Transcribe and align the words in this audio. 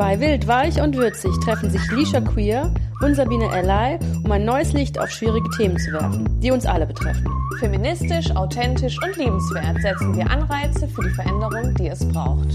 Bei 0.00 0.18
Wild, 0.18 0.48
Weich 0.48 0.80
und 0.80 0.96
Würzig 0.96 1.30
treffen 1.44 1.68
sich 1.68 1.90
Lisha 1.90 2.22
Queer 2.22 2.72
und 3.02 3.14
Sabine 3.16 3.54
Ellay, 3.54 3.98
um 4.24 4.32
ein 4.32 4.46
neues 4.46 4.72
Licht 4.72 4.98
auf 4.98 5.10
schwierige 5.10 5.50
Themen 5.50 5.76
zu 5.76 5.92
werfen, 5.92 6.40
die 6.40 6.50
uns 6.50 6.64
alle 6.64 6.86
betreffen. 6.86 7.26
Feministisch, 7.58 8.34
authentisch 8.34 8.96
und 9.04 9.14
liebenswert 9.18 9.82
setzen 9.82 10.16
wir 10.16 10.30
Anreize 10.30 10.88
für 10.88 11.02
die 11.02 11.10
Veränderung, 11.10 11.74
die 11.74 11.88
es 11.88 12.08
braucht. 12.08 12.48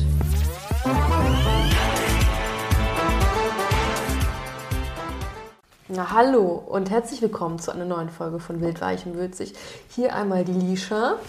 Na, 5.88 6.12
hallo 6.14 6.64
und 6.68 6.89
herzlich 6.89 7.21
willkommen 7.21 7.59
zu 7.59 7.71
einer 7.71 7.86
neuen 7.86 8.09
Folge 8.09 8.39
von 8.39 8.59
Wild, 8.59 8.82
Weich 8.82 9.05
und 9.05 9.18
Würzig. 9.18 9.54
Hier 9.89 10.16
einmal 10.16 10.46
die 10.46 10.52
Lisha. 10.52 11.20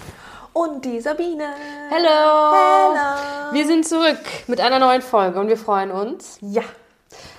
Und 0.56 0.86
die 0.86 1.02
Sabine. 1.02 1.50
Hello! 1.90 2.54
Hello. 2.54 3.52
Wir 3.52 3.66
sind 3.66 3.86
zurück 3.86 4.16
mit 4.46 4.58
einer 4.58 4.78
neuen 4.78 5.02
Folge 5.02 5.38
und 5.38 5.48
wir 5.48 5.58
freuen 5.58 5.90
uns. 5.90 6.38
Ja. 6.40 6.62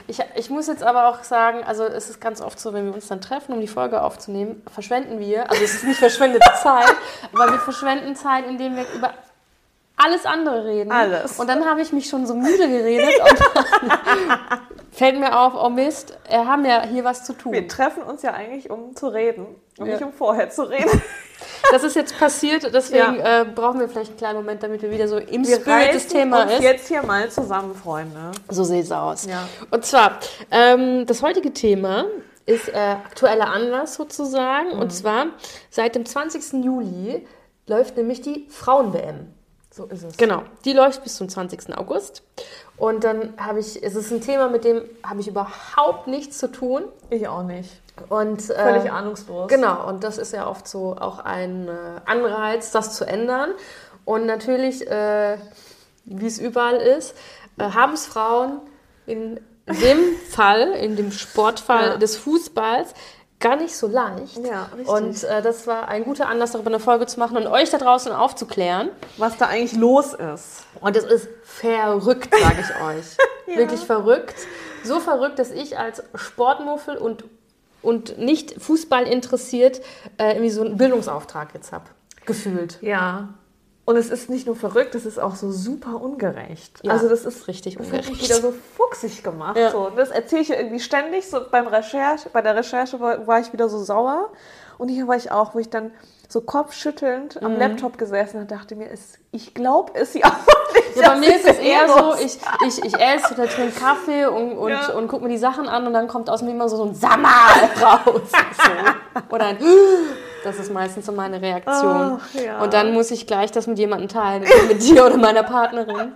Ich, 0.05 0.19
ich 0.35 0.51
muss 0.51 0.67
jetzt 0.67 0.83
aber 0.83 1.09
auch 1.09 1.23
sagen, 1.23 1.63
also 1.63 1.83
es 1.83 2.11
ist 2.11 2.21
ganz 2.21 2.41
oft 2.41 2.59
so, 2.59 2.73
wenn 2.73 2.85
wir 2.85 2.93
uns 2.93 3.07
dann 3.07 3.19
treffen, 3.19 3.53
um 3.53 3.59
die 3.59 3.67
Folge 3.67 4.03
aufzunehmen, 4.03 4.61
verschwenden 4.71 5.19
wir, 5.19 5.49
also 5.49 5.63
es 5.63 5.73
ist 5.73 5.85
nicht 5.85 5.97
verschwendete 5.97 6.45
Zeit, 6.61 6.95
aber 7.33 7.53
wir 7.53 7.57
verschwenden 7.57 8.15
Zeit, 8.15 8.45
indem 8.45 8.75
wir 8.75 8.85
über 8.93 9.11
alles 9.95 10.27
andere 10.27 10.65
reden. 10.65 10.91
Alles. 10.91 11.39
Und 11.39 11.47
dann 11.47 11.65
habe 11.65 11.81
ich 11.81 11.91
mich 11.91 12.07
schon 12.07 12.27
so 12.27 12.35
müde 12.35 12.69
geredet 12.69 13.19
dann 13.19 14.39
fällt 14.97 15.19
mir 15.19 15.39
auf, 15.39 15.53
oh 15.55 15.69
Mist, 15.69 16.17
wir 16.27 16.45
haben 16.47 16.65
ja 16.65 16.83
hier 16.85 17.03
was 17.03 17.23
zu 17.23 17.33
tun. 17.33 17.53
Wir 17.53 17.67
treffen 17.67 18.03
uns 18.03 18.23
ja 18.23 18.33
eigentlich, 18.33 18.69
um 18.69 18.95
zu 18.95 19.07
reden 19.07 19.45
und 19.77 19.85
Ja. 19.85 19.93
nicht 19.93 20.03
um 20.03 20.11
vorher 20.11 20.49
zu 20.49 20.63
reden. 20.63 21.01
Das 21.71 21.83
ist 21.83 21.95
jetzt 21.95 22.17
passiert, 22.17 22.73
deswegen 22.73 23.19
äh, 23.19 23.45
brauchen 23.53 23.79
wir 23.79 23.87
vielleicht 23.87 24.09
einen 24.09 24.17
kleinen 24.17 24.37
Moment, 24.37 24.63
damit 24.63 24.81
wir 24.81 24.89
wieder 24.89 25.07
so 25.07 25.17
im 25.17 25.45
Wir 25.45 25.57
Spirit 25.57 25.93
des 25.93 26.07
Themas 26.07 26.45
uns 26.45 26.53
ist. 26.53 26.61
jetzt 26.63 26.87
hier 26.87 27.03
mal 27.03 27.29
zusammen, 27.29 27.75
Freunde. 27.75 28.31
So 28.49 28.63
sieht 28.63 28.85
es 28.85 28.91
aus. 28.91 29.27
Ja. 29.27 29.47
Und 29.69 29.85
zwar, 29.85 30.17
ähm, 30.49 31.05
das 31.05 31.21
heutige 31.21 31.53
Thema 31.53 32.05
ist 32.47 32.69
äh, 32.69 32.73
aktueller 32.77 33.49
Anlass 33.49 33.93
sozusagen. 33.95 34.73
Mhm. 34.73 34.79
Und 34.79 34.91
zwar, 34.91 35.27
seit 35.69 35.93
dem 35.93 36.07
20. 36.07 36.63
Juli 36.63 37.27
läuft 37.67 37.97
nämlich 37.97 38.21
die 38.21 38.47
Frauen-WM. 38.49 39.31
So 39.77 39.85
ist 39.85 40.03
es. 40.03 40.17
Genau, 40.17 40.41
die 40.65 40.73
läuft 40.73 41.03
bis 41.03 41.15
zum 41.17 41.29
20. 41.29 41.77
August. 41.77 42.23
Und 42.77 43.03
dann 43.03 43.33
habe 43.37 43.59
ich, 43.59 43.81
es 43.83 43.93
ist 43.95 44.11
ein 44.11 44.21
Thema, 44.21 44.49
mit 44.49 44.63
dem 44.63 44.81
habe 45.03 45.19
ich 45.21 45.27
überhaupt 45.27 46.07
nichts 46.07 46.39
zu 46.39 46.51
tun. 46.51 46.83
Ich 47.11 47.27
auch 47.27 47.43
nicht. 47.43 47.69
Und, 48.09 48.49
äh, 48.49 48.55
Völlig 48.55 48.91
ahnungslos. 48.91 49.47
Genau, 49.49 49.87
und 49.87 50.03
das 50.03 50.17
ist 50.17 50.33
ja 50.33 50.47
oft 50.49 50.67
so 50.67 50.95
auch 50.97 51.19
ein 51.19 51.67
äh, 51.67 51.71
Anreiz, 52.05 52.71
das 52.71 52.95
zu 52.95 53.05
ändern. 53.05 53.51
Und 54.03 54.25
natürlich, 54.25 54.87
äh, 54.89 55.37
wie 56.05 56.25
es 56.27 56.39
überall 56.39 56.77
ist, 56.77 57.15
äh, 57.59 57.63
haben 57.71 57.93
es 57.93 58.05
Frauen 58.07 58.59
in 59.05 59.39
dem 59.67 59.99
Fall, 60.31 60.71
in 60.71 60.95
dem 60.95 61.11
Sportfall 61.11 61.89
Ja. 61.91 61.97
des 61.97 62.17
Fußballs, 62.17 62.93
gar 63.39 63.55
nicht 63.55 63.75
so 63.75 63.87
leicht. 63.87 64.37
Ja, 64.37 64.69
richtig. 64.75 64.87
Und 64.87 65.23
äh, 65.23 65.41
das 65.41 65.67
war 65.67 65.87
ein 65.87 66.03
guter 66.03 66.27
Anlass, 66.27 66.51
darüber 66.51 66.69
eine 66.69 66.79
Folge 66.79 67.05
zu 67.05 67.19
machen 67.19 67.37
und 67.37 67.47
euch 67.47 67.69
da 67.69 67.77
draußen 67.77 68.11
aufzuklären. 68.11 68.89
Was 69.17 69.37
da 69.37 69.47
eigentlich 69.47 69.79
los 69.79 70.13
ist. 70.13 70.63
Und 70.81 70.95
es 70.95 71.03
ist 71.03 71.29
verrückt, 71.43 72.33
sage 72.35 72.57
ich 72.61 72.81
euch. 72.81 73.17
Wirklich 73.57 73.81
verrückt. 73.81 74.35
So 74.83 74.99
verrückt, 74.99 75.39
dass 75.39 75.51
ich 75.51 75.77
als 75.77 76.03
Sportmuffel 76.15 76.97
und, 76.97 77.25
und 77.81 78.17
nicht 78.17 78.61
Fußball 78.61 79.05
interessiert 79.07 79.81
äh, 80.17 80.31
irgendwie 80.31 80.49
so 80.49 80.63
einen 80.63 80.77
Bildungsauftrag 80.77 81.53
jetzt 81.53 81.71
habe. 81.71 81.85
Gefühlt. 82.25 82.77
Ja. 82.81 83.29
Und 83.89 83.95
es 83.95 84.09
ist 84.09 84.29
nicht 84.29 84.45
nur 84.45 84.57
verrückt, 84.57 84.95
es 84.95 85.05
ist 85.05 85.17
auch 85.17 85.35
so 85.35 85.49
super 85.49 86.01
ungerecht. 86.01 86.81
Ja, 86.83 86.91
also 86.91 87.07
das 87.07 87.23
ist 87.23 87.47
richtig 87.47 87.79
ungerecht. 87.79 88.21
wieder 88.21 88.41
so 88.41 88.53
fuchsig 88.75 89.23
gemacht. 89.23 89.55
Ja. 89.55 89.71
So. 89.71 89.89
Das 89.95 90.09
erzähle 90.09 90.41
ich 90.41 90.49
irgendwie 90.49 90.81
ständig. 90.81 91.29
So 91.29 91.39
beim 91.49 91.67
Recherche, 91.67 92.27
bei 92.33 92.41
der 92.41 92.53
Recherche 92.57 92.99
war, 92.99 93.25
war 93.27 93.39
ich 93.39 93.53
wieder 93.53 93.69
so 93.69 93.81
sauer. 93.81 94.29
Und 94.77 94.89
hier 94.89 95.07
war 95.07 95.15
ich 95.15 95.31
auch, 95.31 95.55
wo 95.55 95.59
ich 95.59 95.69
dann 95.69 95.91
so 96.27 96.41
kopfschüttelnd 96.41 97.39
Mhm. 97.39 97.45
am 97.47 97.57
Laptop 97.57 97.97
gesessen 97.97 98.41
und 98.41 98.51
dachte 98.51 98.75
mir, 98.75 98.91
es, 98.91 99.19
ich 99.31 99.53
glaube 99.53 99.93
es 99.95 100.13
ja 100.15 100.27
nicht. 100.75 100.97
Ja, 100.97 101.11
bei 101.11 101.15
mir 101.19 101.33
ist 101.33 101.45
es 101.47 101.57
eher 101.57 101.87
so, 101.87 102.13
ich, 102.15 102.37
ich, 102.67 102.83
ich 102.83 102.93
esse 102.99 103.33
oder 103.35 103.47
trinke 103.47 103.79
Kaffee 103.79 104.25
und, 104.25 104.57
und, 104.57 104.69
Ja. 104.71 104.91
und 104.95 105.07
gucke 105.07 105.23
mir 105.23 105.29
die 105.29 105.37
Sachen 105.37 105.69
an 105.69 105.87
und 105.87 105.93
dann 105.93 106.09
kommt 106.09 106.29
aus 106.29 106.41
mir 106.41 106.51
immer 106.51 106.67
so, 106.67 106.75
so 106.75 106.83
ein 106.83 106.93
Sammer 106.93 107.29
raus. 107.81 108.21
So. 108.31 109.33
Oder 109.33 109.45
ein 109.45 109.57
Das 110.43 110.59
ist 110.59 110.71
meistens 110.71 111.05
so 111.05 111.11
meine 111.11 111.41
Reaktion. 111.41 112.19
Ach, 112.21 112.33
ja. 112.35 112.61
Und 112.61 112.73
dann 112.73 112.93
muss 112.93 113.11
ich 113.11 113.27
gleich 113.27 113.51
das 113.51 113.67
mit 113.67 113.79
jemandem 113.79 114.07
teilen, 114.09 114.45
mit 114.67 114.81
dir 114.87 115.05
oder 115.05 115.17
meiner 115.17 115.43
Partnerin. 115.43 116.13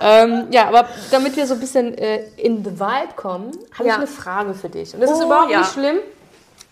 ähm, 0.00 0.46
ja, 0.50 0.68
aber 0.68 0.88
damit 1.10 1.36
wir 1.36 1.46
so 1.46 1.54
ein 1.54 1.60
bisschen 1.60 1.96
äh, 1.96 2.24
in 2.36 2.64
the 2.64 2.78
vibe 2.78 3.14
kommen, 3.16 3.52
habe 3.74 3.88
Ja. 3.88 3.94
ich 3.94 3.98
eine 3.98 4.06
Frage 4.06 4.54
für 4.54 4.68
dich. 4.68 4.94
Und 4.94 5.00
das 5.00 5.10
ist 5.10 5.20
Oh, 5.22 5.26
überhaupt 5.26 5.50
ja. 5.50 5.60
nicht 5.60 5.72
schlimm, 5.72 5.98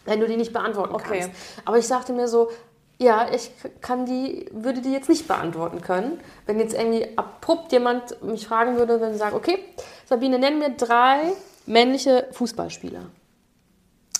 wenn 0.05 0.21
du 0.21 0.27
die 0.27 0.37
nicht 0.37 0.53
beantworten 0.53 0.95
Okay. 0.95 1.21
kannst. 1.21 1.31
Aber 1.65 1.79
ich 1.79 1.87
sagte 1.87 2.13
mir 2.13 2.29
so, 2.29 2.51
ja, 3.01 3.27
ich 3.33 3.53
kann 3.81 4.07
die, 4.07 4.47
würde 4.53 4.81
die 4.81 4.93
jetzt 4.93 5.09
nicht 5.09 5.29
beantworten 5.29 5.81
können. 5.81 6.19
Wenn 6.47 6.59
jetzt 6.59 6.75
irgendwie 6.75 7.07
abrupt 7.17 7.71
jemand 7.71 8.21
mich 8.25 8.47
fragen 8.49 8.77
würde, 8.77 9.01
wenn 9.01 9.13
sie 9.13 9.19
sagt, 9.19 9.35
okay, 9.35 9.59
Sabine, 10.07 10.39
nenn 10.39 10.59
mir 10.59 10.71
drei 10.71 11.33
männliche 11.67 12.27
Fußballspieler. 12.33 13.03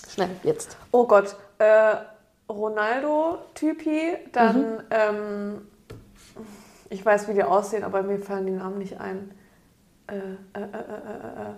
Schnell, 0.07 0.29
jetzt. 0.43 0.77
Oh 0.91 1.05
Gott, 1.05 1.35
äh, 1.59 1.95
Ronaldo-Typi, 2.49 4.17
dann, 4.31 4.61
Mhm. 4.61 4.79
ähm, 4.91 5.67
ich 6.89 7.05
weiß, 7.05 7.27
wie 7.27 7.33
die 7.33 7.43
aussehen, 7.43 7.83
aber 7.83 8.01
mir 8.01 8.19
fallen 8.19 8.45
die 8.45 8.51
Namen 8.53 8.79
nicht 8.79 8.99
ein. 8.99 9.31
Äh, 10.07 10.15
äh, 10.15 10.19
äh, 10.19 10.61
äh, 10.63 10.63
äh, 10.63 11.51
äh. 11.51 11.53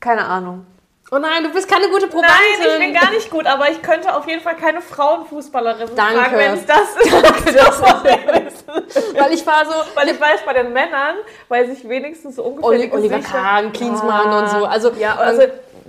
Keine 0.00 0.24
Ahnung. 0.24 0.66
Oh 1.12 1.18
nein, 1.18 1.42
du 1.42 1.50
bist 1.52 1.68
keine 1.68 1.88
gute 1.88 2.06
Probandin. 2.06 2.30
Nein, 2.60 2.68
ich 2.70 2.78
bin 2.78 2.94
gar 2.94 3.10
nicht 3.10 3.30
gut, 3.30 3.44
aber 3.46 3.68
ich 3.68 3.82
könnte 3.82 4.14
auf 4.14 4.26
jeden 4.28 4.40
Fall 4.42 4.54
keine 4.56 4.80
Frauenfußballerin 4.80 5.88
Danke. 5.96 6.20
fragen, 6.20 6.36
wenn 6.36 6.52
es 6.54 6.66
das 6.66 6.96
ist. 7.00 8.66
Weil 9.18 9.32
ich 9.32 9.46
war 9.46 9.64
so, 9.66 9.72
Weil 9.96 10.08
ich 10.10 10.20
weiß, 10.20 10.40
bei 10.46 10.52
den 10.54 10.72
Männern 10.72 11.16
weiß 11.48 11.68
ich 11.70 11.88
wenigstens 11.88 12.36
so 12.36 12.44
ungefähr 12.44 12.68
Oli- 12.70 12.92
Oliver. 12.92 13.18
Kahn, 13.20 13.72
Klinsmann 13.72 14.32
und 14.44 14.50
so. 14.50 14.64
Also, 14.66 14.92
ja, 14.92 15.16
also 15.16 15.42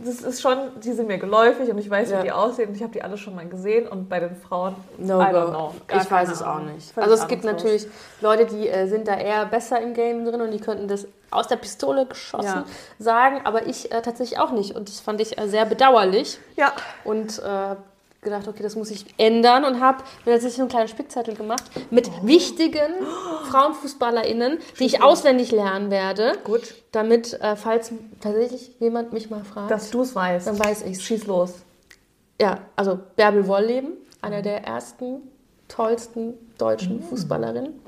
das 0.06 0.22
ist 0.22 0.42
schon, 0.42 0.58
die 0.84 0.92
sind 0.94 1.08
mir 1.08 1.18
geläufig 1.18 1.70
und 1.70 1.78
ich 1.78 1.90
weiß, 1.90 2.10
Ja. 2.12 2.20
wie 2.20 2.24
die 2.24 2.32
aussehen 2.32 2.70
und 2.70 2.76
ich 2.76 2.84
habe 2.84 2.92
die 2.94 3.02
alle 3.04 3.18
schon 3.18 3.36
mal 3.36 3.48
gesehen 3.48 3.88
und 3.88 4.10
bei 4.10 4.20
den 4.20 4.36
Frauen, 4.36 4.76
No 4.98 5.22
I 5.22 5.26
don't 5.26 5.50
know. 5.50 5.74
Ich 5.94 6.10
weiß 6.12 6.30
es 6.30 6.42
auch 6.42 6.60
nicht. 6.60 6.98
Also 6.98 7.14
es 7.16 7.28
gibt 7.28 7.44
natürlich 7.44 7.88
Leute, 8.22 8.46
die 8.46 8.68
äh, 8.70 8.88
sind 8.88 9.08
da 9.08 9.16
eher 9.16 9.46
besser 9.46 9.80
im 9.82 9.94
Game 9.94 10.26
drin 10.26 10.42
und 10.42 10.52
die 10.52 10.60
könnten 10.60 10.88
das 10.88 11.08
aus 11.30 11.48
der 11.48 11.56
Pistole 11.56 12.06
geschossen 12.06 12.46
Ja. 12.46 12.66
sagen, 13.00 13.42
aber 13.46 13.66
ich 13.68 13.92
äh, 13.92 14.02
tatsächlich 14.02 14.40
auch 14.40 14.52
nicht. 14.52 14.76
Und 14.76 14.90
das 14.90 15.00
fand 15.00 15.22
ich 15.22 15.38
äh, 15.40 15.48
sehr 15.48 15.66
bedauerlich. 15.66 16.40
Ja, 16.58 16.74
Und 17.06 17.40
äh, 17.40 17.76
gedacht, 18.22 18.48
okay, 18.48 18.62
das 18.62 18.76
muss 18.76 18.92
ich 18.92 19.06
ändern 19.18 19.66
und 19.66 19.80
habe 19.82 20.04
mir 20.26 20.34
tatsächlich 20.34 20.56
so 20.58 20.62
einen 20.62 20.70
kleinen 20.70 20.88
Spickzettel 20.88 21.34
gemacht 21.36 21.64
mit 21.90 22.08
Oh. 22.08 22.28
wichtigen 22.28 22.92
FrauenfußballerInnen, 23.50 24.60
die 24.80 24.86
ich 24.86 25.02
auswendig 25.02 25.52
lernen 25.52 25.90
werde. 25.92 26.34
Gut. 26.44 26.76
Damit, 26.92 27.34
äh, 27.42 27.56
falls 27.56 27.92
tatsächlich 28.22 28.76
jemand 28.80 29.14
mich 29.14 29.30
mal 29.30 29.44
fragt, 29.44 29.72
dass 29.72 29.90
du 29.92 30.02
es 30.02 30.14
weißt. 30.16 30.48
dann 30.48 30.60
weiß 30.60 30.84
ich's. 30.86 31.02
Schieß 31.02 31.26
los. 31.28 31.54
Ja, 32.40 32.60
also 32.76 33.00
Bärbel 33.16 33.48
Wohlleben, 33.48 33.94
einer 34.22 34.42
der 34.42 34.64
ersten, 34.66 35.22
tollsten 35.68 36.28
Mhm. 36.28 36.34
deutschen 36.58 37.02
Fußballerinnen. 37.04 37.80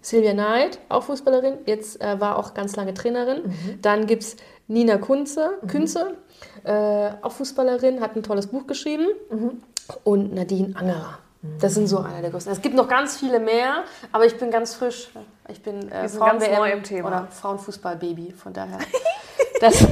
Silvia 0.00 0.34
Neid, 0.34 0.78
auch 0.90 1.04
Fußballerin, 1.04 1.54
jetzt 1.64 1.98
äh, 2.02 2.20
war 2.20 2.38
auch 2.38 2.52
ganz 2.52 2.76
lange 2.76 2.92
Trainerin. 2.92 3.44
Mhm. 3.46 3.78
Dann 3.80 4.06
gibt 4.06 4.22
es 4.24 4.36
Nina 4.66 4.98
Kunze, 4.98 5.58
Künze, 5.68 6.16
äh, 6.64 7.10
auch 7.22 7.32
Fußballerin, 7.32 8.00
hat 8.00 8.16
ein 8.16 8.22
tolles 8.22 8.46
Buch 8.46 8.66
geschrieben. 8.66 9.06
Mhm. 9.30 9.62
Und 10.02 10.34
Nadine 10.34 10.74
Angerer. 10.76 11.18
Das 11.60 11.74
sind 11.74 11.88
so 11.88 11.98
einer 11.98 12.22
der 12.22 12.30
größten. 12.30 12.50
Es 12.50 12.62
gibt 12.62 12.74
noch 12.74 12.88
ganz 12.88 13.18
viele 13.18 13.38
mehr, 13.38 13.84
aber 14.12 14.24
ich 14.24 14.38
bin 14.38 14.50
ganz 14.50 14.74
frisch. 14.74 15.10
Ich 15.48 15.62
bin 15.62 15.92
äh, 15.92 16.08
Thema. 16.82 17.08
Oder 17.08 17.28
Frauenfußball-Baby, 17.30 18.32
von 18.32 18.52
daher. 18.52 18.78
Das, 19.60 19.86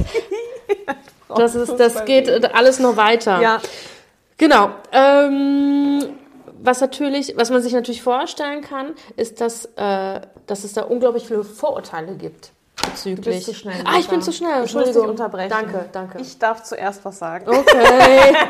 das, 1.35 1.55
ist, 1.55 1.77
das 1.77 2.05
geht 2.05 2.53
alles 2.53 2.79
noch 2.79 2.97
weiter. 2.97 3.41
Ja, 3.41 3.61
Genau. 4.37 4.71
Ähm, 4.91 6.03
was 6.61 6.81
natürlich, 6.81 7.33
was 7.37 7.49
man 7.49 7.61
sich 7.61 7.73
natürlich 7.73 8.01
vorstellen 8.01 8.61
kann, 8.61 8.93
ist, 9.15 9.41
dass, 9.41 9.65
äh, 9.77 10.21
dass 10.47 10.63
es 10.63 10.73
da 10.73 10.81
unglaublich 10.83 11.27
viele 11.27 11.43
Vorurteile 11.43 12.15
gibt. 12.15 12.51
Bezüglich. 12.75 13.25
du 13.25 13.31
bist 13.31 13.45
zu 13.45 13.53
schnell. 13.53 13.83
Ah, 13.85 13.97
ich 13.99 14.07
bin 14.07 14.21
zu 14.21 14.31
schnell. 14.31 14.63
Ich 14.65 14.73
muss 14.73 14.83
dich 14.83 14.95
Entschuldigung. 14.95 15.09
unterbrechen. 15.09 15.49
Danke, 15.49 15.89
danke. 15.91 16.19
Ich 16.19 16.37
darf 16.39 16.63
zuerst 16.63 17.05
was 17.05 17.19
sagen. 17.19 17.47
okay. 17.49 18.35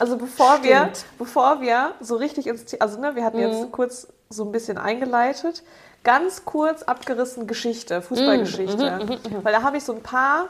Also 0.00 0.16
bevor 0.16 0.62
wir, 0.62 0.78
Stimmt. 0.78 1.04
bevor 1.18 1.60
wir 1.60 1.92
so 2.00 2.16
richtig 2.16 2.46
ins 2.46 2.64
Thema, 2.64 2.82
also 2.84 2.98
ne, 2.98 3.14
wir 3.16 3.22
hatten 3.22 3.38
jetzt 3.38 3.70
kurz 3.70 4.08
so 4.30 4.44
ein 4.46 4.50
bisschen 4.50 4.78
eingeleitet, 4.78 5.62
ganz 6.02 6.46
kurz 6.46 6.82
abgerissen 6.82 7.46
Geschichte, 7.46 8.00
Fußballgeschichte, 8.00 9.20
weil 9.42 9.52
da 9.52 9.62
habe 9.62 9.76
ich 9.76 9.84
so 9.84 9.92
ein 9.92 10.02
paar, 10.02 10.48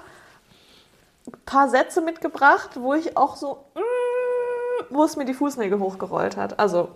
paar 1.47 1.69
Sätze 1.69 2.01
mitgebracht, 2.01 2.71
wo 2.75 2.95
ich 2.95 3.17
auch 3.17 3.35
so, 3.35 3.65
mm, 3.75 4.85
wo 4.91 5.03
es 5.03 5.17
mir 5.17 5.25
die 5.25 5.35
Fußnägel 5.35 5.81
hochgerollt 5.81 6.37
hat. 6.37 6.61
Also 6.61 6.91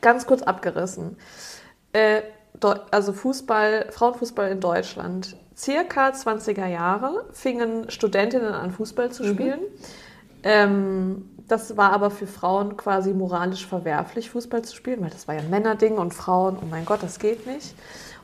ganz 0.00 0.26
kurz 0.26 0.42
abgerissen. 0.42 1.16
Äh, 1.92 2.22
also 2.90 3.12
Fußball, 3.12 3.86
Frauenfußball 3.90 4.50
in 4.50 4.60
Deutschland. 4.60 5.36
Circa 5.56 6.10
20er 6.10 6.66
Jahre 6.66 7.26
fingen 7.32 7.90
Studentinnen 7.90 8.52
an, 8.52 8.70
Fußball 8.70 9.10
zu 9.10 9.24
spielen. 9.24 9.60
Ähm, 10.42 11.28
das 11.48 11.76
war 11.76 11.92
aber 11.92 12.10
für 12.10 12.26
Frauen 12.26 12.76
quasi 12.76 13.12
moralisch 13.12 13.66
verwerflich, 13.66 14.30
Fußball 14.30 14.62
zu 14.62 14.74
spielen, 14.74 15.02
weil 15.02 15.10
das 15.10 15.28
war 15.28 15.34
ja 15.34 15.40
ein 15.40 15.50
Männerding 15.50 15.98
und 15.98 16.14
Frauen, 16.14 16.56
oh 16.60 16.66
mein 16.70 16.84
Gott, 16.84 17.02
das 17.02 17.18
geht 17.18 17.46
nicht. 17.46 17.74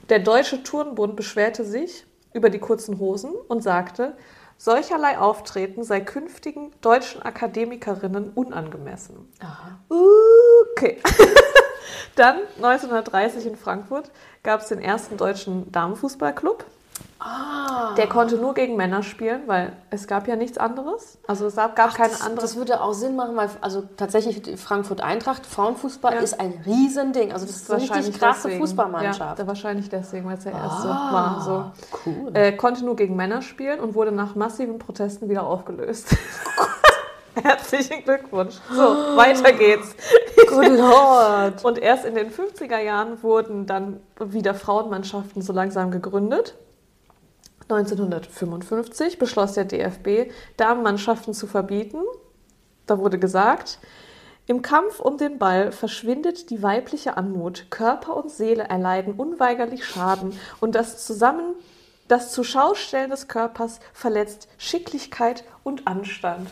Der 0.09 0.21
Deutsche 0.21 0.63
Turnbund 0.63 1.17
beschwerte 1.17 1.65
sich 1.65 2.07
über 2.33 2.49
die 2.49 2.59
kurzen 2.59 2.99
Hosen 2.99 3.33
und 3.49 3.63
sagte, 3.63 4.17
solcherlei 4.57 5.19
Auftreten 5.19 5.83
sei 5.85 6.01
künftigen 6.01 6.73
deutschen 6.81 7.23
Akademikerinnen 7.23 8.31
unangemessen. 8.31 9.33
Okay. 10.73 10.99
Dann 12.17 12.37
1930 12.57 13.47
in 13.47 13.57
Frankfurt 13.57 14.11
gab 14.43 14.61
es 14.63 14.69
den 14.69 14.81
ersten 14.81 15.17
deutschen 15.17 15.71
Damenfußballclub. 15.73 16.65
Ah. 17.21 17.95
Der 17.97 18.07
konnte 18.09 18.37
nur 18.37 18.55
gegen 18.55 18.77
Männer 18.77 19.03
spielen, 19.03 19.43
weil 19.47 19.73
es 19.91 20.07
gab 20.07 20.29
ja 20.29 20.37
nichts 20.37 20.57
anderes. 20.57 21.19
Also 21.27 21.47
es 21.47 21.57
gab 21.57 21.75
gab 21.75 21.95
keine 21.95 22.11
das, 22.11 22.23
andere. 22.23 22.41
das 22.43 22.55
würde 22.55 22.81
auch 22.81 22.93
Sinn 22.93 23.17
machen, 23.17 23.35
weil 23.35 23.51
also 23.61 23.83
tatsächlich 23.97 24.59
Frankfurt 24.61 25.01
Eintracht, 25.01 25.45
Frauenfußball 25.45 26.15
Ja. 26.15 26.21
ist 26.21 26.39
ein 26.39 26.63
Riesending. 26.65 27.33
Also 27.33 27.45
das 27.47 27.57
ist 27.57 27.71
eine 27.73 27.83
richtig 27.83 28.19
krasse 28.21 28.43
deswegen. 28.45 28.61
Fußballmannschaft. 28.61 29.39
Ja, 29.39 29.47
wahrscheinlich 29.49 29.89
deswegen, 29.89 30.27
weil 30.27 30.39
es 30.39 30.45
der 30.45 30.53
erste 30.53 30.89
Ah, 30.89 31.13
war. 31.13 31.41
So. 31.43 32.09
Cool. 32.09 32.31
Äh, 32.37 32.53
konnte 32.53 32.85
nur 32.85 32.95
gegen 32.95 33.17
Männer 33.17 33.43
spielen 33.43 33.81
und 33.81 33.95
wurde 33.97 34.13
nach 34.13 34.37
massiven 34.37 34.79
Protesten 34.79 35.29
wieder 35.29 35.45
aufgelöst. 35.45 36.17
Herzlichen 37.43 38.05
Glückwunsch. 38.05 38.57
So, 38.71 39.17
weiter 39.17 39.53
geht's. 39.53 39.95
Good 40.49 40.79
Lord. 40.79 41.65
Und 41.65 41.79
erst 41.79 42.05
in 42.05 42.15
den 42.15 42.31
50er 42.31 42.79
Jahren 42.79 43.23
wurden 43.23 43.67
dann 43.67 44.01
wieder 44.19 44.55
Frauenmannschaften 44.55 45.43
so 45.43 45.53
langsam 45.53 45.91
gegründet. 45.91 46.55
1955 47.69 49.19
beschloss 49.19 49.53
der 49.53 49.67
DFB, 49.67 50.33
Damenmannschaften 50.57 51.35
zu 51.35 51.47
verbieten. 51.47 51.99
Da 52.87 52.99
wurde 52.99 53.19
gesagt, 53.19 53.79
im 54.47 54.63
Kampf 54.63 54.99
um 55.01 55.19
den 55.19 55.39
Ball 55.39 55.73
verschwindet 55.73 56.49
die 56.49 56.63
weibliche 56.63 57.19
Anmut, 57.19 57.67
Körper 57.71 58.17
und 58.17 58.31
Seele 58.31 58.65
erleiden 58.65 59.13
unweigerlich 59.13 59.85
Schaden 59.85 60.33
und 60.61 60.75
das 60.75 61.05
Zusammen 61.05 61.55
das 62.09 62.33
Zuschaustellen 62.33 63.11
des 63.11 63.29
Körpers 63.29 63.81
verletzt 63.93 64.49
Schicklichkeit 64.57 65.45
und 65.63 65.87
Anstand. 65.87 66.49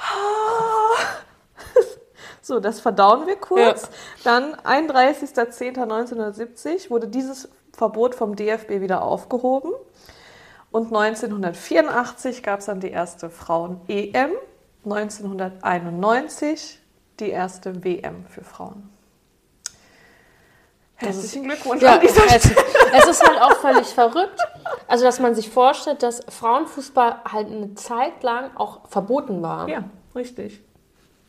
So, 2.42 2.58
das 2.58 2.80
verdauen 2.80 3.26
wir 3.28 3.36
kurz. 3.36 3.88
Dann 4.24 4.56
31.10.1970 4.56 6.90
wurde 6.90 7.06
dieses 7.06 7.48
Verbot 7.72 8.16
vom 8.16 8.34
DFB 8.34 8.80
wieder 8.80 9.02
aufgehoben. 9.02 9.70
Und 10.72 10.86
1984 10.86 12.42
gab 12.42 12.58
es 12.60 12.66
dann 12.66 12.80
die 12.80 12.90
erste 12.90 13.30
Frauen-EM. 13.30 14.32
1991 14.84 16.80
die 17.20 17.30
erste 17.30 17.84
WM 17.84 18.26
für 18.26 18.42
Frauen. 18.42 18.90
Herzlichen 21.00 21.44
Glückwunsch 21.44 21.82
Ja, 21.82 21.94
an 21.94 22.00
dieser 22.00 22.24
es, 22.26 22.44
es 22.44 23.06
ist 23.06 23.26
halt 23.26 23.40
auch 23.40 23.56
völlig 23.56 23.86
verrückt. 23.88 24.40
Also, 24.86 25.04
dass 25.04 25.20
man 25.20 25.34
sich 25.34 25.50
vorstellt, 25.50 26.02
dass 26.02 26.20
Frauenfußball 26.28 27.22
halt 27.30 27.46
eine 27.46 27.74
Zeit 27.74 28.22
lang 28.22 28.50
auch 28.56 28.88
verboten 28.88 29.42
war. 29.42 29.68
Ja, 29.68 29.84
richtig. 30.14 30.60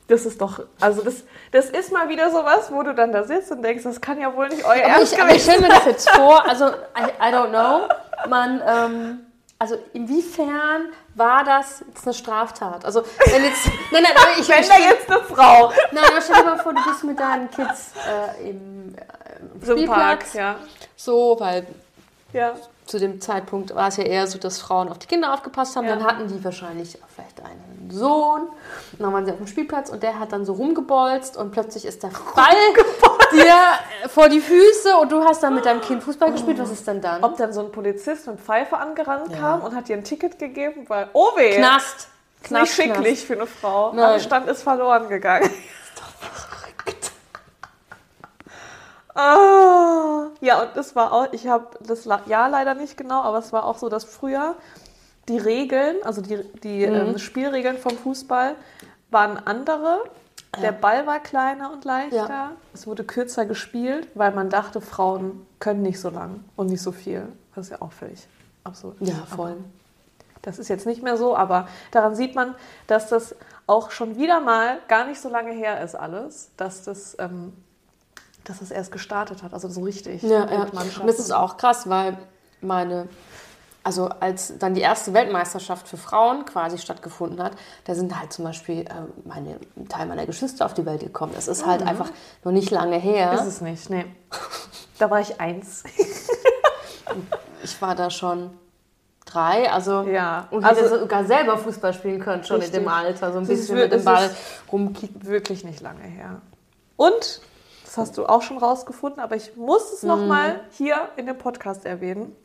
Das 0.08 0.26
ist 0.26 0.42
doch, 0.42 0.62
also 0.82 1.02
das, 1.04 1.24
das 1.52 1.70
ist 1.70 1.94
mal 1.94 2.10
wieder 2.10 2.32
sowas, 2.32 2.70
wo 2.72 2.84
du 2.84 2.94
dann 2.94 3.14
da 3.14 3.24
sitzt 3.24 3.50
und 3.52 3.62
denkst, 3.62 3.84
das 3.84 4.02
kann 4.02 4.20
ja 4.20 4.36
wohl 4.36 4.50
nicht 4.50 4.66
euer 4.66 4.76
Ernst 4.76 5.14
ich, 5.14 5.22
aber 5.22 5.34
ich 5.34 5.42
stelle 5.42 5.62
mir 5.62 5.70
das 5.70 5.86
jetzt 5.86 6.10
vor, 6.10 6.46
also 6.46 6.66
I, 6.66 7.06
I 7.22 7.34
don't 7.34 7.50
know, 7.50 7.88
man, 8.28 8.62
ähm, 8.68 9.20
also 9.58 9.78
inwiefern 9.94 10.90
war 11.16 11.44
das 11.44 11.84
jetzt 11.88 12.06
eine 12.06 12.14
Straftat? 12.14 12.86
Also 12.86 13.04
wenn 13.26 13.44
jetzt, 13.44 13.66
nein, 13.92 14.04
nein, 14.04 14.14
ich, 14.40 14.48
Wenn 14.48 14.68
da 14.68 14.78
jetzt 14.78 15.10
eine 15.10 15.22
Frau 15.22 15.72
nein, 15.92 16.04
aber 16.06 16.22
stell 16.22 16.38
dir 16.38 16.44
mal 16.44 16.58
vor, 16.60 16.74
du 16.74 16.84
bist 16.84 17.04
mit 17.04 17.20
deinen 17.20 17.50
Kids 17.50 17.92
äh, 18.08 18.50
im, 18.50 18.96
äh, 18.96 19.66
so 19.66 19.76
im 19.76 19.88
Park, 19.88 20.24
Spielplatz, 20.24 20.34
ja. 20.34 20.56
so, 20.96 21.36
weil 21.40 21.68
ja. 22.34 22.54
zu 22.86 23.00
dem 23.00 23.20
Zeitpunkt 23.20 23.76
war 23.76 23.90
es 23.90 23.98
ja 23.98 24.04
eher 24.04 24.28
so, 24.28 24.38
dass 24.38 24.60
Frauen 24.60 24.90
auf 24.90 25.00
die 25.00 25.08
Kinder 25.08 25.34
aufgepasst 25.34 25.76
haben. 25.76 25.86
Ja. 25.86 25.96
Dann 25.96 26.06
hatten 26.06 26.28
die 26.28 26.44
wahrscheinlich 26.44 27.02
auch 27.04 27.08
vielleicht 27.14 27.40
einen 27.42 27.71
Sohn. 27.92 28.42
Und 28.44 29.00
dann 29.00 29.14
waren 29.14 29.26
sie 29.26 29.32
auf 29.32 29.38
dem 29.38 29.48
Spielplatz 29.48 29.90
und 29.90 30.02
der 30.04 30.20
hat 30.20 30.32
dann 30.32 30.46
so 30.46 30.54
rumgebolzt 30.54 31.38
und 31.38 31.52
plötzlich 31.52 31.86
ist 31.86 32.04
der 32.04 32.10
Ball 32.36 32.54
dir 33.32 33.46
äh, 34.04 34.10
vor 34.10 34.30
die 34.30 34.42
Füße 34.42 34.96
und 34.98 35.12
du 35.12 35.24
hast 35.24 35.44
dann 35.44 35.56
mit 35.56 35.66
deinem 35.66 35.82
Kind 35.82 36.04
Fußball 36.04 36.32
gespielt. 36.32 36.60
Was 36.60 36.72
ist 36.72 36.88
denn 36.88 37.02
dann? 37.02 37.24
Ob 37.24 37.38
dann 37.38 37.54
so 37.54 37.62
ein 37.62 37.72
Polizist 37.72 38.28
mit 38.28 38.40
Pfeife 38.40 38.78
angerannt 38.78 39.32
Ja. 39.32 39.38
kam 39.38 39.62
und 39.62 39.76
hat 39.76 39.88
dir 39.88 39.98
ein 39.98 40.04
Ticket 40.04 40.40
gegeben, 40.40 40.86
weil, 40.88 41.10
oh 41.14 41.30
weh, 41.36 41.56
Knast. 41.58 42.08
ist 42.42 42.42
nicht 42.42 42.48
Knast, 42.50 42.74
schicklich 42.74 43.26
für 43.26 43.34
eine 43.34 43.48
Frau. 43.48 43.94
Nein. 43.94 44.14
Anstand 44.14 44.48
ist 44.48 44.64
verloren 44.64 45.08
gegangen. 45.10 45.50
Ah, 49.14 50.28
ja, 50.40 50.62
und 50.62 50.70
das 50.76 50.96
war 50.96 51.12
auch, 51.12 51.28
ich 51.34 51.48
habe 51.48 51.68
das 51.82 52.06
Jahr 52.06 52.50
leider 52.50 52.76
nicht 52.76 52.96
genau, 52.96 53.22
aber 53.24 53.40
es 53.40 53.52
war 53.52 53.66
auch 53.66 53.78
so, 53.78 53.90
dass 53.90 54.06
früher 54.06 54.56
die 55.30 55.38
Regeln, 55.38 55.98
also 56.04 56.22
die, 56.22 56.40
die 56.64 56.86
Mhm. 56.88 56.96
ähm, 56.96 57.18
Spielregeln 57.18 57.78
vom 57.78 57.98
Fußball 57.98 58.56
waren 59.10 59.38
andere. 59.46 60.00
Der 60.62 60.74
Ball 60.74 61.08
war 61.08 61.20
kleiner 61.20 61.72
und 61.72 61.86
leichter. 61.86 62.16
Ja. 62.28 62.52
Es 62.74 62.86
wurde 62.86 63.06
kürzer 63.06 63.46
gespielt, 63.46 64.08
weil 64.16 64.32
man 64.34 64.50
dachte, 64.50 64.82
Frauen 64.82 65.46
können 65.60 65.82
nicht 65.82 66.00
so 66.02 66.10
lang 66.10 66.44
und 66.58 66.68
nicht 66.68 66.82
so 66.82 66.92
viel. 66.92 67.26
Das 67.56 67.68
ist 67.68 67.72
ja 67.72 67.82
auch 67.82 67.92
völlig 67.94 68.28
absurd. 68.66 68.98
Ja, 69.00 69.16
voll. 69.34 69.56
Das 70.42 70.60
ist 70.60 70.68
jetzt 70.68 70.86
nicht 70.86 71.04
mehr 71.04 71.16
so, 71.18 71.38
aber 71.38 71.68
daran 71.92 72.16
sieht 72.16 72.36
man, 72.36 72.56
dass 72.88 73.08
das 73.08 73.36
auch 73.68 73.92
schon 73.92 74.18
wieder 74.18 74.42
mal 74.42 74.80
gar 74.90 75.06
nicht 75.06 75.22
so 75.22 75.30
lange 75.30 75.52
her 75.52 75.82
ist 75.82 75.96
alles, 75.96 76.50
dass 76.58 76.84
das, 76.84 77.16
ähm, 77.20 77.54
dass 78.44 78.60
das 78.60 78.72
erst 78.72 78.92
gestartet 78.92 79.44
hat, 79.44 79.54
also 79.54 79.70
so 79.70 79.82
richtig. 79.84 80.22
Ja, 80.24 80.52
ja. 80.52 80.64
Und 80.64 81.08
das 81.08 81.20
ist 81.20 81.32
auch 81.32 81.56
krass, 81.58 81.88
weil 81.88 82.18
meine, 82.60 83.08
also 83.84 84.10
als 84.20 84.58
dann 84.60 84.74
die 84.76 84.82
erste 84.82 85.14
Weltmeisterschaft 85.14 85.88
für 85.88 85.98
Frauen 85.98 86.46
quasi 86.46 86.78
stattgefunden 86.78 87.42
hat, 87.42 87.54
da 87.86 87.96
sind 87.96 88.20
halt 88.20 88.32
zum 88.32 88.46
Beispiel 88.46 88.82
äh, 88.82 88.88
meine, 89.26 89.60
ein 89.76 89.88
Teil 89.90 90.06
meiner 90.06 90.26
Geschwister 90.28 90.66
auf 90.66 90.74
die 90.76 90.86
Welt 90.86 91.02
gekommen. 91.02 91.32
Das 91.36 91.48
ist 91.48 91.66
halt 91.66 91.82
einfach 91.82 92.10
noch 92.44 92.52
nicht 92.52 92.70
lange 92.70 92.98
her. 92.98 93.34
Ist 93.34 93.46
es 93.46 93.62
nicht, 93.62 93.90
nee. 93.90 94.06
Da 95.00 95.10
war 95.10 95.20
ich 95.20 95.40
eins. 95.42 95.84
Ich 97.64 97.80
war 97.82 97.94
da 97.96 98.10
schon 98.10 98.50
drei, 99.26 99.72
also 99.72 100.02
Ja, 100.04 100.48
und 100.52 100.64
also- 100.64 100.82
hätte 100.82 101.00
sogar 101.00 101.26
selber 101.26 101.58
Fußball 101.58 101.94
spielen 101.94 102.20
können, 102.20 102.44
schon 102.44 102.58
Richtig. 102.58 102.76
in 102.76 102.84
dem 102.84 102.90
Alter, 102.90 103.32
so 103.32 103.38
ein 103.40 103.48
Das 103.48 103.50
bisschen 103.56 103.76
mit 103.76 103.92
dem 103.92 104.04
das 104.04 104.06
Ball 104.06 104.26
ist- 104.26 104.36
rumkicken. 104.72 105.26
Wirklich 105.28 105.64
nicht 105.64 105.82
lange 105.82 106.02
her. 106.04 106.42
Und, 106.96 107.42
das 107.86 107.98
hast 107.98 108.18
du 108.18 108.26
auch 108.26 108.42
schon 108.42 108.58
rausgefunden, 108.58 109.20
aber 109.22 109.36
ich 109.36 109.56
muss 109.58 109.92
es 109.94 110.04
noch 110.04 110.18
mal 110.26 110.62
hier 110.72 111.10
in 111.18 111.26
dem 111.28 111.38
Podcast 111.38 111.86
erwähnen. 111.86 112.36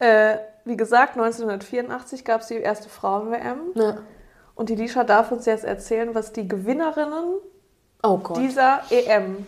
Äh, 0.00 0.38
wie 0.64 0.76
gesagt, 0.76 1.16
1984 1.16 2.24
gab 2.24 2.40
es 2.42 2.48
die 2.48 2.54
erste 2.56 2.88
Frauen-WM. 2.88 3.58
Ja. 3.74 3.98
Und 4.54 4.68
die 4.68 4.74
Lisha 4.74 5.04
darf 5.04 5.32
uns 5.32 5.46
jetzt 5.46 5.64
erzählen, 5.64 6.14
was 6.14 6.32
die 6.32 6.46
Gewinnerinnen 6.46 7.36
Oh 8.02 8.18
dieser 8.36 8.80
EM, 8.90 9.46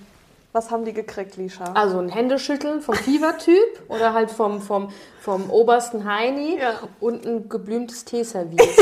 was 0.53 0.71
haben 0.71 0.85
die 0.85 0.93
gekriegt, 0.93 1.37
Lisha? 1.37 1.65
Also 1.75 1.99
ein 1.99 2.11
Händeschütteln 2.11 2.83
vom 2.83 2.95
Fiebertyp 2.95 3.83
oder 3.89 4.13
halt 4.13 4.31
vom, 4.31 4.61
vom, 4.61 4.91
vom 5.21 5.51
obersten 5.51 6.05
Heini 6.05 6.59
Ja. 6.61 6.75
und 7.01 7.25
ein 7.27 7.49
geblümtes 7.49 8.05
Teeservice. 8.05 8.77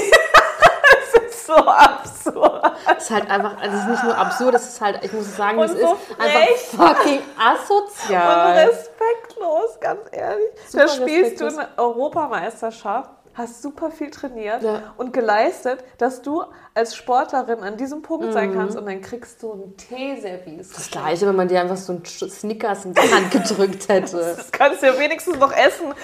Das 1.56 2.12
ist 2.12 2.24
so 2.24 2.32
absurd. 2.42 2.72
Das 2.86 3.04
ist 3.04 3.10
halt 3.10 3.30
einfach, 3.30 3.56
also 3.60 3.76
es 3.76 3.82
ist 3.84 3.88
nicht 3.90 4.04
nur 4.04 4.16
absurd, 4.16 4.54
es 4.54 4.68
ist 4.68 4.80
halt, 4.80 5.04
ich 5.04 5.12
muss 5.12 5.36
sagen, 5.36 5.58
Und 5.58 5.64
es 5.66 5.72
so 5.72 5.78
ist 5.78 6.20
einfach 6.20 6.96
fucking 6.96 7.18
Und 7.18 7.24
asozial. 7.38 8.58
respektlos, 8.68 9.80
ganz 9.80 10.00
ehrlich. 10.12 10.44
Super 10.68 10.84
da 10.84 10.88
spielst 10.92 11.40
du 11.40 11.44
respektlos. 11.44 11.58
eine 11.58 11.68
Europameisterschaft, 11.78 13.10
hast 13.34 13.62
super 13.62 13.90
viel 13.90 14.10
trainiert 14.10 14.62
Ja. 14.62 14.82
und 14.96 15.12
geleistet, 15.12 15.82
dass 15.98 16.20
du 16.22 16.42
als 16.74 16.94
Sportlerin 16.96 17.60
an 17.62 17.76
diesem 17.76 18.02
Punkt 18.02 18.26
Mhm. 18.26 18.32
sein 18.32 18.54
kannst 18.54 18.76
und 18.76 18.86
dann 18.86 19.00
kriegst 19.00 19.42
du 19.42 19.52
ein 19.52 19.76
Teeservice. 19.76 20.70
Das 20.72 20.90
gleiche, 20.90 21.26
wenn 21.26 21.36
man 21.36 21.48
dir 21.48 21.60
einfach 21.60 21.76
so 21.76 21.92
einen 21.92 22.04
Snickers 22.04 22.84
in 22.84 22.94
die 22.94 23.00
Hand 23.00 23.30
gedrückt 23.30 23.88
hätte. 23.88 24.34
Das 24.36 24.50
kannst 24.52 24.82
du 24.82 24.86
ja 24.86 24.98
wenigstens 24.98 25.38
noch 25.38 25.52
essen. 25.52 25.94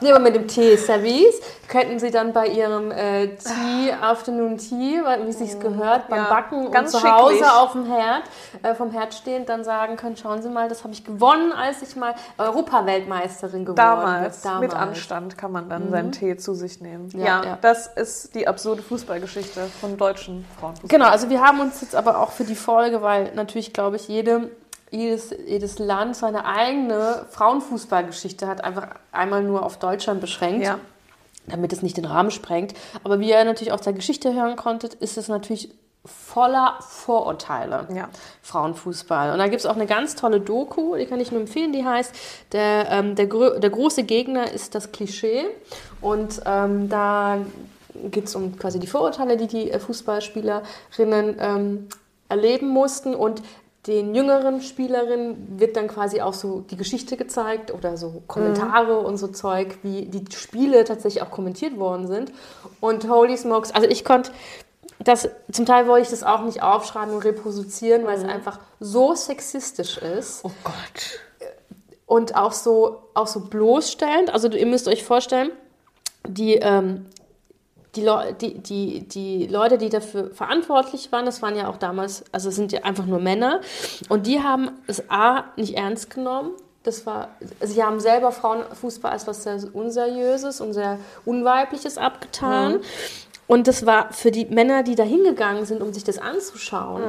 Nee, 0.00 0.10
aber 0.10 0.20
mit 0.20 0.34
dem 0.34 0.46
Teeservice 0.48 1.40
könnten 1.68 1.98
sie 1.98 2.10
dann 2.10 2.32
bei 2.32 2.46
ihrem 2.48 2.90
äh, 2.90 3.28
Tea, 3.36 3.92
Afternoon 4.00 4.58
Tea, 4.58 5.02
wie 5.24 5.30
es 5.30 5.38
sich 5.38 5.58
gehört, 5.60 6.08
beim 6.08 6.18
Ja, 6.24 6.28
Backen 6.28 6.70
ganz 6.70 6.92
und 6.94 7.00
zu 7.00 7.10
Hause 7.12 7.34
schicklich. 7.36 7.50
auf 7.52 7.72
dem 7.72 7.86
Herd, 7.86 8.22
äh, 8.62 8.74
vom 8.74 8.90
Herd 8.90 9.14
stehend, 9.14 9.48
dann 9.48 9.64
sagen 9.64 9.96
können, 9.96 10.16
schauen 10.16 10.42
Sie 10.42 10.48
mal, 10.50 10.68
das 10.68 10.84
habe 10.84 10.92
ich 10.92 11.04
gewonnen, 11.04 11.52
als 11.52 11.82
ich 11.82 11.96
mal 11.96 12.14
Europaweltmeisterin 12.38 13.64
geworden 13.64 13.76
Damals, 13.76 14.42
bin. 14.42 14.58
mit 14.60 14.74
Anstand 14.74 15.38
kann 15.38 15.52
man 15.52 15.68
dann 15.68 15.90
seinen 15.90 16.12
Tee 16.12 16.36
zu 16.36 16.54
sich 16.54 16.80
nehmen. 16.80 17.08
Ja, 17.16 17.24
Ja, 17.24 17.44
ja. 17.44 17.58
das 17.60 17.86
ist 17.86 18.34
die 18.34 18.46
absurde 18.48 18.82
Fußballgeschichte 18.82 19.62
von 19.80 19.96
deutschen 19.96 20.44
Frauenfußball. 20.60 20.88
Genau, 20.88 21.08
also 21.10 21.30
wir 21.30 21.40
haben 21.42 21.60
uns 21.60 21.80
jetzt 21.80 21.94
aber 21.96 22.18
auch 22.20 22.30
für 22.32 22.44
die 22.44 22.54
Folge, 22.56 23.02
weil 23.02 23.32
natürlich, 23.34 23.72
glaube 23.72 23.96
ich, 23.96 24.08
jede, 24.08 24.50
jedes, 24.94 25.34
jedes 25.46 25.78
Land 25.78 26.16
seine 26.16 26.44
eigene 26.46 27.26
Frauenfußballgeschichte 27.30 28.46
hat, 28.46 28.62
einfach 28.62 28.88
einmal 29.12 29.42
nur 29.42 29.64
auf 29.64 29.78
Deutschland 29.78 30.20
beschränkt. 30.20 30.64
Ja. 30.64 30.78
Damit 31.46 31.74
es 31.74 31.82
nicht 31.82 31.98
den 31.98 32.06
Rahmen 32.06 32.30
sprengt. 32.30 32.72
Aber 33.02 33.20
wie 33.20 33.28
ihr 33.28 33.44
natürlich 33.44 33.72
aus 33.72 33.82
der 33.82 33.92
Geschichte 33.92 34.32
hören 34.32 34.56
konntet, 34.56 34.94
ist 34.94 35.18
es 35.18 35.28
natürlich 35.28 35.74
voller 36.04 36.78
Vorurteile. 36.80 37.86
Ja. 37.94 38.08
Frauenfußball. 38.42 39.32
Und 39.32 39.38
da 39.38 39.48
gibt 39.48 39.60
es 39.60 39.66
auch 39.66 39.74
eine 39.74 39.86
ganz 39.86 40.16
tolle 40.16 40.40
Doku, 40.40 40.96
die 40.96 41.06
kann 41.06 41.20
ich 41.20 41.32
nur 41.32 41.40
empfehlen, 41.40 41.72
die 41.72 41.84
heißt 41.84 42.14
Der, 42.52 42.90
ähm, 42.90 43.14
der, 43.14 43.26
der 43.26 43.70
große 43.70 44.04
Gegner 44.04 44.50
ist 44.50 44.74
das 44.74 44.92
Klischee. 44.92 45.44
Und 46.00 46.40
ähm, 46.46 46.88
da 46.88 47.38
geht 48.10 48.26
es 48.26 48.34
um 48.34 48.56
quasi 48.58 48.78
die 48.78 48.86
Vorurteile, 48.86 49.36
die 49.36 49.46
die 49.46 49.70
äh, 49.70 49.78
Fußballspielerinnen 49.78 51.36
ähm, 51.38 51.88
erleben 52.28 52.68
mussten. 52.68 53.14
Und 53.14 53.42
den 53.86 54.14
jüngeren 54.14 54.62
Spielerinnen 54.62 55.60
wird 55.60 55.76
dann 55.76 55.88
quasi 55.88 56.20
auch 56.22 56.32
so 56.32 56.60
die 56.60 56.76
Geschichte 56.76 57.16
gezeigt 57.16 57.72
oder 57.72 57.96
so 57.96 58.22
Kommentare 58.26 58.98
und 58.98 59.18
so 59.18 59.28
Zeug, 59.28 59.78
wie 59.82 60.06
die 60.06 60.24
Spiele 60.34 60.84
tatsächlich 60.84 61.22
auch 61.22 61.30
kommentiert 61.30 61.78
worden 61.78 62.06
sind. 62.06 62.32
Und 62.80 63.08
holy 63.10 63.36
smokes, 63.36 63.72
also 63.72 63.86
ich 63.88 64.04
konnte 64.04 64.30
das, 65.00 65.28
zum 65.52 65.66
Teil 65.66 65.86
wollte 65.86 66.04
ich 66.04 66.10
das 66.10 66.22
auch 66.22 66.42
nicht 66.44 66.62
aufschreiben 66.62 67.14
und 67.14 67.24
reproduzieren, 67.24 68.06
weil 68.06 68.16
es 68.16 68.24
einfach 68.24 68.58
so 68.80 69.14
sexistisch 69.14 69.98
ist 69.98 70.40
Oh 70.44 70.50
Gott. 70.62 71.20
und 72.06 72.36
auch 72.36 72.52
so, 72.52 73.02
auch 73.12 73.26
so 73.26 73.40
bloßstellend. 73.40 74.32
Also 74.32 74.48
ihr 74.48 74.66
müsst 74.66 74.88
euch 74.88 75.04
vorstellen, 75.04 75.50
die, 76.26 76.54
ähm, 76.54 77.06
die, 77.96 78.02
Leu 78.02 78.32
die, 78.32 78.58
die, 78.58 79.08
die 79.08 79.46
Leute, 79.46 79.78
die 79.78 79.88
dafür 79.88 80.30
verantwortlich 80.34 81.10
waren, 81.12 81.26
das 81.26 81.42
waren 81.42 81.56
ja 81.56 81.68
auch 81.68 81.76
damals, 81.76 82.24
also 82.32 82.48
es 82.48 82.56
sind 82.56 82.72
ja 82.72 82.82
einfach 82.82 83.06
nur 83.06 83.20
Männer, 83.20 83.60
und 84.08 84.26
die 84.26 84.42
haben 84.42 84.70
es 84.86 85.10
A 85.10 85.44
nicht 85.56 85.76
ernst 85.76 86.10
genommen. 86.10 86.50
Das 86.82 87.06
war, 87.06 87.28
sie 87.62 87.82
haben 87.82 87.98
selber 87.98 88.30
Frauenfußball 88.30 89.12
als 89.12 89.26
was 89.26 89.42
sehr 89.42 89.58
Unseriöses 89.72 90.60
und 90.60 90.74
sehr 90.74 90.98
Unweibliches 91.24 91.96
abgetan. 91.96 92.80
Und 93.46 93.68
das 93.68 93.86
war 93.86 94.12
für 94.12 94.30
die 94.30 94.44
Männer, 94.44 94.82
die 94.82 94.94
da 94.94 95.02
hingegangen 95.02 95.64
sind, 95.64 95.82
um 95.82 95.94
sich 95.94 96.04
das 96.04 96.18
anzuschauen, 96.18 97.02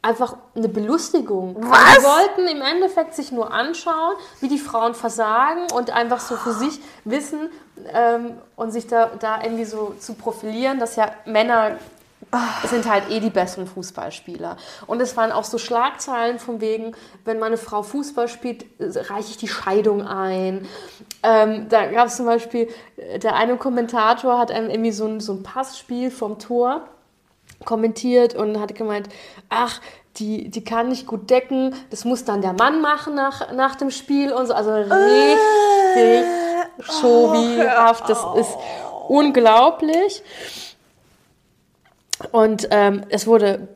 einfach 0.00 0.36
eine 0.54 0.68
Belustigung. 0.68 1.56
Also 1.56 1.70
Was? 1.70 1.98
Die 1.98 2.04
wollten 2.04 2.56
im 2.56 2.62
Endeffekt 2.62 3.14
sich 3.14 3.32
nur 3.32 3.52
anschauen, 3.52 4.14
wie 4.40 4.48
die 4.48 4.58
Frauen 4.58 4.94
versagen 4.94 5.66
und 5.74 5.90
einfach 5.90 6.20
so 6.20 6.36
für 6.36 6.52
sich 6.52 6.80
wissen 7.04 7.50
ähm, 7.92 8.32
und 8.56 8.70
sich 8.70 8.86
da, 8.86 9.10
da 9.18 9.42
irgendwie 9.42 9.64
so 9.64 9.94
zu 9.98 10.14
profilieren, 10.14 10.78
dass 10.78 10.96
ja 10.96 11.12
Männer 11.24 11.78
sind 12.64 12.90
halt 12.90 13.10
eh 13.10 13.20
die 13.20 13.30
besseren 13.30 13.66
Fußballspieler. 13.66 14.56
Und 14.86 15.00
es 15.00 15.16
waren 15.16 15.32
auch 15.32 15.44
so 15.44 15.58
Schlagzeilen 15.58 16.38
von 16.38 16.60
wegen, 16.60 16.92
wenn 17.24 17.38
meine 17.38 17.56
Frau 17.56 17.82
Fußball 17.82 18.28
spielt, 18.28 18.66
reiche 18.78 19.30
ich 19.30 19.36
die 19.36 19.48
Scheidung 19.48 20.02
ein. 20.06 20.66
Ähm, 21.22 21.68
da 21.68 21.86
gab 21.86 22.08
es 22.08 22.16
zum 22.16 22.26
Beispiel, 22.26 22.68
äh, 22.96 23.18
der 23.18 23.36
eine 23.36 23.56
Kommentator 23.56 24.38
hat 24.38 24.50
einem 24.50 24.70
irgendwie 24.70 24.92
so 24.92 25.06
ein, 25.06 25.20
so 25.20 25.32
ein 25.34 25.42
Passspiel 25.42 26.10
vom 26.10 26.38
Tor 26.38 26.88
kommentiert 27.64 28.34
und 28.34 28.60
hat 28.60 28.74
gemeint, 28.74 29.08
ach, 29.48 29.80
die, 30.16 30.48
die 30.48 30.64
kann 30.64 30.88
nicht 30.88 31.06
gut 31.06 31.30
decken, 31.30 31.74
das 31.90 32.04
muss 32.04 32.24
dann 32.24 32.40
der 32.42 32.52
Mann 32.52 32.80
machen 32.80 33.14
nach, 33.14 33.52
nach 33.52 33.76
dem 33.76 33.90
Spiel 33.90 34.32
und 34.32 34.46
so. 34.46 34.54
Also 34.54 34.72
richtig 34.72 36.24
showiehaft, 36.80 38.08
das 38.08 38.24
ist 38.36 38.56
unglaublich. 39.08 40.22
Und 42.32 42.68
ähm, 42.70 43.04
es 43.08 43.26
wurde 43.26 43.68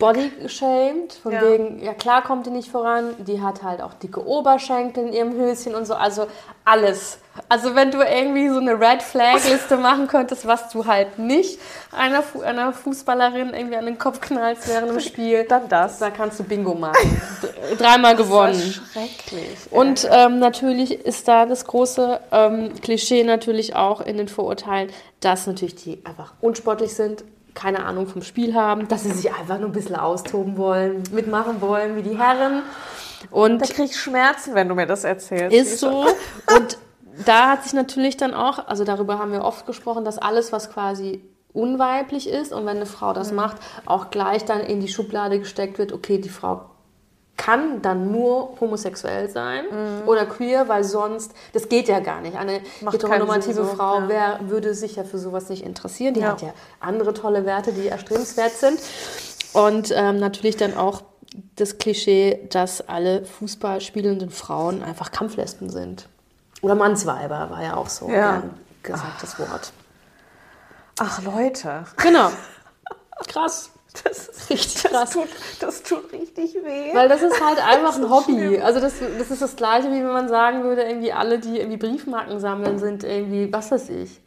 body 0.00 0.32
geshamed, 0.42 1.12
von 1.22 1.30
Ja. 1.32 1.42
wegen, 1.42 1.80
ja 1.84 1.94
klar 1.94 2.22
kommt 2.22 2.46
die 2.46 2.50
nicht 2.50 2.68
voran, 2.70 3.14
die 3.18 3.40
hat 3.40 3.62
halt 3.62 3.80
auch 3.80 3.94
dicke 3.94 4.26
Oberschenkel 4.26 5.06
in 5.06 5.12
ihrem 5.12 5.32
Höschen 5.34 5.76
und 5.76 5.86
so, 5.86 5.94
also 5.94 6.26
alles. 6.64 7.18
Also 7.48 7.74
wenn 7.76 7.90
du 7.90 7.98
irgendwie 8.02 8.48
so 8.48 8.58
eine 8.58 8.78
Red 8.78 9.02
Flag 9.02 9.36
Liste 9.48 9.76
machen 9.76 10.08
könntest, 10.08 10.46
was 10.46 10.68
du 10.70 10.84
halt 10.86 11.18
nicht 11.18 11.58
einer, 11.96 12.22
Fu 12.22 12.40
einer 12.42 12.72
Fußballerin 12.72 13.54
irgendwie 13.54 13.76
an 13.76 13.86
den 13.86 13.98
Kopf 13.98 14.20
knallst 14.20 14.68
während 14.68 14.90
dem 14.90 15.00
Spiel, 15.10 15.44
Dann 15.44 15.68
das. 15.68 15.98
da 16.00 16.10
kannst 16.10 16.40
du 16.40 16.44
Bingo 16.44 16.74
machen. 16.74 17.22
Dreimal 17.78 18.16
gewonnen. 18.16 18.52
Das 18.52 18.64
ist 18.66 18.74
schrecklich. 18.92 19.58
Und 19.70 20.08
ähm, 20.10 20.38
natürlich 20.40 20.92
ist 21.06 21.28
da 21.28 21.46
das 21.46 21.64
große 21.64 22.20
ähm, 22.32 22.72
Klischee 22.82 23.22
natürlich 23.24 23.76
auch 23.76 24.00
in 24.00 24.16
den 24.16 24.28
Vorurteilen, 24.28 24.90
dass 25.20 25.46
natürlich 25.46 25.76
die 25.76 26.02
einfach 26.04 26.34
unsportlich 26.40 26.94
sind, 26.94 27.24
keine 27.54 27.84
Ahnung 27.84 28.06
vom 28.06 28.22
Spiel 28.22 28.54
haben, 28.54 28.88
dass 28.88 29.02
sie 29.04 29.12
sich 29.12 29.32
einfach 29.32 29.58
nur 29.58 29.68
ein 29.68 29.72
bisschen 29.72 29.96
austoben 29.96 30.56
wollen, 30.56 31.02
mitmachen 31.12 31.60
wollen 31.60 31.96
wie 31.96 32.02
die 32.02 32.18
Herren. 32.18 32.62
Und 33.30 33.60
da 33.60 33.66
krieg 33.66 33.86
ich 33.86 33.96
Schmerzen, 33.96 34.54
wenn 34.54 34.68
du 34.68 34.74
mir 34.74 34.86
das 34.86 35.04
erzählst. 35.04 35.56
ist 35.56 35.78
so. 35.78 36.06
Und 36.56 36.78
da 37.26 37.50
hat 37.50 37.64
sich 37.64 37.72
natürlich 37.72 38.16
dann 38.16 38.34
auch, 38.34 38.66
also 38.66 38.84
darüber 38.84 39.18
haben 39.18 39.32
wir 39.32 39.44
oft 39.44 39.66
gesprochen, 39.66 40.04
dass 40.04 40.18
alles, 40.18 40.52
was 40.52 40.70
quasi 40.70 41.22
unweiblich 41.52 42.28
ist 42.28 42.52
und 42.52 42.64
wenn 42.64 42.76
eine 42.76 42.86
Frau 42.86 43.12
das 43.12 43.32
macht, 43.32 43.56
auch 43.84 44.10
gleich 44.10 44.44
dann 44.44 44.60
in 44.60 44.80
die 44.80 44.88
Schublade 44.88 45.38
gesteckt 45.38 45.78
wird, 45.78 45.92
okay, 45.92 46.18
die 46.18 46.28
Frau 46.28 46.69
kann 47.40 47.80
dann 47.80 48.12
nur 48.12 48.54
homosexuell 48.60 49.30
sein 49.30 49.64
oder 50.04 50.26
queer, 50.26 50.68
weil 50.68 50.84
sonst, 50.84 51.32
das 51.54 51.70
geht 51.70 51.88
ja 51.88 52.00
gar 52.00 52.20
nicht. 52.20 52.36
Eine 52.36 52.60
Macht 52.82 52.92
heteronormative 52.94 53.64
Frau 53.64 54.00
ja. 54.00 54.08
wär, 54.10 54.40
würde 54.42 54.74
sich 54.74 54.96
ja 54.96 55.04
für 55.04 55.16
sowas 55.18 55.48
nicht 55.48 55.64
interessieren. 55.64 56.12
Die 56.12 56.20
Ja. 56.20 56.32
hat 56.32 56.42
ja 56.42 56.52
andere 56.80 57.14
tolle 57.14 57.46
Werte, 57.46 57.72
die 57.72 57.88
erstrebenswert 57.88 58.52
sind. 58.52 58.78
Und 59.54 59.90
ähm, 59.96 60.18
natürlich 60.18 60.58
dann 60.58 60.76
auch 60.76 61.00
das 61.56 61.78
Klischee, 61.78 62.46
dass 62.50 62.86
alle 62.86 63.24
Fußball 63.24 63.80
spielenden 63.80 64.28
Frauen 64.28 64.82
einfach 64.82 65.10
Kampflesben 65.10 65.70
sind. 65.70 66.08
Oder 66.60 66.74
Mannsweiber 66.74 67.48
war 67.48 67.62
ja 67.62 67.74
auch 67.74 67.88
so 67.88 68.10
Ja. 68.10 68.32
gern 68.40 68.50
gesagtes 68.82 69.38
Wort. 69.38 69.72
Ach 70.98 71.22
Leute, 71.22 71.84
Genau. 71.96 72.30
Krass. 73.28 73.69
Das 74.04 74.28
ist 74.28 74.40
Richtig 74.50 74.82
das 74.82 74.90
krass. 74.92 75.10
tut, 75.10 75.28
das 75.60 75.82
tut 75.82 76.12
richtig 76.12 76.54
weh. 76.54 76.94
Weil 76.94 77.08
das 77.08 77.22
ist 77.22 77.40
halt 77.44 77.58
einfach 77.64 77.96
ein 77.96 78.10
Hobby. 78.10 78.32
schlimm. 78.32 78.62
Also 78.62 78.80
das, 78.80 78.94
das 79.18 79.30
ist 79.30 79.42
das 79.42 79.56
Gleiche, 79.56 79.88
wie 79.88 79.96
wenn 79.98 80.12
man 80.12 80.28
sagen 80.28 80.64
würde, 80.64 80.82
irgendwie 80.82 81.12
alle, 81.12 81.38
die 81.38 81.58
irgendwie 81.58 81.76
Briefmarken 81.76 82.40
sammeln, 82.40 82.78
sind 82.78 83.04
irgendwie, 83.04 83.52
was 83.52 83.70
weiß 83.70 83.90
ich, 83.90 84.20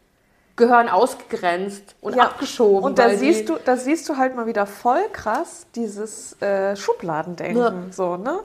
gehören 0.56 0.88
ausgegrenzt 0.88 1.96
und 2.00 2.16
Ja. 2.16 2.26
abgeschoben. 2.26 2.84
Und 2.84 3.00
da 3.00 3.10
siehst, 3.10 3.50
du, 3.50 3.58
da 3.66 3.76
siehst 3.76 4.08
du 4.08 4.18
halt 4.18 4.36
mal 4.36 4.46
wieder 4.46 4.66
voll 4.68 5.02
krass 5.12 5.66
dieses 5.76 6.40
äh, 6.42 6.76
Schubladendenken. 6.76 7.58
Ja. 7.60 7.74
So, 7.92 8.18
ne? 8.18 8.40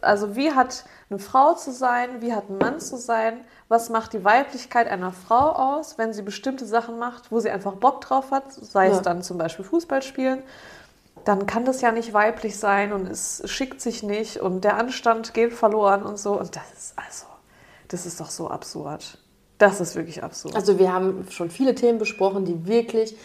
Also 0.00 0.36
wie 0.36 0.52
hat 0.52 0.84
eine 1.10 1.18
Frau 1.18 1.54
zu 1.54 1.72
sein, 1.72 2.20
wie 2.20 2.32
hat 2.32 2.48
ein 2.50 2.58
Mann 2.58 2.78
zu 2.80 2.96
sein, 2.96 3.40
was 3.70 3.88
macht 3.88 4.12
die 4.14 4.24
Weiblichkeit 4.24 4.88
einer 4.88 5.12
Frau 5.12 5.52
aus, 5.52 5.96
wenn 5.96 6.12
sie 6.12 6.22
bestimmte 6.22 6.66
Sachen 6.66 6.98
macht, 6.98 7.30
wo 7.30 7.38
sie 7.38 7.50
einfach 7.50 7.74
Bock 7.74 8.00
drauf 8.00 8.32
hat, 8.32 8.52
sei 8.52 8.88
Ja. 8.88 8.96
es 8.96 9.02
dann 9.02 9.22
zum 9.22 9.38
Beispiel 9.38 9.64
Fußball 9.64 10.02
spielen, 10.02 10.42
dann 11.24 11.46
kann 11.46 11.64
das 11.64 11.80
ja 11.80 11.92
nicht 11.92 12.12
weiblich 12.12 12.58
sein 12.58 12.92
und 12.92 13.06
es 13.08 13.42
schickt 13.44 13.80
sich 13.80 14.02
nicht 14.02 14.38
und 14.38 14.64
der 14.64 14.76
Anstand 14.76 15.34
geht 15.34 15.52
verloren 15.52 16.02
und 16.02 16.18
so. 16.18 16.32
Und 16.32 16.56
das 16.56 16.64
ist 16.76 16.94
also, 16.96 17.26
das 17.86 18.06
ist 18.06 18.18
doch 18.20 18.30
so 18.30 18.48
absurd. 18.48 19.18
Das 19.58 19.80
ist 19.80 19.94
wirklich 19.94 20.24
absurd. 20.24 20.56
Also 20.56 20.80
wir 20.80 20.92
haben 20.92 21.26
schon 21.30 21.48
viele 21.50 21.76
Themen 21.76 21.98
besprochen, 22.00 22.44
die 22.44 22.66
wirklich 22.66 23.16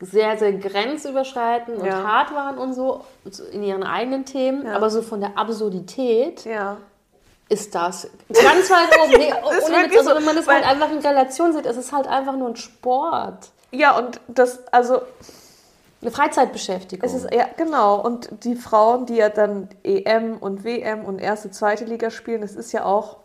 sehr, 0.00 0.36
sehr 0.36 0.52
grenzüberschreitend 0.52 1.78
und 1.78 1.86
Ja. 1.86 2.02
hart 2.04 2.34
waren 2.34 2.58
und 2.58 2.74
so 2.74 3.04
in 3.52 3.62
ihren 3.62 3.84
eigenen 3.84 4.26
Themen. 4.26 4.66
Ja. 4.66 4.74
Aber 4.76 4.90
so 4.90 5.00
von 5.00 5.20
der 5.20 5.38
Absurdität 5.38 6.44
ja. 6.44 6.76
Ist 7.52 7.74
das 7.74 8.08
ganz 8.28 8.70
weit 8.70 8.98
oben. 9.02 9.12
Nee, 9.18 9.32
ohne 9.44 9.56
Witz, 9.90 9.96
also 9.98 10.10
so, 10.10 10.16
wenn 10.16 10.24
man 10.24 10.36
das 10.36 10.46
halt 10.48 10.64
einfach 10.66 10.90
in 10.90 10.98
Relation 10.98 11.52
sieht, 11.52 11.66
es 11.66 11.76
ist 11.76 11.92
halt 11.92 12.06
einfach 12.06 12.36
nur 12.36 12.48
ein 12.48 12.56
Sport. 12.56 13.50
Ja, 13.70 13.96
und 13.96 14.20
das, 14.28 14.60
also 14.72 15.02
Eine 16.00 16.10
Freizeitbeschäftigung. 16.10 17.08
Es 17.08 17.14
ist 17.14 17.32
ja 17.32 17.46
genau 17.56 18.00
und 18.00 18.28
die 18.44 18.56
Frauen, 18.56 19.06
die 19.06 19.16
ja 19.16 19.28
dann 19.28 19.68
EM 19.84 20.36
und 20.38 20.64
WM 20.64 21.04
und 21.04 21.20
erste, 21.20 21.50
zweite 21.52 21.84
Liga 21.84 22.10
spielen, 22.10 22.40
das 22.40 22.56
ist 22.56 22.72
ja 22.72 22.84
auch 22.84 23.18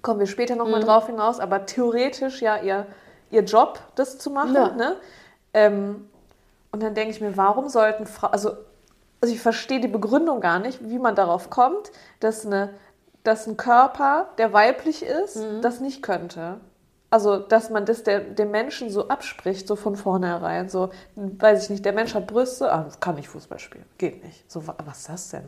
kommen 0.00 0.18
wir 0.18 0.26
später 0.26 0.56
noch 0.56 0.66
mal 0.68 0.80
Mhm. 0.80 0.86
drauf 0.86 1.06
hinaus, 1.06 1.38
aber 1.38 1.66
theoretisch 1.66 2.40
ja 2.42 2.56
ihr 2.62 2.86
ihr 3.30 3.42
Job, 3.44 3.78
das 3.94 4.18
zu 4.18 4.30
machen, 4.30 4.54
Ja. 4.54 4.68
ne? 4.70 4.96
Ähm, 5.54 6.08
und 6.70 6.82
dann 6.82 6.94
denke 6.94 7.10
ich 7.14 7.20
mir, 7.20 7.36
warum 7.36 7.68
sollten 7.68 8.06
Frauen, 8.06 8.32
also 8.32 8.50
also 9.20 9.32
ich 9.34 9.40
verstehe 9.40 9.78
die 9.80 9.86
Begründung 9.88 10.40
gar 10.40 10.58
nicht, 10.58 10.80
wie 10.82 10.98
man 10.98 11.14
darauf 11.14 11.48
kommt, 11.50 11.92
dass 12.20 12.44
eine 12.44 12.70
dass 13.24 13.46
ein 13.46 13.56
Körper, 13.56 14.28
der 14.38 14.52
weiblich 14.52 15.04
ist, 15.04 15.36
Mhm. 15.36 15.62
das 15.62 15.80
nicht 15.80 16.02
könnte. 16.02 16.56
Also, 17.10 17.36
dass 17.38 17.68
man 17.68 17.84
das 17.84 18.02
der, 18.04 18.20
dem 18.20 18.50
Menschen 18.50 18.88
so 18.88 19.08
abspricht, 19.08 19.68
so 19.68 19.76
von 19.76 19.96
vornherein. 19.96 20.68
So, 20.70 20.88
weiß 21.16 21.64
ich 21.64 21.70
nicht, 21.70 21.84
der 21.84 21.92
Mensch 21.92 22.14
hat 22.14 22.26
Brüste, 22.26 22.72
ah, 22.72 22.86
kann 23.00 23.16
nicht 23.16 23.28
Fußball 23.28 23.58
spielen. 23.58 23.84
Geht 23.98 24.24
nicht. 24.24 24.50
So, 24.50 24.66
wa- 24.66 24.76
was 24.86 25.00
ist 25.00 25.08
das 25.10 25.28
denn? 25.28 25.44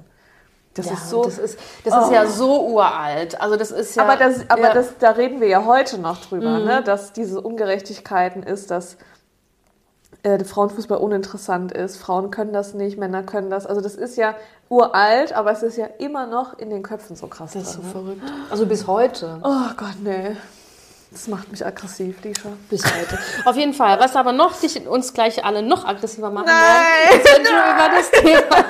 Das 0.75 0.87
ja, 0.87 0.93
ist 0.93 1.09
so. 1.09 1.25
das 1.25 1.39
ist, 1.39 1.59
das 1.85 2.05
ist 2.05 2.13
ja 2.13 2.27
so 2.27 2.67
uralt. 2.67 3.41
Also 3.41 3.57
das 3.57 3.71
ist 3.71 3.95
ja. 3.95 4.03
aber 4.03 4.17
das, 4.17 4.51
aber 4.51 4.63
ja. 4.63 4.71
Mhm. 4.71 4.75
das, 4.75 4.99
da 4.99 5.11
reden 5.13 5.41
wir 5.41 5.47
ja 5.49 5.65
heute 5.65 5.99
noch 5.99 6.19
drüber, 6.21 6.59
ne? 6.59 6.83
dass 6.83 7.13
diese 7.13 7.41
Ungerechtigkeiten 7.41 8.43
ist, 8.43 8.71
dass 8.73 8.97
äh, 10.23 10.43
Frauenfußball 10.45 10.99
uninteressant 10.99 11.73
ist. 11.73 11.97
Frauen 11.97 12.31
können 12.31 12.53
das 12.53 12.75
nicht, 12.75 12.99
Männer 12.99 13.23
können 13.23 13.51
das. 13.51 13.67
Also 13.67 13.81
das 13.81 13.95
ist 13.95 14.17
ja 14.17 14.35
uralt, 14.75 15.33
aber 15.33 15.53
es 15.53 15.63
ist 15.63 15.77
ja 15.77 15.87
immer 15.99 16.27
noch 16.27 16.59
in 16.59 16.71
den 16.71 16.83
Köpfen 16.83 17.17
so 17.17 17.27
krass. 17.27 17.53
Das 17.53 17.63
ist 17.63 17.73
so 17.75 17.81
drin, 17.81 17.87
ne? 17.87 17.93
verrückt. 17.93 18.33
Also 18.51 18.67
bis 18.67 18.87
heute. 18.87 19.39
Oh 19.43 19.71
Gott, 19.77 19.97
nee. 20.03 20.37
Das 21.11 21.29
macht 21.29 21.49
mich 21.53 21.65
aggressiv, 21.65 22.21
Lisha. 22.25 22.49
Bis 22.69 22.85
heute. 22.85 23.17
Auf 23.45 23.55
jeden 23.55 23.73
Fall. 23.73 24.01
Was 24.01 24.17
aber 24.17 24.33
noch 24.33 24.59
dich, 24.59 24.85
uns 24.89 25.13
gleich 25.13 25.45
alle 25.45 25.63
noch 25.63 25.85
aggressiver 25.87 26.29
machen 26.29 26.47
Nein, 26.47 27.13
wird, 27.13 27.25
ist, 27.25 27.37
wenn 27.37 27.45
du 27.45 27.51
über 27.51 27.89
das 27.95 28.11
Thema 28.11 28.65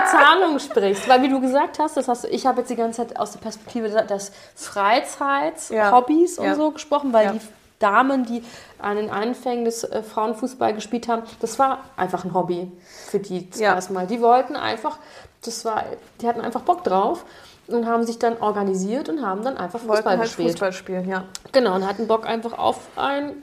Bezahlung 0.00 0.58
sprichst. 0.60 1.08
Weil 1.08 1.22
wie 1.22 1.28
du 1.28 1.40
gesagt 1.40 1.80
hast, 1.80 1.96
das 1.96 2.06
hast 2.06 2.22
du, 2.24 2.28
ich 2.28 2.46
habe 2.46 2.60
jetzt 2.60 2.70
die 2.70 2.76
ganze 2.76 2.98
Zeit 3.06 3.18
aus 3.18 3.32
der 3.32 3.40
Perspektive 3.40 3.88
des 3.88 4.30
Freizeits, 4.54 5.70
Ja. 5.70 5.90
Hobbys 5.90 6.38
und 6.38 6.44
Ja. 6.46 6.54
so 6.54 6.70
gesprochen, 6.70 7.12
weil 7.12 7.24
Ja. 7.26 7.32
die 7.32 7.40
Damen, 7.80 8.24
die 8.24 8.44
an 8.78 8.96
den 8.96 9.10
Anfängen 9.10 9.64
des 9.64 9.82
äh, 9.84 10.02
Frauenfußball 10.02 10.74
gespielt 10.74 11.08
haben, 11.08 11.22
das 11.40 11.58
war 11.58 11.78
einfach 11.96 12.24
ein 12.24 12.34
Hobby 12.34 12.70
für 13.08 13.18
die 13.18 13.48
Ja. 13.56 13.74
erstmal. 13.74 14.06
Die 14.06 14.20
wollten 14.20 14.54
einfach, 14.54 14.98
das 15.42 15.64
war, 15.64 15.84
die 16.20 16.26
hatten 16.26 16.40
einfach 16.40 16.62
Bock 16.62 16.84
drauf 16.84 17.24
und 17.66 17.86
haben 17.86 18.04
sich 18.04 18.18
dann 18.18 18.38
organisiert 18.38 19.08
und 19.08 19.24
haben 19.24 19.42
dann 19.44 19.56
einfach 19.56 19.80
Wollten 19.80 19.94
Fußball 19.96 20.18
halt 20.18 20.22
gespielt. 20.28 20.50
Fußball 20.52 20.72
spielen, 20.72 21.08
ja. 21.08 21.24
Genau, 21.52 21.74
und 21.74 21.86
hatten 21.86 22.06
Bock 22.06 22.26
einfach 22.26 22.58
auf 22.58 22.78
ein 22.96 23.42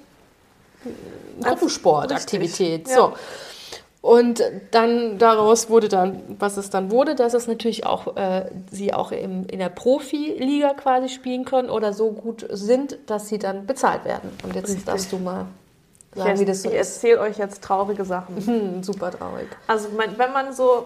Gruppensportaktivität. 1.41 2.81
Richtig, 2.81 2.93
So. 2.95 3.13
Und 4.01 4.41
dann 4.71 5.17
daraus 5.17 5.69
wurde 5.69 5.89
dann, 5.89 6.21
was 6.39 6.55
es 6.55 6.69
dann 6.69 6.91
wurde, 6.91 7.15
dass 7.15 7.33
es 7.33 7.47
natürlich 7.47 7.85
auch 7.85 8.15
äh, 8.15 8.45
sie 8.71 8.93
auch 8.93 9.11
im, 9.11 9.45
in 9.47 9.59
der 9.59 9.69
Profiliga 9.69 10.73
quasi 10.75 11.09
spielen 11.09 11.43
können 11.43 11.69
oder 11.69 11.91
so 11.91 12.11
gut 12.11 12.45
sind, 12.49 12.97
dass 13.07 13.27
sie 13.27 13.37
dann 13.37 13.65
bezahlt 13.65 14.05
werden. 14.05 14.29
Und 14.43 14.55
jetzt 14.55 14.69
Richtig. 14.69 14.85
darfst 14.85 15.11
du 15.11 15.17
mal 15.17 15.45
Ich, 16.15 16.21
sagen, 16.21 16.39
wie 16.39 16.45
das 16.45 16.61
so 16.61 16.69
ich 16.69 16.75
ist. 16.75 16.95
erzähle 16.95 17.19
euch 17.19 17.37
jetzt 17.37 17.61
traurige 17.63 18.05
Sachen. 18.05 18.37
Hm, 18.37 18.83
super 18.83 19.11
traurig. 19.11 19.47
Also 19.65 19.89
wenn 19.97 20.31
man 20.31 20.53
so 20.53 20.85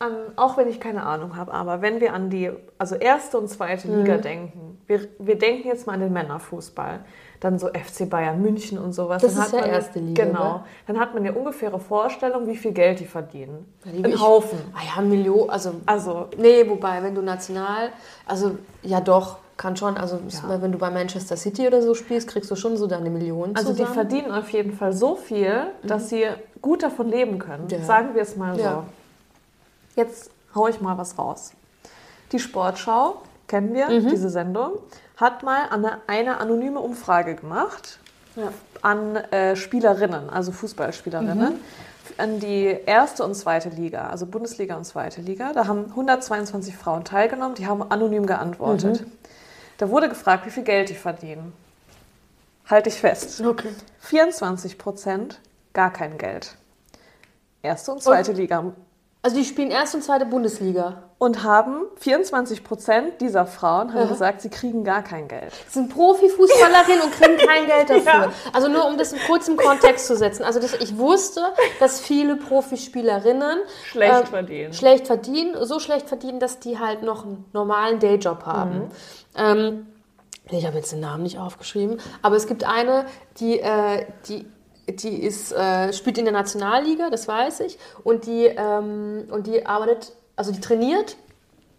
an, 0.00 0.12
auch 0.36 0.56
wenn 0.56 0.68
ich 0.68 0.80
keine 0.80 1.04
Ahnung 1.04 1.36
habe, 1.36 1.52
aber 1.52 1.82
wenn 1.82 2.00
wir 2.00 2.12
an 2.14 2.30
die, 2.30 2.50
also 2.78 2.94
erste 2.94 3.38
und 3.38 3.48
zweite 3.48 3.88
Mhm. 3.88 3.98
Liga 3.98 4.16
denken, 4.18 4.78
wir, 4.86 5.00
wir 5.18 5.38
denken 5.38 5.68
jetzt 5.68 5.86
mal 5.86 5.94
an 5.94 6.00
den 6.00 6.12
Männerfußball, 6.12 7.00
dann 7.40 7.58
so 7.58 7.68
FC 7.68 8.08
Bayern 8.08 8.40
München 8.42 8.78
und 8.78 8.92
sowas. 8.92 9.22
Das 9.22 9.34
dann 9.34 9.42
ist 9.44 9.52
hat 9.52 9.60
ja 9.60 9.66
man 9.66 9.70
erste 9.70 9.98
Liga, 10.00 10.24
Genau. 10.24 10.44
ne? 10.54 10.64
Dann 10.86 10.98
hat 10.98 11.14
man 11.14 11.24
eine 11.24 11.32
ungefähre 11.36 11.78
Vorstellung, 11.78 12.46
wie 12.48 12.56
viel 12.56 12.72
Geld 12.72 12.98
die 13.00 13.04
verdienen. 13.06 13.72
Die- 13.84 14.04
Ein 14.04 14.12
ich- 14.12 14.20
Haufen. 14.20 14.58
Ah 14.74 14.80
ja, 14.96 15.02
Million, 15.02 15.48
also 15.50 15.72
Also 15.86 16.26
Nee, 16.36 16.68
wobei, 16.68 17.02
wenn 17.02 17.14
du 17.14 17.22
national, 17.22 17.90
also 18.26 18.56
ja 18.82 19.00
doch, 19.00 19.38
kann 19.56 19.76
schon, 19.76 19.96
also 19.96 20.18
Ja. 20.28 20.62
wenn 20.62 20.72
du 20.72 20.78
bei 20.78 20.90
Manchester 20.90 21.36
City 21.36 21.66
oder 21.66 21.82
so 21.82 21.94
spielst, 21.94 22.28
kriegst 22.28 22.50
du 22.50 22.56
schon 22.56 22.76
so 22.76 22.86
deine 22.86 23.10
Millionen 23.10 23.54
Also 23.56 23.70
die 23.70 23.78
zusammen. 23.78 23.94
verdienen 23.94 24.32
auf 24.32 24.48
jeden 24.50 24.72
Fall 24.72 24.92
so 24.92 25.14
viel, 25.16 25.52
dass 25.82 26.08
sie 26.08 26.26
gut 26.62 26.82
davon 26.82 27.08
leben 27.08 27.38
können. 27.38 27.64
Mhm. 27.64 27.70
Ja. 27.70 27.80
Sagen 27.82 28.14
wir 28.14 28.22
es 28.22 28.36
mal 28.36 28.56
so. 28.56 28.84
Jetzt 29.98 30.30
hau 30.54 30.68
ich 30.68 30.80
mal 30.80 30.96
was 30.96 31.18
raus. 31.18 31.50
Die 32.30 32.38
Sportschau, 32.38 33.20
kennen 33.48 33.74
wir, 33.74 33.88
Mhm. 33.90 34.08
diese 34.10 34.30
Sendung, 34.30 34.74
hat 35.16 35.42
mal 35.42 35.68
eine, 35.70 35.98
eine 36.06 36.38
anonyme 36.38 36.78
Umfrage 36.78 37.34
gemacht 37.34 37.98
Ja. 38.36 38.52
an 38.80 39.16
äh, 39.16 39.56
Spielerinnen, 39.56 40.30
also 40.30 40.52
Fußballspielerinnen, 40.52 41.54
Mhm. 41.54 41.60
an 42.16 42.38
die 42.38 42.78
erste 42.86 43.24
und 43.24 43.34
zweite 43.34 43.70
Liga, 43.70 44.08
also 44.08 44.24
Bundesliga 44.26 44.76
und 44.76 44.84
zweite 44.84 45.20
Liga. 45.20 45.52
Da 45.52 45.66
haben 45.66 45.92
122 45.96 46.76
Frauen 46.76 47.02
teilgenommen, 47.04 47.56
die 47.56 47.66
haben 47.66 47.82
anonym 47.90 48.24
geantwortet. 48.26 49.00
Mhm. 49.00 49.12
Da 49.78 49.88
wurde 49.90 50.08
gefragt, 50.08 50.46
wie 50.46 50.50
viel 50.50 50.62
Geld 50.64 50.90
die 50.90 50.94
verdienen. 50.94 51.52
Halte 52.70 52.88
ich 52.88 53.00
fest. 53.00 53.40
Okay. 53.40 53.70
24 53.98 54.78
Prozent 54.78 55.40
gar 55.72 55.92
kein 55.92 56.18
Geld. 56.18 56.54
Erste 57.62 57.90
und 57.92 58.02
zweite 58.02 58.32
Liga. 58.32 58.62
Also 59.22 59.36
die 59.36 59.44
spielen 59.44 59.70
erste 59.70 59.96
und 59.96 60.02
zweite 60.04 60.26
Bundesliga. 60.26 61.02
Und 61.18 61.42
haben 61.42 61.82
24 61.96 62.62
Prozent 62.62 63.20
dieser 63.20 63.44
Frauen 63.44 63.92
haben 63.92 64.02
Ja. 64.02 64.06
gesagt, 64.06 64.40
sie 64.40 64.50
kriegen 64.50 64.84
gar 64.84 65.02
kein 65.02 65.26
Geld. 65.26 65.52
Sind 65.68 65.92
Profifußballerinnen 65.92 67.02
und 67.02 67.10
kriegen 67.12 67.36
kein 67.38 67.66
Geld 67.66 67.90
dafür. 68.06 68.26
Ja. 68.28 68.32
Also 68.52 68.68
nur 68.68 68.86
um 68.86 68.96
das 68.96 69.12
kurz 69.26 69.48
im 69.48 69.56
Kontext 69.56 70.06
zu 70.06 70.14
setzen. 70.16 70.44
Also 70.44 70.60
das, 70.60 70.74
ich 70.74 70.96
wusste, 70.96 71.42
dass 71.80 71.98
viele 71.98 72.36
Profispielerinnen 72.36 73.58
Schlecht 73.90 74.20
ähm, 74.20 74.26
verdienen. 74.26 74.72
schlecht 74.72 75.08
verdienen, 75.08 75.56
so 75.66 75.80
schlecht 75.80 76.06
verdienen, 76.08 76.38
dass 76.38 76.60
die 76.60 76.78
halt 76.78 77.02
noch 77.02 77.24
einen 77.24 77.44
normalen 77.52 77.98
Dayjob 77.98 78.44
haben. 78.46 78.78
Mhm. 78.78 78.90
Ähm, 79.36 79.86
ich 80.50 80.64
habe 80.66 80.76
jetzt 80.76 80.92
den 80.92 81.00
Namen 81.00 81.24
nicht 81.24 81.38
aufgeschrieben, 81.38 82.00
aber 82.22 82.36
es 82.36 82.46
gibt 82.46 82.62
eine, 82.64 83.04
die, 83.38 83.58
äh, 83.60 84.06
die, 84.28 84.46
die 84.96 85.22
ist, 85.22 85.52
äh, 85.52 85.92
spielt 85.92 86.18
in 86.18 86.24
der 86.24 86.32
Nationalliga, 86.34 87.10
das 87.10 87.28
weiß 87.28 87.60
ich, 87.60 87.78
und 88.04 88.26
die, 88.26 88.46
ähm, 88.46 89.28
und 89.30 89.46
die 89.46 89.64
arbeitet, 89.66 90.12
also 90.36 90.52
die 90.52 90.60
trainiert 90.60 91.16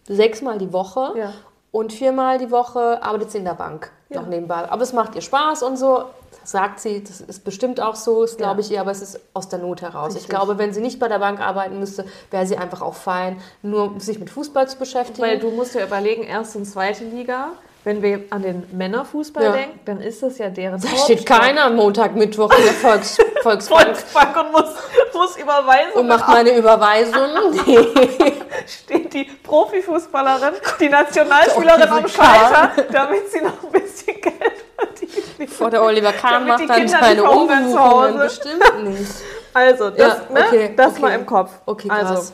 sechsmal 0.08 0.58
die 0.58 0.72
Woche 0.72 1.12
Ja. 1.16 1.32
und 1.72 1.92
viermal 1.92 2.38
die 2.38 2.50
Woche 2.50 3.02
arbeitet 3.02 3.30
sie 3.30 3.38
in 3.38 3.44
der 3.44 3.54
Bank 3.54 3.90
Ja. 4.08 4.20
noch 4.20 4.28
nebenbei. 4.28 4.68
Aber 4.70 4.82
es 4.82 4.92
macht 4.92 5.14
ihr 5.14 5.20
Spaß 5.20 5.62
und 5.62 5.76
so, 5.76 6.04
sagt 6.42 6.80
sie, 6.80 7.04
das 7.04 7.20
ist 7.20 7.44
bestimmt 7.44 7.80
auch 7.80 7.94
so, 7.94 8.22
das 8.22 8.36
glaube 8.36 8.60
Ja. 8.60 8.66
ich 8.66 8.72
ihr, 8.72 8.80
aber 8.80 8.90
es 8.90 9.02
ist 9.02 9.20
aus 9.34 9.48
der 9.48 9.58
Not 9.60 9.82
heraus. 9.82 10.10
Ich 10.10 10.22
Richtig. 10.22 10.30
glaube, 10.30 10.58
wenn 10.58 10.72
sie 10.72 10.80
nicht 10.80 10.98
bei 10.98 11.06
der 11.08 11.18
Bank 11.18 11.40
arbeiten 11.40 11.78
müsste, 11.78 12.04
wäre 12.30 12.46
sie 12.46 12.56
einfach 12.56 12.80
auch 12.82 12.94
fein, 12.94 13.40
nur 13.62 14.00
sich 14.00 14.18
mit 14.18 14.30
Fußball 14.30 14.68
zu 14.68 14.78
beschäftigen. 14.78 15.22
Weil 15.22 15.38
du 15.38 15.50
musst 15.50 15.74
dir 15.74 15.84
überlegen, 15.84 16.22
erste 16.22 16.58
und 16.58 16.64
zweite 16.64 17.04
Liga, 17.04 17.50
wenn 17.84 18.02
wir 18.02 18.24
an 18.30 18.42
den 18.42 18.64
Männerfußball 18.76 19.42
Ja. 19.42 19.52
denken, 19.52 19.80
dann 19.86 20.00
ist 20.00 20.22
das 20.22 20.38
ja 20.38 20.50
deren 20.50 20.80
da 20.80 20.88
steht 20.88 21.24
keiner 21.24 21.64
am 21.64 21.76
Montag, 21.76 22.14
Mittwoch 22.14 22.52
in 22.56 22.64
der 22.64 22.72
Volks 22.74 23.16
Volksbank 23.42 23.86
Volksbank 23.96 24.36
und 24.36 24.52
muss, 24.52 24.74
muss 25.14 25.36
überweisen. 25.38 25.92
und 25.94 26.06
macht 26.08 26.28
meine 26.28 26.54
Überweisung. 26.56 27.14
steht 28.66 29.14
die 29.14 29.24
Profifußballerin, 29.24 30.54
die 30.78 30.88
Nationalspielerin 30.88 31.88
am 31.88 32.08
Schalter, 32.08 32.72
damit 32.92 33.30
sie 33.30 33.40
noch 33.40 33.62
ein 33.64 33.72
bisschen 33.72 34.20
Geld 34.20 34.64
verdient. 34.76 35.50
Vor 35.50 35.70
der 35.70 35.82
Oliver 35.82 36.12
Kahn 36.12 36.46
macht 36.46 36.68
dann 36.68 36.76
Kinder 36.80 36.98
seine 37.00 37.22
Umbuchungen. 37.24 38.18
Bestimmt 38.18 38.84
nicht. 38.84 39.12
Also, 39.52 39.90
das, 39.90 39.98
Ja, 39.98 40.32
ne, 40.32 40.44
okay, 40.46 40.72
das 40.76 40.92
okay. 40.92 41.00
mal 41.00 41.10
im 41.12 41.26
Kopf. 41.26 41.50
Okay, 41.66 41.88
krass. 41.88 42.08
Also, 42.08 42.32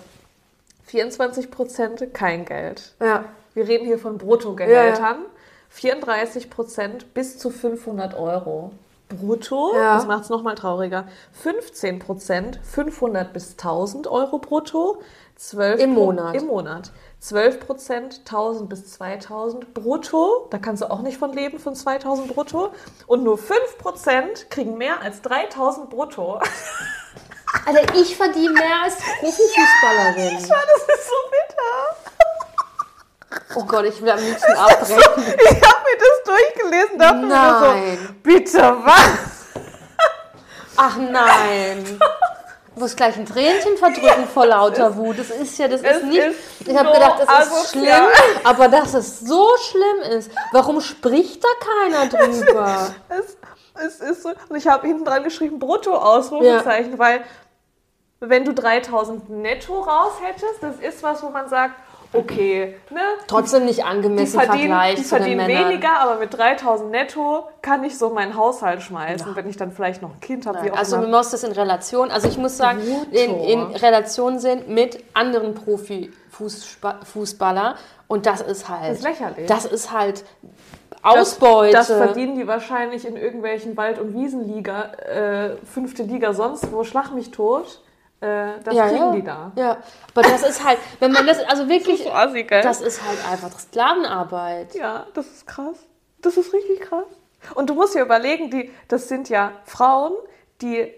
24 0.88 1.50
Prozent 1.50 2.12
kein 2.12 2.44
Geld. 2.44 2.92
Ja. 3.00 3.24
Wir 3.54 3.66
reden 3.66 3.86
hier 3.86 3.98
von 3.98 4.18
Bruttogehältern. 4.18 5.24
34 5.76 6.48
Prozent 6.48 7.12
bis 7.12 7.38
zu 7.38 7.50
500 7.50 8.14
Euro. 8.14 8.72
Brutto, 9.08 9.72
Ja. 9.76 9.94
das 9.96 10.06
macht 10.06 10.24
es 10.24 10.30
nochmal 10.30 10.54
trauriger. 10.54 11.04
15 11.32 11.98
Prozent 12.00 12.58
500 12.64 13.32
bis 13.32 13.52
1000 13.56 14.06
Euro 14.08 14.38
brutto. 14.38 15.00
12 15.36 15.80
Im 15.82 15.90
Monat. 15.94 16.34
Im 16.34 16.46
Monat. 16.46 16.92
12 17.20 17.60
Prozent 17.60 18.20
1000 18.24 18.70
bis 18.70 18.90
2000 18.92 19.74
brutto. 19.74 20.46
Da 20.50 20.56
kannst 20.58 20.82
du 20.82 20.90
auch 20.90 21.02
nicht 21.02 21.18
von 21.18 21.32
leben, 21.34 21.58
von 21.58 21.74
2000 21.74 22.28
brutto. 22.34 22.70
Und 23.06 23.22
nur 23.22 23.36
5 23.36 23.78
Prozent 23.78 24.48
kriegen 24.50 24.78
mehr 24.78 25.02
als 25.02 25.20
3000 25.22 25.90
brutto. 25.90 26.40
Also 27.66 27.80
ich 27.94 28.16
verdiene 28.16 28.54
mehr 28.54 28.82
als 28.82 28.96
Profifußballerin. 28.96 30.34
Das 30.36 30.98
ist 30.98 31.06
so 31.08 31.14
bitter. 31.30 31.96
Oh 33.54 33.64
Gott, 33.64 33.84
ich 33.86 34.00
will 34.02 34.10
am 34.10 34.18
liebsten 34.18 34.52
abbrechen. 34.56 34.96
Ich 35.38 35.62
habe 35.62 35.82
mir 35.84 35.98
das 35.98 36.24
durchgelesen. 36.24 36.98
dachte 36.98 37.16
mir 37.16 37.26
Nein. 37.26 37.98
So, 38.06 38.12
bitte 38.22 38.76
was? 38.84 39.62
Ach 40.76 40.96
nein. 40.96 41.98
Du 42.74 42.80
musst 42.80 42.96
gleich 42.98 43.16
ein 43.16 43.24
Tränchen 43.24 43.78
verdrücken 43.78 44.26
vor 44.32 44.44
lauter 44.46 44.94
Wut. 44.96 45.18
Das 45.18 45.30
ist 45.30 45.56
ja, 45.58 45.66
das 45.66 45.80
Es 45.80 45.96
ist 45.98 46.04
nicht. 46.04 46.18
ist 46.22 46.36
ich 46.68 46.76
habe 46.76 46.88
so 46.88 46.94
gedacht, 46.94 47.22
das 47.26 47.46
ist 47.48 47.70
schlimm, 47.70 48.04
aber 48.44 48.68
dass 48.68 48.92
es 48.92 49.20
so 49.20 49.48
schlimm 49.70 50.18
ist. 50.18 50.30
Warum 50.52 50.82
spricht 50.82 51.42
da 51.42 51.48
keiner 51.88 52.06
drüber? 52.10 52.88
Es, 53.08 53.38
es 53.82 54.00
ist 54.00 54.22
so. 54.22 54.32
Und 54.50 54.56
ich 54.56 54.66
habe 54.68 54.86
hinten 54.86 55.06
dran 55.06 55.24
geschrieben, 55.24 55.58
brutto 55.58 55.94
Ausrufezeichen, 55.96 56.98
weil 56.98 57.24
wenn 58.20 58.44
du 58.44 58.52
3000 58.52 59.30
netto 59.30 59.80
raus 59.80 60.14
hättest, 60.22 60.62
das 60.62 60.76
ist 60.76 61.02
was, 61.02 61.22
wo 61.22 61.30
man 61.30 61.48
sagt, 61.48 61.74
okay, 62.12 62.74
ne? 62.90 63.00
Trotzdem 63.26 63.64
nicht 63.64 63.78
Die 63.78 63.82
angemessen 63.84 64.40
im 64.40 64.46
verdienen, 64.46 64.68
Vergleich 64.70 64.94
die 64.96 65.04
verdienen 65.04 65.48
weniger, 65.48 66.00
aber 66.00 66.16
mit 66.16 66.36
3000 66.36 66.90
netto 66.90 67.48
kann 67.62 67.82
ich 67.84 67.96
so 67.98 68.10
meinen 68.10 68.36
Haushalt 68.36 68.82
schmeißen, 68.82 69.34
wenn 69.36 69.48
ich 69.48 69.56
dann 69.56 69.72
vielleicht 69.72 70.02
noch 70.02 70.10
ein 70.14 70.20
Kind 70.20 70.46
habe. 70.46 70.62
Wie 70.64 70.70
auch 70.70 70.76
Also 70.76 70.98
man 70.98 71.10
muss 71.10 71.30
das 71.30 71.42
in 71.44 71.52
Relation, 71.52 72.10
also 72.10 72.28
ich 72.28 72.38
muss 72.38 72.56
sagen, 72.56 72.80
in, 73.10 73.40
in 73.40 73.62
Relation 73.62 74.38
sind 74.38 74.68
mit 74.68 75.02
anderen 75.14 75.54
Profifußballer 75.54 77.76
und 78.08 78.26
das 78.26 78.40
ist 78.40 78.68
halt, 78.68 78.90
Das 78.90 78.98
ist 78.98 79.04
lächerlich. 79.04 79.46
das 79.48 79.64
ist 79.64 79.92
halt 79.92 80.24
Das- 81.02 81.14
Ausbeute. 81.14 81.72
Das 81.72 81.86
verdienen 81.86 82.36
die 82.36 82.46
wahrscheinlich 82.48 83.06
in 83.06 83.16
irgendwelchen 83.16 83.76
Wald- 83.76 84.00
und 84.00 84.12
Wiesenliga, 84.14 84.82
äh, 84.92 85.56
fünfte 85.64 86.02
Liga 86.02 86.32
sonst 86.34 86.72
wo, 86.72 86.82
schlag 86.84 87.12
mich 87.12 87.30
tot. 87.30 87.80
Äh, 88.20 88.60
das 88.64 88.74
ja, 88.74 88.86
kriegen 88.88 88.98
ja. 89.04 89.12
die 89.12 89.22
da. 89.22 89.52
Ja, 89.56 89.76
aber 90.14 90.22
das 90.22 90.42
ist 90.42 90.64
halt, 90.64 90.78
wenn 91.00 91.12
man 91.12 91.26
das, 91.26 91.38
also 91.44 91.68
wirklich, 91.68 92.02
So 92.02 92.12
assi, 92.12 92.44
gell? 92.44 92.62
das 92.62 92.80
ist 92.80 93.02
halt 93.06 93.18
einfach 93.30 93.58
Sklavenarbeit. 93.58 94.74
Ja, 94.74 95.06
das 95.14 95.26
ist 95.26 95.46
krass. 95.46 95.76
Das 96.22 96.36
ist 96.36 96.52
richtig 96.54 96.80
krass. 96.80 97.04
Und 97.54 97.68
du 97.70 97.74
musst 97.74 97.94
dir 97.94 98.02
überlegen, 98.02 98.50
die, 98.50 98.72
das 98.88 99.08
sind 99.08 99.28
ja 99.28 99.52
Frauen, 99.64 100.12
die 100.62 100.92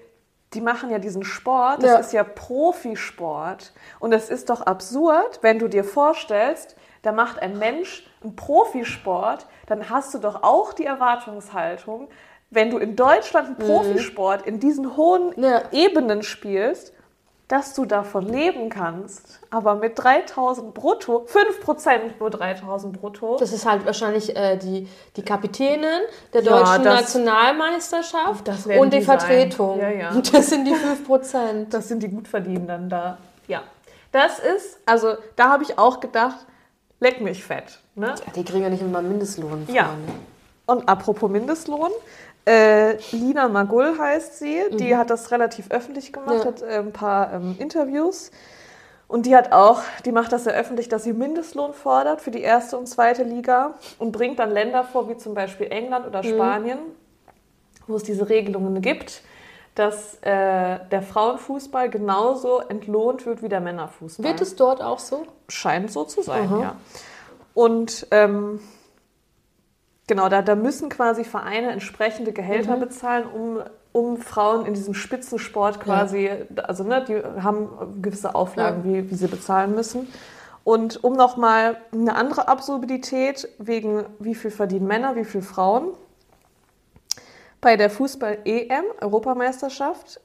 die 0.55 0.63
machen 0.63 0.89
ja 0.89 0.99
diesen 0.99 1.25
Sport, 1.25 1.83
das 1.83 1.91
Ja. 1.91 1.99
ist 1.99 2.13
ja 2.15 2.25
Profisport. 2.25 3.73
Und 3.99 4.13
es 4.13 4.31
ist 4.31 4.49
doch 4.49 4.63
absurd, 4.63 5.41
wenn 5.43 5.59
du 5.59 5.69
dir 5.69 5.85
vorstellst, 5.85 6.75
da 7.03 7.13
macht 7.13 7.41
ein 7.43 7.59
Mensch 7.59 8.09
einen 8.23 8.35
Profisport, 8.35 9.47
dann 9.67 9.91
hast 9.91 10.15
du 10.15 10.19
doch 10.19 10.43
auch 10.43 10.73
die 10.73 10.87
Erwartungshaltung, 10.87 12.09
wenn 12.49 12.71
du 12.71 12.79
in 12.79 12.97
Deutschland 12.97 13.47
einen 13.49 13.57
Profisport 13.69 14.47
in 14.47 14.59
diesen 14.59 14.97
hohen 14.97 15.35
Mhm. 15.37 15.45
Ja. 15.45 15.63
Ebenen 15.71 16.23
spielst, 16.23 16.95
dass 17.49 17.73
du 17.73 17.87
davon 17.87 18.29
leben 18.29 18.69
kannst. 18.69 19.41
Aber 19.51 19.75
mit 19.75 19.99
3000 19.99 20.75
brutto, 20.75 21.27
5% 21.27 22.01
nur 22.21 22.29
3000 22.31 23.01
brutto. 23.01 23.37
Das 23.39 23.53
ist 23.53 23.65
halt 23.65 23.87
wahrscheinlich 23.87 24.37
äh, 24.37 24.57
die, 24.59 24.87
die 25.17 25.23
Kapitänin 25.23 26.01
der 26.35 26.43
Ja, 26.43 26.59
deutschen 26.59 26.85
das- 26.85 27.01
Nationalmeisterschaft 27.01 28.47
Das 28.47 28.67
und 28.67 28.93
die, 28.93 28.99
die. 28.99 29.05
Vertretung. 29.05 29.79
Ja, 29.81 29.89
ja. 29.91 30.11
Das 30.33 30.51
sind 30.51 30.67
die 30.67 30.75
5%. 30.75 31.71
Das 31.71 31.89
sind 31.89 32.03
die 32.03 32.09
Gutverdienenden 32.09 32.89
da. 32.91 33.19
Ja. 33.47 33.63
Das 34.13 34.39
ist, 34.39 34.79
also 34.87 35.15
da 35.37 35.51
habe 35.51 35.63
ich 35.63 35.79
auch 35.79 36.01
gedacht, 36.01 36.47
leck 37.01 37.21
mich 37.21 37.45
fett. 37.45 37.79
Ne? 37.95 38.15
Die 38.37 38.45
kriegen 38.45 38.63
ja 38.63 38.71
nicht 38.71 38.83
immer 38.83 39.03
Mindestlohn. 39.03 39.67
Ja. 39.73 39.91
Und 40.67 40.87
apropos 40.89 41.31
Mindestlohn, 41.31 41.91
äh, 42.49 42.97
Lina 43.13 43.49
Magul 43.49 43.99
heißt 43.99 44.39
sie, 44.39 44.63
die 44.73 44.97
hat 44.97 45.11
das 45.11 45.31
relativ 45.31 45.71
öffentlich 45.71 46.13
gemacht, 46.13 46.35
Mhm. 46.37 46.41
Ja. 46.41 46.47
hat 46.47 46.63
äh, 46.63 46.79
ein 46.79 46.93
paar 46.93 47.33
ähm, 47.35 47.57
Interviews. 47.59 48.31
Und 49.07 49.25
die 49.25 49.35
hat 49.35 49.53
auch, 49.53 49.81
die 50.05 50.13
macht 50.13 50.33
das 50.33 50.45
sehr 50.45 50.53
öffentlich, 50.55 50.89
dass 50.91 51.05
sie 51.05 51.13
Mindestlohn 51.15 51.73
fordert 51.73 52.21
für 52.21 52.31
die 52.31 52.43
erste 52.43 52.77
und 52.77 52.87
zweite 52.87 53.23
Liga 53.23 53.75
und 53.99 54.13
bringt 54.13 54.39
dann 54.39 54.51
Länder 54.51 54.85
vor, 54.85 55.09
wie 55.09 55.17
zum 55.17 55.33
Beispiel 55.35 55.69
England 55.71 56.07
oder 56.07 56.23
Mhm. 56.23 56.29
Spanien, 56.29 56.79
wo 57.87 57.97
es 57.97 58.03
diese 58.03 58.29
Regelungen 58.29 58.83
gibt, 58.83 59.23
dass 59.75 60.15
äh, 60.23 60.79
der 60.91 61.03
Frauenfußball 61.03 61.89
genauso 61.89 62.59
entlohnt 62.61 63.25
wird 63.25 63.43
wie 63.43 63.49
der 63.49 63.61
Männerfußball. 63.61 64.25
Wird 64.27 64.41
es 64.43 64.57
dort 64.57 64.83
auch 64.83 64.99
so? 64.99 65.25
Scheint 65.49 65.91
so 65.91 66.05
zu 66.05 66.21
sein, 66.23 66.49
Aha. 66.53 66.61
ja. 66.61 66.77
Und 67.55 68.07
ähm, 68.11 68.61
genau, 70.09 70.29
da, 70.29 70.43
da 70.43 70.57
müssen 70.57 70.89
quasi 70.89 71.23
Vereine 71.23 71.71
entsprechende 71.71 72.33
Gehälter 72.33 72.75
Mhm. 72.77 72.81
bezahlen, 72.81 73.25
um, 73.33 73.59
um 73.93 74.17
Frauen 74.17 74.67
in 74.67 74.75
diesem 74.75 74.95
Spitzensport 74.95 75.79
quasi, 75.81 76.31
also 76.57 76.83
ne, 76.83 77.05
die 77.07 77.17
haben 77.43 78.03
gewisse 78.03 78.35
Auflagen, 78.35 78.83
wie, 78.85 79.09
wie 79.11 79.15
sie 79.15 79.29
bezahlen 79.29 79.75
müssen. 79.75 80.09
Und 80.65 81.03
um 81.03 81.15
nochmal 81.15 81.77
eine 81.93 82.15
andere 82.15 82.49
Absurdität 82.49 83.49
wegen 83.59 84.05
wie 84.19 84.35
viel 84.35 84.51
verdienen 84.51 84.87
Männer, 84.87 85.15
wie 85.17 85.25
viel 85.25 85.41
Frauen. 85.43 85.93
Bei 87.61 87.77
der 87.77 87.89
Fußball-EM, 87.91 88.85
Europameisterschaft, 89.01 90.21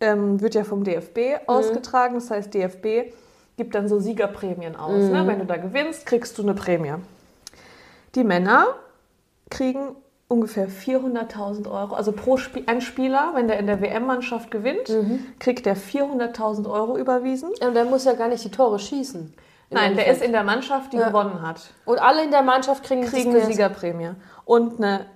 ähm, 0.00 0.40
wird 0.40 0.54
ja 0.54 0.64
vom 0.64 0.84
DFB 0.84 1.40
ausgetragen. 1.46 2.14
Das 2.16 2.30
heißt, 2.30 2.52
DFB 2.54 3.12
gibt 3.56 3.74
dann 3.74 3.88
so 3.88 3.98
Siegerprämien 3.98 4.76
aus. 4.76 5.04
Ne? 5.10 5.26
Wenn 5.26 5.38
du 5.40 5.46
da 5.46 5.56
gewinnst, 5.56 6.06
kriegst 6.06 6.38
du 6.38 6.42
eine 6.42 6.54
Prämie. 6.54 6.94
Die 8.14 8.24
Männer 8.24 8.76
kriegen 9.50 9.96
ungefähr 10.28 10.68
400.000 10.68 11.70
Euro. 11.70 11.94
Also 11.94 12.12
pro 12.12 12.36
Spiel, 12.36 12.64
ein 12.66 12.80
Spieler, 12.80 13.30
wenn 13.34 13.48
der 13.48 13.58
in 13.58 13.66
der 13.66 13.80
WM-Mannschaft 13.80 14.50
gewinnt, 14.50 14.90
kriegt 15.38 15.64
der 15.66 15.76
400.000 15.76 16.70
Euro 16.70 16.98
überwiesen. 16.98 17.50
Ja, 17.60 17.70
der 17.70 17.84
muss 17.84 18.04
ja 18.04 18.12
gar 18.12 18.28
nicht 18.28 18.44
die 18.44 18.50
Tore 18.50 18.78
schießen. 18.78 19.34
Nein, 19.70 19.96
der 19.96 20.06
ist 20.06 20.22
in 20.22 20.32
der 20.32 20.44
Mannschaft, 20.44 20.92
die 20.92 20.96
Ja. 20.96 21.08
gewonnen 21.08 21.42
hat. 21.42 21.74
Und 21.84 22.00
alle 22.00 22.24
in 22.24 22.30
der 22.30 22.42
Mannschaft 22.42 22.84
kriegen, 22.84 23.02
kriegen 23.04 23.34
eine. 23.34 23.44
Siegerprämie. 23.44 24.12
Und 24.44 24.78
eine 24.78 25.06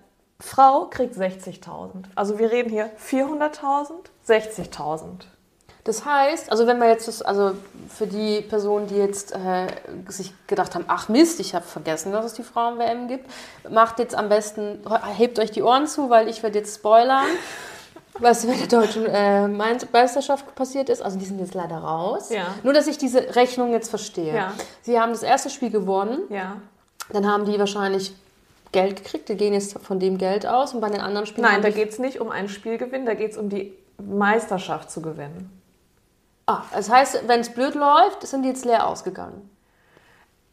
Frau 0.40 0.86
kriegt 0.90 1.14
60.000. 1.14 2.04
Also 2.14 2.38
wir 2.38 2.50
reden 2.50 2.68
hier 2.68 2.90
400.000, 2.98 4.10
60.000. 4.26 5.26
Das 5.84 6.04
heißt, 6.04 6.50
also 6.52 6.68
wenn 6.68 6.78
wir 6.78 6.88
jetzt, 6.88 7.08
das, 7.08 7.22
also 7.22 7.54
für 7.88 8.06
die 8.06 8.40
Personen, 8.42 8.86
die 8.86 8.94
jetzt 8.96 9.32
äh, 9.32 9.66
sich 10.06 10.32
gedacht 10.46 10.76
haben, 10.76 10.84
ach 10.86 11.08
Mist, 11.08 11.40
ich 11.40 11.56
habe 11.56 11.64
vergessen, 11.64 12.12
dass 12.12 12.24
es 12.24 12.34
die 12.34 12.44
Frauen-WM 12.44 13.08
gibt, 13.08 13.28
macht 13.68 13.98
jetzt 13.98 14.14
am 14.14 14.28
besten, 14.28 14.78
hebt 15.16 15.40
euch 15.40 15.50
die 15.50 15.62
Ohren 15.62 15.88
zu, 15.88 16.08
weil 16.08 16.28
ich 16.28 16.40
werde 16.44 16.60
jetzt 16.60 16.76
spoilern, 16.76 17.26
was 18.20 18.44
mit 18.44 18.60
der 18.60 18.80
deutschen 18.80 19.06
äh, 19.06 19.48
Meisterschaft 19.48 20.54
passiert 20.54 20.88
ist. 20.88 21.02
Also 21.02 21.18
die 21.18 21.24
sind 21.24 21.40
jetzt 21.40 21.54
leider 21.54 21.78
raus. 21.78 22.30
Ja. 22.30 22.54
Nur, 22.62 22.74
dass 22.74 22.86
ich 22.86 22.96
diese 22.98 23.34
Rechnung 23.34 23.72
jetzt 23.72 23.88
verstehe. 23.88 24.34
Ja. 24.36 24.52
Sie 24.82 25.00
haben 25.00 25.10
das 25.10 25.24
erste 25.24 25.50
Spiel 25.50 25.70
gewonnen, 25.70 26.20
Ja. 26.28 26.58
dann 27.12 27.26
haben 27.26 27.44
die 27.44 27.58
wahrscheinlich 27.58 28.14
Geld 28.70 29.02
gekriegt, 29.02 29.28
die 29.28 29.36
gehen 29.36 29.52
jetzt 29.52 29.76
von 29.80 29.98
dem 29.98 30.16
Geld 30.16 30.46
aus 30.46 30.74
und 30.74 30.80
bei 30.80 30.90
den 30.90 31.00
anderen 31.00 31.26
Spielen 31.26 31.46
Nein, 31.46 31.60
da 31.60 31.70
geht 31.70 31.90
es 31.90 31.98
nicht 31.98 32.20
um 32.20 32.30
einen 32.30 32.48
Spielgewinn, 32.48 33.04
da 33.04 33.14
geht 33.14 33.32
es 33.32 33.36
um 33.36 33.48
die 33.48 33.76
Meisterschaft 33.98 34.90
zu 34.90 35.02
gewinnen. 35.02 35.50
Ah, 36.46 36.62
das 36.74 36.90
heißt, 36.90 37.28
wenn 37.28 37.40
es 37.40 37.50
blöd 37.52 37.74
läuft, 37.74 38.26
sind 38.26 38.42
die 38.42 38.48
jetzt 38.48 38.64
leer 38.64 38.86
ausgegangen. 38.86 39.48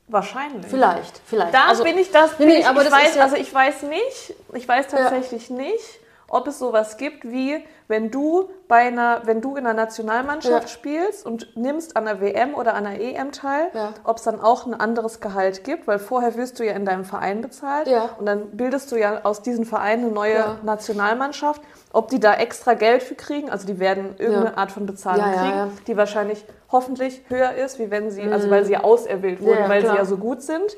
Wahrscheinlich. 0.07 0.65
Vielleicht, 0.67 1.21
vielleicht. 1.25 1.53
Da 1.53 1.67
also, 1.67 1.83
bin 1.83 1.97
ich 1.97 2.11
das. 2.11 2.31
Nee, 2.31 2.45
Bin 2.45 2.47
nee, 2.47 2.59
ich, 2.61 2.67
aber 2.67 2.81
ich 2.83 2.89
das 2.89 2.99
weiß, 2.99 3.15
ja- 3.15 3.23
also 3.23 3.35
ich 3.35 3.53
weiß 3.53 3.83
nicht, 3.83 4.33
ich 4.53 4.67
weiß 4.67 4.87
tatsächlich 4.87 5.49
nicht, 5.51 5.98
ob 6.29 6.47
es 6.47 6.59
sowas 6.59 6.97
gibt 6.97 7.23
wie, 7.29 7.63
wenn 7.87 8.11
du 8.11 8.49
bei 8.67 8.77
einer, 8.87 9.21
wenn 9.25 9.41
du 9.41 9.55
in 9.55 9.65
einer 9.65 9.73
Nationalmannschaft 9.73 10.63
Ja. 10.63 10.67
spielst 10.67 11.25
und 11.25 11.57
nimmst 11.57 11.97
an 11.97 12.05
der 12.05 12.21
WM 12.21 12.53
oder 12.53 12.75
an 12.75 12.83
der 12.83 13.01
EM 13.01 13.31
teil, 13.31 13.69
Ja. 13.73 13.93
ob 14.03 14.17
es 14.17 14.23
dann 14.23 14.39
auch 14.39 14.65
ein 14.67 14.73
anderes 14.79 15.19
Gehalt 15.21 15.63
gibt, 15.63 15.87
weil 15.87 15.97
vorher 15.97 16.35
wirst 16.35 16.59
du 16.59 16.65
ja 16.65 16.73
in 16.73 16.85
deinem 16.85 17.03
Verein 17.05 17.41
bezahlt 17.41 17.87
Ja. 17.87 18.09
und 18.19 18.25
dann 18.27 18.51
bildest 18.51 18.91
du 18.91 18.95
ja 18.95 19.21
aus 19.23 19.41
diesem 19.41 19.65
Verein 19.65 19.99
eine 19.99 20.09
neue. 20.11 20.57
Nationalmannschaft. 20.63 21.61
Ob 21.91 22.09
die 22.09 22.19
da 22.19 22.35
extra 22.35 22.75
Geld 22.75 23.01
für 23.01 23.15
kriegen, 23.15 23.49
also 23.49 23.65
die 23.65 23.79
werden 23.79 24.15
irgendeine. 24.19 24.57
Art 24.57 24.71
von 24.71 24.85
Bezahlung 24.85 25.25
kriegen, 25.31 25.71
die 25.87 25.97
wahrscheinlich 25.97 26.45
hoffentlich 26.71 27.23
höher 27.29 27.53
ist, 27.53 27.79
wie 27.79 27.89
wenn 27.89 28.11
sie, 28.11 28.21
also 28.31 28.49
weil 28.51 28.63
sie 28.65 28.73
ja 28.73 28.83
auserwählt 28.83 29.41
wurden, 29.41 29.63
Mhm. 29.65 29.69
Weil 29.69 29.81
klar. 29.81 29.93
sie 29.93 29.97
ja 29.97 30.05
so 30.05 30.17
gut 30.17 30.41
sind. 30.43 30.75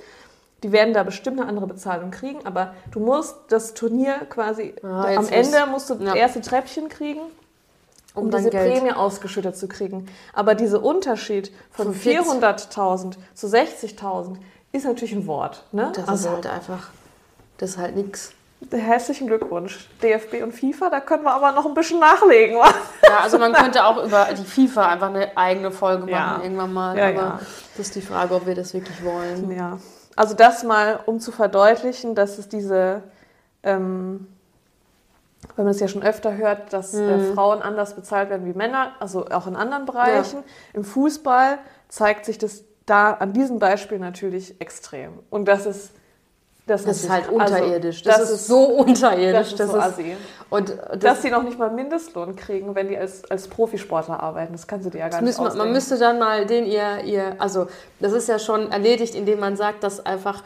Die 0.64 0.72
werden 0.72 0.94
da 0.94 1.04
bestimmt 1.04 1.40
eine 1.40 1.50
andere 1.50 1.66
Bezahlung 1.68 2.12
kriegen, 2.12 2.46
aber 2.46 2.74
du 2.92 3.00
musst 3.00 3.36
das 3.50 3.74
Turnier 3.74 4.14
quasi, 4.30 4.76
Ah, 4.84 5.06
am 5.16 5.28
Ende 5.30 5.60
muss- 5.62 5.70
musst 5.72 5.90
du 5.90 5.94
ja. 5.96 6.06
das 6.06 6.16
erste 6.16 6.42
Treppchen 6.42 6.88
kriegen, 6.88 7.22
um, 8.14 8.26
Um 8.26 8.32
diese 8.32 8.50
Geld. 8.52 8.74
Prämie 8.80 8.92
ausgeschüttet 8.92 9.58
zu 9.58 9.68
kriegen. 9.68 10.08
Aber 10.34 10.54
dieser 10.54 10.84
Unterschied 10.84 11.52
von 11.72 11.88
Von 11.88 11.96
40 11.96 12.26
400.000 12.28 13.18
zu 13.34 13.48
60.000 13.48 14.38
ist 14.72 14.86
natürlich 14.86 15.14
ein 15.14 15.26
Wort. 15.28 15.64
Ne? 15.72 15.92
Das 15.96 16.08
also, 16.08 16.28
ist 16.30 16.34
halt 16.36 16.48
einfach, 16.48 16.90
das 17.58 17.72
ist 17.72 17.78
halt 17.78 17.96
nix. 17.96 18.34
herzlichen 18.70 19.26
Glückwunsch, 19.28 19.90
DFB 20.04 20.44
und 20.44 20.52
FIFA, 20.52 20.92
da 20.92 21.00
können 21.00 21.24
wir 21.24 21.32
aber 21.34 21.52
noch 21.54 21.66
ein 21.66 21.74
bisschen 21.74 22.00
nachlegen. 22.00 22.58
wa? 22.58 22.68
Ja, 23.04 23.20
also 23.24 23.40
man 23.40 23.54
könnte 23.54 23.84
auch 23.84 24.04
über 24.06 24.28
die 24.38 24.44
FIFA 24.46 24.90
einfach 24.90 25.08
eine 25.10 25.36
eigene 25.36 25.72
Folge 25.72 26.02
machen 26.04 26.12
Ja. 26.12 26.40
irgendwann 26.44 26.72
mal. 26.72 26.96
Ja, 26.98 27.06
aber 27.10 27.16
ja. 27.16 27.40
das 27.76 27.88
ist 27.88 27.96
die 27.96 28.02
Frage, 28.02 28.36
ob 28.36 28.46
wir 28.46 28.54
das 28.54 28.74
wirklich 28.76 29.04
wollen. 29.04 29.50
Ja, 29.52 29.80
also 30.16 30.34
das 30.36 30.64
mal, 30.64 31.00
um 31.06 31.20
zu 31.20 31.32
verdeutlichen, 31.32 32.16
dass 32.16 32.38
es 32.38 32.50
diese, 32.50 33.04
ähm, 33.64 34.28
wenn 35.56 35.66
man 35.66 35.72
es 35.74 35.80
ja 35.80 35.88
schon 35.88 36.04
öfter 36.04 36.36
hört, 36.38 36.74
dass 36.74 36.94
äh, 36.94 37.18
Mhm. 37.18 37.34
Frauen 37.34 37.62
anders 37.62 37.96
bezahlt 37.96 38.30
werden 38.30 38.46
wie 38.46 38.54
Männer, 38.58 38.94
also 39.00 39.26
auch 39.28 39.48
in 39.48 39.56
anderen 39.56 39.86
Bereichen. 39.86 40.44
Im 40.74 40.84
Fußball 40.84 41.60
zeigt 41.90 42.26
sich 42.26 42.38
das 42.38 42.64
da 42.86 43.14
an 43.14 43.34
diesem 43.34 43.60
Beispiel 43.60 44.00
natürlich 44.00 44.60
extrem. 44.60 45.20
Und 45.30 45.46
das 45.46 45.66
ist 45.66 45.92
das, 46.68 46.84
Das 46.86 47.04
ist 47.04 47.10
halt 47.10 47.24
also, 47.26 47.36
unterirdisch. 47.36 48.02
das, 48.04 48.18
das 48.18 48.30
ist 48.32 48.48
so 48.48 48.64
unterirdisch. 48.66 49.56
das 49.56 49.68
ist 49.68 49.72
so 49.74 49.80
assi. 49.80 50.16
und 50.50 50.70
das, 50.70 51.00
Dass 51.00 51.22
sie 51.22 51.32
noch 51.32 51.44
nicht 51.44 51.58
mal 51.58 51.70
Mindestlohn 51.72 52.36
kriegen, 52.36 52.76
wenn 52.76 52.88
die 52.88 52.98
als, 52.98 53.30
als 53.30 53.48
Profisportler 53.48 54.20
arbeiten, 54.22 54.54
das 54.54 54.68
kannst 54.68 54.86
du 54.86 54.90
dir 54.92 55.00
ja 55.00 55.10
gar 55.10 55.22
nicht 55.22 55.38
man 55.38 55.48
ausdenken. 55.48 55.72
müsste 55.74 55.98
dann 55.98 56.20
mal 56.20 56.46
den 56.46 56.66
ihr, 56.66 57.04
ihr, 57.04 57.36
also 57.40 57.68
das 58.00 58.14
ist 58.14 58.28
ja 58.30 58.38
schon 58.40 58.72
erledigt, 58.72 59.16
indem 59.16 59.40
man 59.40 59.56
sagt, 59.58 59.84
dass 59.84 60.06
einfach, 60.06 60.44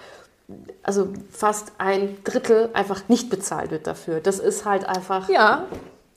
also 0.84 1.10
fast 1.32 1.74
ein 1.80 2.18
Drittel 2.24 2.70
einfach 2.74 3.08
nicht 3.10 3.30
bezahlt 3.30 3.72
wird 3.72 3.86
dafür. 3.88 4.20
Das 4.22 4.40
ist 4.40 4.64
halt 4.66 4.86
einfach. 4.88 5.28
Ja, 5.30 5.66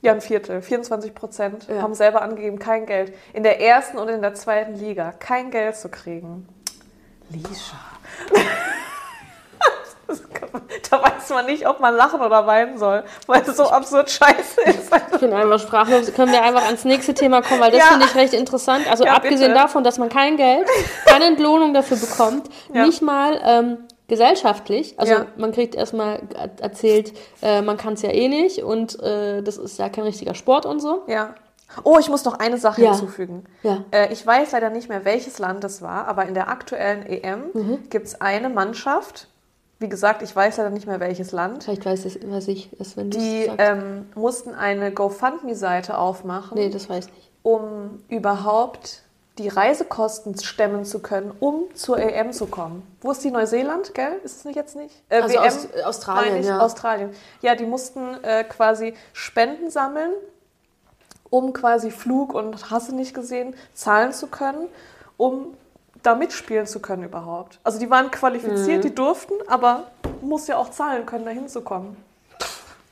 ja, 0.01 0.13
ein 0.13 0.21
Viertel, 0.21 0.61
24 0.61 1.13
Prozent 1.13 1.67
Ja. 1.67 1.81
haben 1.81 1.93
selber 1.93 2.21
angegeben, 2.21 2.57
kein 2.57 2.85
Geld. 2.85 3.11
In 3.33 3.43
der 3.43 3.59
ersten 3.59 3.97
und 3.97 4.07
in 4.07 4.21
der 4.21 4.33
zweiten 4.33 4.75
Liga 4.75 5.11
kein 5.11 5.51
Geld 5.51 5.75
zu 5.75 5.89
kriegen. 5.89 6.47
Lisha. 7.29 7.75
Da 10.89 11.01
weiß 11.01 11.29
man 11.29 11.45
nicht, 11.45 11.67
ob 11.67 11.79
man 11.79 11.95
lachen 11.95 12.19
oder 12.21 12.45
weinen 12.47 12.77
soll, 12.77 13.03
weil 13.27 13.41
es 13.41 13.55
so 13.57 13.69
absurd 13.69 14.09
scheiße 14.09 14.61
ist. 14.61 14.91
Ich 15.13 15.19
bin 15.19 15.33
einfach 15.33 15.59
sprachlos. 15.59 16.13
Können 16.13 16.31
wir 16.31 16.41
einfach 16.43 16.65
ans 16.65 16.85
nächste 16.85 17.13
Thema 17.13 17.41
kommen, 17.41 17.61
weil 17.61 17.71
das 17.71 17.79
Ja. 17.81 17.85
finde 17.87 18.05
ich 18.05 18.15
recht 18.15 18.33
interessant. 18.33 18.89
Also 18.89 19.05
Ja, 19.05 19.13
abgesehen 19.13 19.51
bitte. 19.51 19.53
davon, 19.61 19.83
dass 19.83 19.97
man 19.97 20.09
kein 20.09 20.37
Geld, 20.37 20.67
keine 21.05 21.25
Entlohnung 21.25 21.73
dafür 21.73 21.97
bekommt, 21.97 22.49
Ja. 22.73 22.85
nicht 22.85 23.01
mal 23.01 23.39
ähm, 23.43 23.77
gesellschaftlich. 24.07 24.99
Also 24.99 25.15
man 25.37 25.51
kriegt 25.51 25.75
erstmal 25.75 26.21
erzählt, 26.59 27.13
äh, 27.41 27.61
man 27.61 27.77
kann 27.77 27.93
es 27.93 28.01
ja 28.01 28.09
eh 28.11 28.27
nicht 28.27 28.63
und 28.63 28.99
äh, 29.01 29.41
das 29.41 29.57
ist 29.57 29.79
ja 29.79 29.89
kein 29.89 30.03
richtiger 30.03 30.33
Sport 30.35 30.65
und 30.65 30.79
so. 30.79 31.03
Ja. 31.07 31.35
Oh, 31.83 31.97
ich 31.99 32.09
muss 32.09 32.25
noch 32.25 32.39
eine 32.39 32.57
Sache 32.57 32.81
Ja. 32.81 32.91
hinzufügen. 32.91 33.43
Ja. 33.61 33.83
Äh, 33.91 34.11
ich 34.11 34.25
weiß 34.25 34.51
leider 34.53 34.71
nicht 34.71 34.89
mehr, 34.89 35.05
welches 35.05 35.37
Land 35.37 35.63
es 35.63 35.81
war, 35.83 36.07
aber 36.07 36.25
in 36.25 36.33
der 36.33 36.47
aktuellen 36.49 37.05
EM 37.05 37.43
Mhm. 37.53 37.89
gibt 37.89 38.07
es 38.07 38.19
eine 38.21 38.49
Mannschaft, 38.49 39.27
wie 39.79 39.89
gesagt, 39.89 40.21
ich 40.21 40.35
weiß 40.35 40.57
leider 40.57 40.69
nicht 40.71 40.87
mehr 40.87 40.99
welches 40.99 41.31
Land. 41.31 41.63
Vielleicht 41.63 41.85
weiß, 41.85 42.05
es, 42.05 42.19
weiß 42.29 42.47
ich 42.49 42.69
es, 42.79 42.97
wenn 42.97 43.09
Die 43.11 43.49
ähm, 43.57 44.07
mussten 44.15 44.53
eine 44.53 44.91
GoFundMe-Seite 44.91 45.97
aufmachen, 45.97 46.57
nee, 46.57 46.69
das 46.69 46.89
weiß 46.89 47.07
ich 47.07 47.13
nicht. 47.13 47.31
um 47.43 48.03
überhaupt 48.09 49.03
die 49.37 49.47
Reisekosten 49.47 50.37
stemmen 50.37 50.83
zu 50.83 50.99
können, 50.99 51.31
um 51.39 51.73
zur 51.73 51.97
EM 51.97 52.33
zu 52.33 52.47
kommen. 52.47 52.83
Wo 52.99 53.11
ist 53.11 53.23
die 53.23 53.31
Neuseeland, 53.31 53.93
gell? 53.93 54.19
Ist 54.25 54.39
es 54.39 54.43
nicht 54.45 54.57
jetzt 54.57 54.75
nicht? 54.75 54.93
Äh, 55.07 55.21
Also 55.21 55.37
Aus- 55.39 55.67
Australien, 55.85 56.25
meine 56.33 56.39
ich, 56.41 56.47
ja. 56.47 56.59
Australien. 56.59 57.11
Ja, 57.41 57.55
die 57.55 57.65
mussten 57.65 58.21
äh, 58.23 58.43
quasi 58.43 58.93
Spenden 59.13 59.69
sammeln, 59.69 60.11
um 61.29 61.53
quasi 61.53 61.89
Flug 61.89 62.33
und 62.33 62.69
hast 62.69 62.89
du 62.91 62.95
nicht 62.95 63.13
gesehen, 63.13 63.55
zahlen 63.73 64.11
zu 64.11 64.27
können, 64.27 64.67
um 65.15 65.53
da 66.03 66.15
mitspielen 66.15 66.65
zu 66.65 66.79
können 66.79 67.03
überhaupt. 67.03 67.59
Also 67.63 67.79
die 67.79 67.89
waren 67.89 68.09
qualifiziert, 68.11 68.79
Mhm. 68.79 68.87
die 68.87 68.95
durften, 68.95 69.33
aber 69.47 69.83
muss 70.21 70.47
ja 70.47 70.57
auch 70.57 70.69
zahlen 70.71 71.05
können, 71.05 71.25
da 71.25 71.31
hinzukommen. 71.31 71.97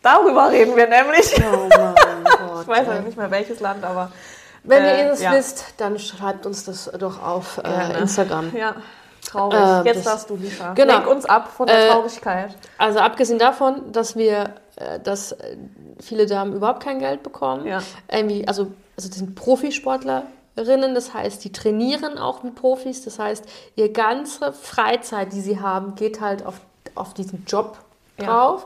Darüber 0.02 0.52
reden 0.52 0.76
wir 0.76 0.88
nämlich. 0.88 1.34
Oh 1.42 1.68
Gott. 1.70 2.62
Ich 2.62 2.68
weiß 2.68 2.88
ja 2.88 3.00
nicht 3.02 3.18
mehr 3.18 3.32
welches 3.32 3.60
Land, 3.60 3.84
aber 3.84 4.12
Wenn 4.64 4.84
Äh, 4.84 5.06
ihr 5.06 5.12
es 5.12 5.22
ja. 5.22 5.32
wisst, 5.34 5.66
dann 5.78 5.98
schreibt 5.98 6.46
uns 6.46 6.66
das 6.66 6.92
doch 7.00 7.22
auf 7.24 7.60
äh. 7.64 8.00
Instagram. 8.00 8.54
ja, 8.56 8.76
traurig. 9.26 9.58
Ähm, 9.60 9.86
Jetzt 9.86 10.06
darfst 10.06 10.30
du, 10.30 10.36
Lisa. 10.36 10.74
Genau. 10.74 10.94
Lenk 10.96 11.08
uns 11.08 11.26
ab 11.26 11.50
von 11.56 11.68
der 11.68 11.86
Äh, 11.88 11.90
Traurigkeit. 11.90 12.56
Also 12.78 13.00
abgesehen 13.00 13.40
davon, 13.40 13.92
dass 13.94 14.16
wir, 14.18 14.56
äh, 14.76 15.00
dass 15.00 15.32
äh, 15.34 15.58
viele 16.02 16.26
Damen 16.26 16.54
überhaupt 16.54 16.84
kein 16.84 17.00
Geld 17.00 17.24
bekommen. 17.24 17.66
Ja. 17.66 17.80
Irgendwie, 18.12 18.46
also, 18.48 18.68
also 18.98 19.08
das 19.10 19.18
sind 19.20 19.36
Profisportlerinnen, 20.58 20.96
das 20.96 21.14
heißt, 21.14 21.44
die 21.44 21.52
trainieren 21.52 22.18
auch 22.18 22.44
wie 22.44 22.50
Profis. 22.52 23.04
Das 23.04 23.20
heißt, 23.20 23.46
ihre 23.76 23.90
ganze 23.90 24.52
Freizeit, 24.54 25.34
die 25.34 25.42
sie 25.42 25.60
haben, 25.60 25.96
geht 25.96 26.20
halt 26.22 26.46
auf, 26.46 26.60
auf 26.96 27.14
diesen 27.14 27.46
Job 27.46 27.78
Ja. 28.20 28.26
drauf. 28.26 28.66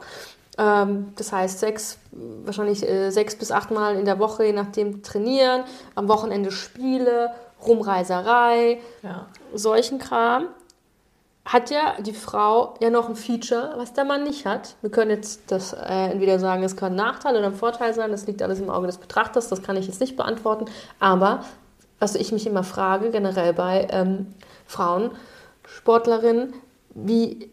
Ähm, 0.58 1.14
das 1.18 1.32
heißt, 1.34 1.60
sechs, 1.60 1.98
wahrscheinlich 2.46 2.88
äh, 2.88 3.10
sechs 3.12 3.36
bis 3.36 3.52
acht 3.52 3.72
Mal 3.72 3.96
in 3.96 4.06
der 4.06 4.20
Woche, 4.20 4.46
je 4.46 4.54
nachdem, 4.54 5.04
trainieren, 5.04 5.64
am 5.96 6.08
Wochenende 6.08 6.52
Spiele, 6.52 7.32
Rumreiserei, 7.66 8.80
Ja. 9.04 9.28
solchen 9.54 10.00
Kram 10.00 10.46
hat 11.46 11.70
ja 11.72 11.96
die 12.00 12.14
Frau 12.14 12.76
ja 12.80 12.90
noch 12.90 13.10
ein 13.10 13.16
Feature, 13.16 13.74
was 13.78 13.94
der 13.94 14.06
Mann 14.06 14.24
nicht 14.24 14.46
hat. 14.46 14.76
Wir 14.82 14.92
können 14.92 15.10
jetzt 15.12 15.42
das 15.48 15.74
äh, 15.74 16.12
entweder 16.12 16.38
sagen, 16.40 16.64
es 16.64 16.76
kann 16.76 16.94
ein 16.94 16.96
Nachteil 16.98 17.36
oder 17.36 17.48
ein 17.48 17.56
Vorteil 17.56 17.94
sein, 17.94 18.12
das 18.12 18.28
liegt 18.28 18.42
alles 18.42 18.60
im 18.60 18.70
Auge 18.70 18.88
des 18.88 18.98
Betrachters, 18.98 19.50
das 19.50 19.62
kann 19.64 19.76
ich 19.76 19.88
jetzt 19.88 20.00
nicht 20.02 20.16
beantworten. 20.16 20.66
Aber 21.00 21.44
was 22.02 22.16
ich 22.16 22.32
mich 22.32 22.46
immer 22.48 22.64
frage, 22.64 23.12
generell 23.12 23.54
bei 23.54 23.88
ähm, 23.92 24.28
Frauen, 24.66 25.12
Sportlerinnen, 25.68 26.54
wie 26.96 27.50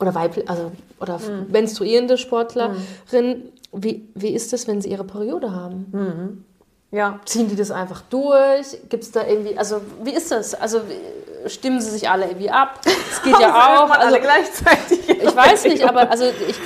oder 0.00 0.14
weiblich, 0.14 0.48
also 0.48 0.72
oder 1.00 1.20
menstruierende 1.48 2.16
Sportlerinnen, 2.18 3.52
wie, 3.72 4.08
wie 4.14 4.30
ist 4.34 4.52
es, 4.52 4.66
wenn 4.66 4.80
sie 4.80 4.90
ihre 4.90 5.04
Periode 5.04 5.52
haben? 5.54 6.44
Ja. 6.90 7.20
Ziehen 7.26 7.48
die 7.48 7.56
das 7.56 7.70
einfach 7.70 8.02
durch? 8.08 8.78
Gibt 8.88 9.04
es 9.04 9.12
da 9.12 9.26
irgendwie, 9.26 9.58
also 9.58 9.80
wie 10.02 10.12
ist 10.14 10.30
das? 10.30 10.54
Also 10.54 10.80
stimmen 11.46 11.80
sie 11.80 11.90
sich 11.90 12.08
alle 12.08 12.26
irgendwie 12.26 12.50
ab? 12.50 12.80
Es 13.12 13.22
geht 13.22 13.38
ja 13.38 13.50
auch. 13.84 13.90
Also, 13.90 14.06
alle 14.06 14.20
gleichzeitig. 14.20 15.08
ich 15.08 15.36
weiß 15.36 15.64
nicht, 15.64 15.82
aber 15.86 16.10
also 16.10 16.24
ich, 16.24 16.58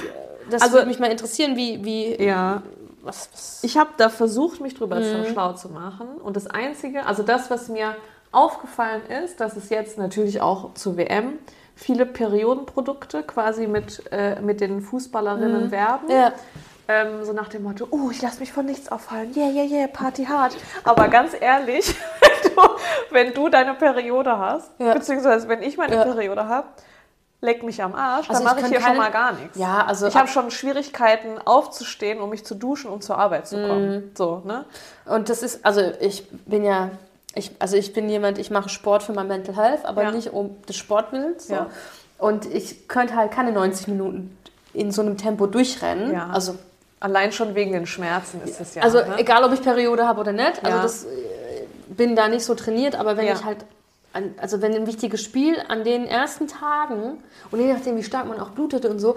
das 0.51 0.63
Also- 0.63 0.75
würde 0.75 0.87
mich 0.87 0.99
mal 1.01 1.11
interessieren, 1.11 1.57
wie, 1.57 1.85
wie 1.85 2.23
Ja. 2.23 2.63
Was, 3.03 3.29
was 3.33 3.61
Ich 3.65 3.77
habe 3.77 3.91
da 3.97 4.09
versucht, 4.09 4.61
mich 4.61 4.75
drüber 4.75 4.97
Mhm. 5.01 5.27
schlau 5.33 5.53
zu 5.55 5.69
machen. 5.69 6.09
Und 6.23 6.37
das 6.37 6.47
Einzige, 6.47 7.07
also 7.07 7.23
das, 7.23 7.51
was 7.51 7.69
mir 7.69 7.97
aufgefallen 8.31 9.03
ist, 9.25 9.41
dass 9.41 9.57
es 9.57 9.69
jetzt 9.71 9.99
natürlich 9.99 10.41
auch 10.41 10.75
zur 10.75 10.97
WM 10.97 11.35
viele 11.75 12.07
Periodenprodukte 12.07 13.23
quasi 13.23 13.67
mit, 13.67 14.03
äh, 14.13 14.41
mit 14.41 14.61
den 14.61 14.81
Fußballerinnen 14.81 15.71
werben. 15.71 16.07
Mhm. 16.07 16.13
Ja. 16.13 16.33
Ähm, 16.89 17.25
so 17.25 17.33
nach 17.33 17.49
dem 17.49 17.63
Motto, 17.63 17.87
oh, 17.91 18.11
ich 18.11 18.21
lasse 18.23 18.41
mich 18.41 18.53
von 18.53 18.67
nichts 18.67 18.91
auffallen. 18.91 19.33
Yeah, 19.37 19.49
yeah, 19.51 19.65
yeah, 19.65 19.87
Party 19.87 20.25
hard. 20.25 20.57
Aber 20.85 21.09
ganz 21.09 21.33
ehrlich, 21.41 21.95
wenn 22.43 22.55
du, 22.55 22.63
wenn 23.11 23.35
du 23.35 23.49
deine 23.49 23.75
Periode 23.75 24.37
hast, 24.37 24.71
Ja. 24.79 24.93
beziehungsweise 24.95 25.49
wenn 25.49 25.63
ich 25.63 25.77
meine 25.77 25.95
Ja. 25.95 26.05
Periode 26.05 26.47
habe, 26.49 26.67
leck 27.45 27.65
mich 27.65 27.83
am 27.83 27.95
Arsch, 27.95 28.31
Also 28.31 28.43
dann 28.45 28.55
mache 28.55 28.61
ich 28.65 28.67
hier 28.69 28.77
schon 28.81 28.87
keine- 28.87 28.99
mal 28.99 29.11
gar 29.11 29.33
nichts. 29.33 29.59
Ja, 29.59 29.85
also 29.85 30.07
Ich 30.07 30.15
habe 30.17 30.29
schon 30.29 30.51
Schwierigkeiten 30.53 31.39
aufzustehen, 31.45 32.21
um 32.21 32.31
mich 32.31 32.45
zu 32.45 32.55
duschen 32.55 32.89
und 32.89 33.03
zur 33.03 33.19
Arbeit 33.19 33.49
zu 33.49 33.57
kommen. 33.57 33.91
Mhm. 33.97 34.11
So, 34.17 34.43
ne? 34.47 34.65
Und 35.07 35.29
das 35.29 35.43
ist, 35.43 35.67
also 35.67 35.81
ich 36.01 36.29
bin 36.47 36.65
ja, 36.65 36.91
ich, 37.35 37.51
also 37.59 37.77
ich 37.77 37.93
bin 37.93 38.09
jemand, 38.09 38.39
ich 38.39 38.51
mache 38.53 38.69
Sport 38.69 39.03
für 39.03 39.13
mein 39.13 39.27
Mental 39.27 39.57
Health, 39.57 39.85
aber 39.85 40.05
Ja. 40.05 40.13
nicht 40.13 40.33
um 40.33 40.63
des 40.69 40.77
Sportwillens. 40.77 41.49
So. 41.49 41.55
Ja. 41.55 41.67
Und 42.19 42.47
ich 42.47 42.87
könnte 42.87 43.17
halt 43.17 43.33
keine 43.33 43.51
90 43.51 43.89
Minuten 43.89 44.39
in 44.73 44.93
so 44.93 45.03
einem 45.03 45.19
Tempo 45.19 45.47
durchrennen. 45.47 46.13
Ja. 46.15 46.29
Also, 46.33 46.57
Allein 47.01 47.33
schon 47.33 47.57
wegen 47.57 47.73
den 47.73 47.85
Schmerzen 47.87 48.41
ist 48.45 48.61
es 48.61 48.77
ja. 48.77 48.83
also 48.85 48.99
ne? 48.99 49.17
egal, 49.19 49.43
ob 49.43 49.53
ich 49.53 49.61
Periode 49.61 50.07
habe 50.07 50.21
oder 50.21 50.31
nicht. 50.31 50.65
Also 50.65 50.79
das 50.81 51.03
äh, 51.05 51.09
bin 51.89 52.15
da 52.15 52.29
nicht 52.29 52.45
so 52.45 52.55
trainiert, 52.55 52.95
aber 52.95 53.17
wenn 53.17 53.27
ich 53.27 53.45
halt, 53.45 53.65
also 54.39 54.61
wenn 54.63 54.75
ein 54.75 54.87
wichtiges 54.87 55.23
Spiel 55.23 55.57
an 55.69 55.85
den 55.85 56.07
ersten 56.07 56.47
Tagen 56.49 57.23
und 57.51 57.61
je 57.61 57.73
nachdem, 57.73 57.97
wie 57.97 58.03
stark 58.03 58.27
man 58.27 58.39
auch 58.41 58.51
blutet 58.51 58.85
und 58.85 58.99
so, 58.99 59.17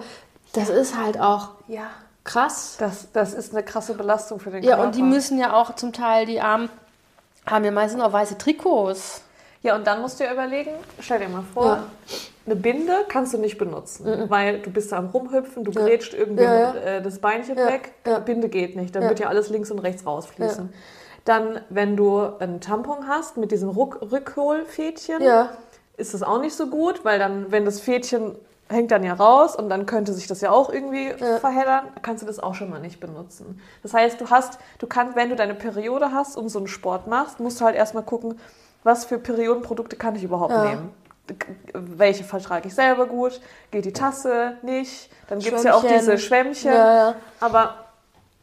das 0.52 0.68
ist 0.70 0.96
halt 0.96 1.20
auch 1.20 1.50
ja, 1.68 1.84
krass. 2.24 2.76
das, 2.78 3.12
das 3.12 3.34
ist 3.34 3.52
eine 3.52 3.62
krasse 3.62 3.94
Belastung 3.94 4.40
für 4.40 4.50
den 4.50 4.62
Ja, 4.62 4.76
Körper. 4.76 4.86
und 4.88 4.94
die 4.96 5.02
müssen 5.02 5.38
ja 5.38 5.52
auch 5.54 5.74
zum 5.76 5.92
Teil, 5.92 6.26
die 6.26 6.40
Armen 6.40 6.70
haben 7.46 7.64
ja 7.64 7.70
meistens 7.70 8.00
auch 8.02 8.12
weiße 8.12 8.38
Trikots. 8.38 9.22
Ja, 9.62 9.74
und 9.74 9.86
dann 9.86 10.00
musst 10.00 10.20
du 10.20 10.24
dir 10.24 10.32
überlegen, 10.32 10.70
stell 11.00 11.18
dir 11.18 11.28
mal 11.28 11.42
vor, 11.52 11.66
Ja. 11.66 11.84
eine 12.46 12.56
Binde 12.56 12.92
kannst 13.08 13.34
du 13.34 13.38
nicht 13.38 13.58
benutzen, 13.58 14.30
weil 14.30 14.60
du 14.60 14.70
bist 14.70 14.92
da 14.92 14.98
am 14.98 15.06
Rumhüpfen, 15.08 15.64
du 15.64 15.72
grätscht 15.72 16.14
irgendwie 16.14 16.44
Ja, 16.44 16.54
ja. 16.54 16.74
äh, 16.74 17.02
das 17.02 17.18
Beinchen 17.18 17.58
Ja, 17.58 17.66
weg, 17.66 17.92
ja. 18.06 18.18
Binde 18.20 18.48
geht 18.48 18.76
nicht, 18.76 18.94
dann 18.94 19.02
Ja. 19.04 19.08
wird 19.08 19.18
ja 19.18 19.28
alles 19.28 19.48
links 19.50 19.70
und 19.70 19.80
rechts 19.80 20.06
rausfließen. 20.06 20.72
Dann, 21.26 21.60
wenn 21.70 21.96
du 21.96 22.20
einen 22.38 22.60
Tampon 22.62 23.06
hast 23.08 23.36
mit 23.36 23.50
diesem 23.52 23.68
Ruck 23.68 23.98
Rückholfädchen, 24.00 25.20
Ja. 25.22 25.50
ist 25.98 26.14
das 26.14 26.22
auch 26.22 26.40
nicht 26.40 26.54
so 26.56 26.68
gut, 26.68 27.04
weil 27.04 27.18
dann, 27.18 27.50
wenn 27.52 27.64
das 27.64 27.80
Fädchen 27.80 28.36
hängt 28.68 28.90
dann 28.90 29.04
ja 29.04 29.14
raus 29.14 29.54
und 29.56 29.68
dann 29.68 29.86
könnte 29.86 30.12
sich 30.12 30.26
das 30.28 30.40
ja 30.40 30.50
auch 30.50 30.70
irgendwie 30.72 31.08
Ja. 31.18 31.38
verheddern, 31.38 31.86
kannst 32.02 32.22
du 32.22 32.26
das 32.26 32.38
auch 32.40 32.54
schon 32.54 32.70
mal 32.70 32.80
nicht 32.80 33.00
benutzen. 33.00 33.60
Das 33.82 33.92
heißt, 33.92 34.20
du 34.20 34.30
hast, 34.30 34.58
du 34.78 34.86
kannst, 34.86 35.14
wenn 35.16 35.28
du 35.28 35.36
deine 35.36 35.54
Periode 35.54 36.12
hast 36.12 36.36
und 36.36 36.48
so 36.48 36.58
einen 36.58 36.68
Sport 36.68 37.06
machst, 37.08 37.38
musst 37.40 37.60
du 37.60 37.64
halt 37.64 37.76
erstmal 37.76 38.02
gucken, 38.04 38.38
was 38.84 39.04
für 39.04 39.18
Periodenprodukte 39.18 39.96
kann 39.96 40.14
ich 40.16 40.22
überhaupt 40.24 40.52
Ja. 40.52 40.64
nehmen. 40.64 40.90
Welche 41.74 42.22
vertrage 42.22 42.68
ich 42.68 42.74
selber 42.76 43.06
gut? 43.06 43.40
Geht 43.72 43.84
die 43.84 43.92
Tasse 43.92 44.58
nicht? 44.62 45.10
Dann 45.28 45.40
gibt 45.40 45.56
es 45.56 45.64
ja 45.64 45.74
auch 45.74 45.82
diese 45.84 46.18
Schwämmchen. 46.18 46.72
Ja. 46.72 47.14
Aber 47.40 47.85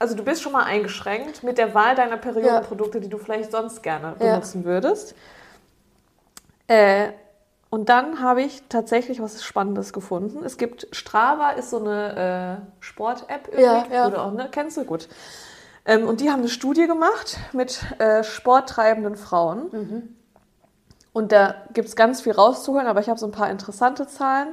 also 0.03 0.15
du 0.15 0.23
bist 0.23 0.41
schon 0.41 0.51
mal 0.51 0.65
eingeschränkt 0.65 1.43
mit 1.43 1.57
der 1.57 1.73
Wahl 1.73 1.95
deiner 1.95 2.17
Periodenprodukte, 2.17 2.99
die 2.99 3.07
du 3.07 3.17
vielleicht 3.17 3.53
sonst 3.53 3.81
gerne 3.81 4.15
benutzen 4.19 4.65
würdest. 4.65 5.15
Äh, 6.67 7.13
und 7.69 7.87
dann 7.87 8.19
habe 8.21 8.41
ich 8.41 8.63
tatsächlich 8.67 9.21
was 9.21 9.41
Spannendes 9.45 9.93
gefunden. 9.93 10.43
Es 10.43 10.57
gibt 10.57 10.89
Strava, 10.91 11.51
ist 11.51 11.69
so 11.69 11.79
eine 11.79 12.59
äh, 12.59 12.83
Sport-App 12.83 13.47
irgendwie. 13.47 13.63
Ja, 13.63 13.87
ja. 13.89 14.07
Oder 14.07 14.25
auch, 14.25 14.33
ne? 14.33 14.49
Kennst 14.51 14.75
du 14.75 14.83
gut. 14.83 15.07
Ähm, 15.85 16.05
und 16.05 16.19
die 16.19 16.29
haben 16.29 16.39
eine 16.39 16.49
Studie 16.49 16.85
gemacht 16.85 17.37
mit 17.53 17.81
äh, 17.99 18.25
sporttreibenden 18.25 19.15
Frauen. 19.15 19.69
Mhm. 19.71 20.15
Und 21.13 21.31
da 21.31 21.55
gibt 21.71 21.87
es 21.87 21.95
ganz 21.95 22.19
viel 22.19 22.33
rauszuholen, 22.33 22.87
aber 22.87 22.99
ich 22.99 23.07
habe 23.07 23.19
so 23.19 23.25
ein 23.25 23.31
paar 23.31 23.49
interessante 23.49 24.05
Zahlen. 24.05 24.49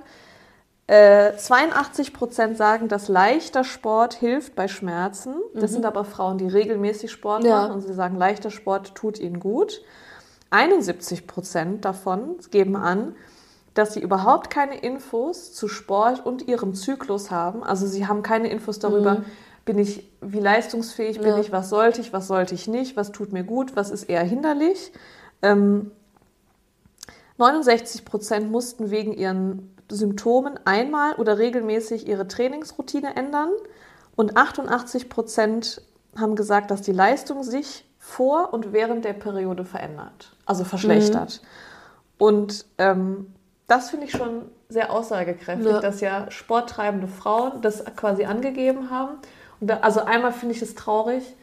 Äh, 0.91 1.37
82 1.37 2.13
Prozent 2.13 2.57
sagen, 2.57 2.89
dass 2.89 3.07
leichter 3.07 3.63
Sport 3.63 4.13
hilft 4.15 4.57
bei 4.57 4.67
Schmerzen. 4.67 5.35
Das 5.55 5.71
sind 5.71 5.87
aber 5.87 6.05
Frauen, 6.05 6.37
die 6.37 6.49
regelmäßig 6.49 7.13
Sport 7.13 7.45
Mhm. 7.45 7.49
Ja. 7.49 7.61
machen 7.63 7.73
und 7.75 7.83
sie 7.83 7.95
sagen, 7.95 8.17
leichter 8.17 8.51
Sport 8.51 8.97
tut 8.97 9.21
ihnen 9.21 9.39
gut. 9.39 9.83
71 10.51 11.29
Prozent 11.29 11.85
davon 11.85 12.35
geben 12.51 12.75
an, 12.75 13.15
dass 13.75 13.95
sie 13.95 14.01
überhaupt 14.01 14.51
keine 14.51 14.79
Infos 14.81 15.53
zu 15.53 15.69
Sport 15.69 16.27
und 16.27 16.49
ihrem 16.49 16.75
Zyklus 16.75 17.31
haben. 17.31 17.63
Also 17.63 17.87
sie 17.87 18.09
haben 18.09 18.25
keine 18.25 18.49
Infos 18.51 18.81
darüber, 18.81 19.23
bin 19.65 19.79
ich, 19.79 20.11
wie 20.21 20.41
leistungsfähig 20.41 21.19
bin 21.21 21.29
Mhm. 21.31 21.37
Ja. 21.37 21.41
ich, 21.41 21.53
was 21.53 21.69
sollte 21.69 22.01
ich, 22.01 22.13
was 22.13 22.27
sollte 22.27 22.57
ich 22.57 22.67
nicht, 22.67 22.97
was 22.97 23.13
tut 23.13 23.33
mir 23.33 23.45
gut, 23.45 23.77
was 23.77 23.91
ist 23.91 24.09
eher 24.09 24.25
hinderlich. 24.25 24.91
Ähm, 25.41 25.93
69 27.39 28.05
Prozent 28.05 28.51
mussten 28.51 28.91
wegen 28.91 29.13
ihren 29.13 29.73
Symptomen 29.93 30.59
einmal 30.65 31.15
oder 31.15 31.39
regelmäßig 31.39 32.07
ihre 32.07 32.27
Trainingsroutine 32.29 33.17
ändern 33.17 33.51
und 34.17 34.37
88 34.37 35.09
Prozent 35.09 35.83
haben 36.17 36.35
gesagt, 36.37 36.71
dass 36.71 36.83
die 36.83 36.93
Leistung 36.93 37.43
sich 37.43 37.85
vor 37.99 38.53
und 38.53 38.73
während 38.73 39.05
der 39.05 39.13
Periode 39.13 39.65
verändert, 39.65 40.37
also 40.47 40.65
verschlechtert. 40.65 41.43
Und 42.19 42.65
ähm, 42.79 43.33
das 43.67 43.91
finde 43.91 44.07
ich 44.07 44.13
schon 44.13 44.43
sehr 44.69 44.93
aussagekräftig, 44.93 45.67
Ja. 45.67 45.81
dass 45.81 46.01
ja 46.01 46.31
sporttreibende 46.31 47.07
Frauen 47.09 47.61
das 47.63 47.85
quasi 47.97 48.25
angegeben 48.25 48.91
haben. 48.91 49.17
Und 49.61 49.69
da, 49.69 49.79
also 49.79 50.01
einmal 50.01 50.33
finde 50.33 50.55
ich 50.55 50.63
es 50.63 50.75
traurig, 50.75 51.37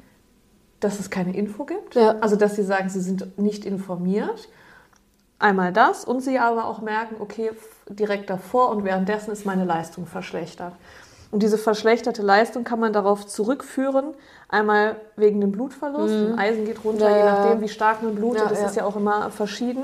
dass 0.79 0.99
es 0.99 1.09
keine 1.09 1.35
Info 1.35 1.65
gibt. 1.65 1.95
Ja. 1.95 2.15
Also 2.19 2.35
dass 2.35 2.55
sie 2.55 2.63
sagen, 2.63 2.89
sie 2.89 3.01
sind 3.01 3.37
nicht 3.39 3.65
informiert. 3.65 4.49
Einmal 5.39 5.71
das 5.71 6.03
und 6.03 6.21
sie 6.21 6.39
aber 6.39 6.65
auch 6.65 6.81
merken, 6.81 7.17
okay, 7.19 7.51
direkt 7.87 8.29
davor 8.29 8.69
und 8.69 8.83
währenddessen 8.83 9.31
ist 9.31 9.45
meine 9.45 9.65
Leistung 9.65 10.07
verschlechtert. 10.07 10.73
Und 11.29 11.43
diese 11.43 11.57
verschlechterte 11.57 12.21
Leistung 12.21 12.63
kann 12.63 12.79
man 12.79 12.93
darauf 12.93 13.27
zurückführen, 13.27 14.13
einmal 14.47 14.95
wegen 15.15 15.41
dem 15.41 15.51
Blutverlust, 15.51 16.13
mhm. 16.13 16.39
Eisen 16.39 16.65
geht 16.65 16.83
runter, 16.83 17.09
ja, 17.09 17.17
je 17.17 17.23
nachdem, 17.23 17.61
wie 17.61 17.69
stark 17.69 18.01
man 18.01 18.15
blutet, 18.15 18.43
ja, 18.43 18.49
das 18.49 18.61
ja. 18.61 18.65
ist 18.67 18.75
ja 18.77 18.85
auch 18.85 18.95
immer 18.95 19.29
verschieden. 19.29 19.83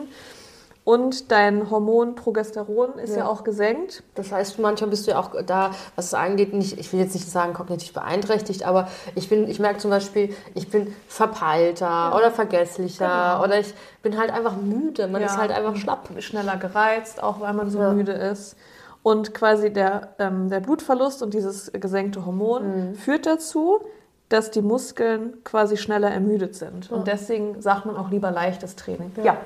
Und 0.86 1.32
dein 1.32 1.70
Hormon 1.70 2.16
Progesteron 2.16 3.00
ist 3.00 3.12
ja. 3.12 3.20
ja. 3.20 3.28
auch 3.28 3.46
gesenkt. 3.46 4.04
Das 4.16 4.34
heißt, 4.34 4.60
manchmal 4.60 4.90
bist 4.90 5.08
du 5.08 5.12
ja 5.12 5.20
auch 5.20 5.32
da, 5.46 5.72
was 5.96 6.08
es 6.08 6.14
angeht, 6.14 6.54
nicht, 6.54 6.78
ich 6.78 6.92
will 6.92 7.00
jetzt 7.00 7.14
nicht 7.14 7.30
sagen 7.30 7.54
kognitiv 7.54 7.94
beeinträchtigt, 7.94 8.64
aber 8.64 8.90
ich 9.16 9.30
bin, 9.30 9.48
ich 9.48 9.60
merke 9.60 9.80
zum 9.80 9.92
Beispiel, 9.92 10.36
ich 10.56 10.70
bin 10.70 10.94
verpeilter 11.08 11.86
ja. 11.86 12.16
oder 12.16 12.32
vergesslicher 12.32 13.34
genau. 13.36 13.44
oder 13.46 13.60
ich 13.60 13.74
bin 14.02 14.18
halt 14.18 14.32
einfach 14.32 14.58
müde. 14.58 15.08
Man 15.08 15.22
ja. 15.22 15.28
ist 15.28 15.38
halt 15.38 15.52
einfach 15.52 15.78
schlapp. 15.78 16.10
Schneller 16.20 16.58
gereizt, 16.58 17.24
auch 17.24 17.40
weil 17.40 17.54
man 17.54 17.70
so 17.70 17.80
müde 17.80 18.12
ist. 18.12 18.58
Und 19.04 19.34
quasi 19.34 19.72
der, 19.72 20.10
ähm, 20.20 20.50
der 20.50 20.60
Blutverlust 20.60 21.24
und 21.24 21.34
dieses 21.34 21.72
gesenkte 21.72 22.26
Hormon 22.26 22.90
mhm. 22.90 22.96
führt 22.96 23.26
dazu, 23.26 23.80
dass 24.28 24.52
die 24.52 24.62
Muskeln 24.62 25.44
quasi 25.44 25.78
schneller 25.78 26.10
ermüdet 26.10 26.56
sind. 26.56 26.92
Und 26.92 27.08
deswegen 27.08 27.62
sagt 27.62 27.86
man 27.86 27.96
auch 27.96 28.10
lieber 28.10 28.32
leichtes 28.32 28.76
Training. 28.76 29.12
ja 29.24 29.38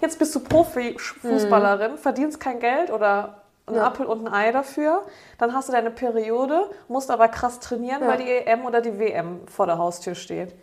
jetzt 0.00 0.18
bist 0.18 0.34
du 0.34 0.40
Profifußballerin, 0.40 1.92
mhm. 1.92 1.98
verdienst 1.98 2.40
kein 2.40 2.60
Geld 2.60 2.90
oder 2.90 3.42
ein 3.66 3.74
ja. 3.76 3.86
Apfel 3.86 4.06
und 4.06 4.26
ein 4.26 4.32
Ei 4.32 4.52
dafür, 4.52 5.02
dann 5.38 5.54
hast 5.54 5.68
du 5.68 5.72
deine 5.72 5.90
Periode, 5.90 6.70
musst 6.88 7.10
aber 7.10 7.28
krass 7.28 7.60
trainieren, 7.60 8.02
ja. 8.02 8.08
weil 8.08 8.18
die 8.18 8.28
EM 8.28 8.64
oder 8.64 8.80
die 8.80 8.98
WM 8.98 9.46
vor 9.46 9.66
der 9.66 9.78
Haustür 9.78 10.14
steht. 10.14 10.54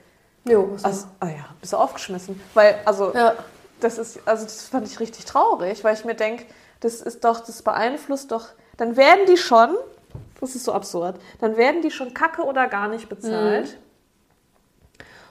Jo, 0.45 0.77
also, 0.83 1.07
ah 1.19 1.27
ja, 1.27 1.45
bist 1.59 1.73
du 1.73 1.77
aufgeschmissen. 1.77 2.41
Weil, 2.53 2.79
also, 2.85 3.13
ja. 3.13 3.33
das 3.79 3.97
ist, 3.97 4.19
also 4.25 4.45
das 4.45 4.69
fand 4.69 4.87
ich 4.87 4.99
richtig 4.99 5.25
traurig, 5.25 5.83
weil 5.83 5.93
ich 5.93 6.05
mir 6.05 6.15
denke, 6.15 6.45
das 6.79 7.01
ist 7.01 7.23
doch, 7.23 7.39
das 7.41 7.61
beeinflusst 7.61 8.31
doch, 8.31 8.47
dann 8.77 8.95
werden 8.95 9.25
die 9.27 9.37
schon, 9.37 9.75
das 10.39 10.55
ist 10.55 10.63
so 10.63 10.73
absurd, 10.73 11.19
dann 11.41 11.57
werden 11.57 11.81
die 11.81 11.91
schon 11.91 12.13
kacke 12.13 12.43
oder 12.43 12.67
gar 12.67 12.87
nicht 12.87 13.09
bezahlt. 13.09 13.65
Mhm. 13.65 13.87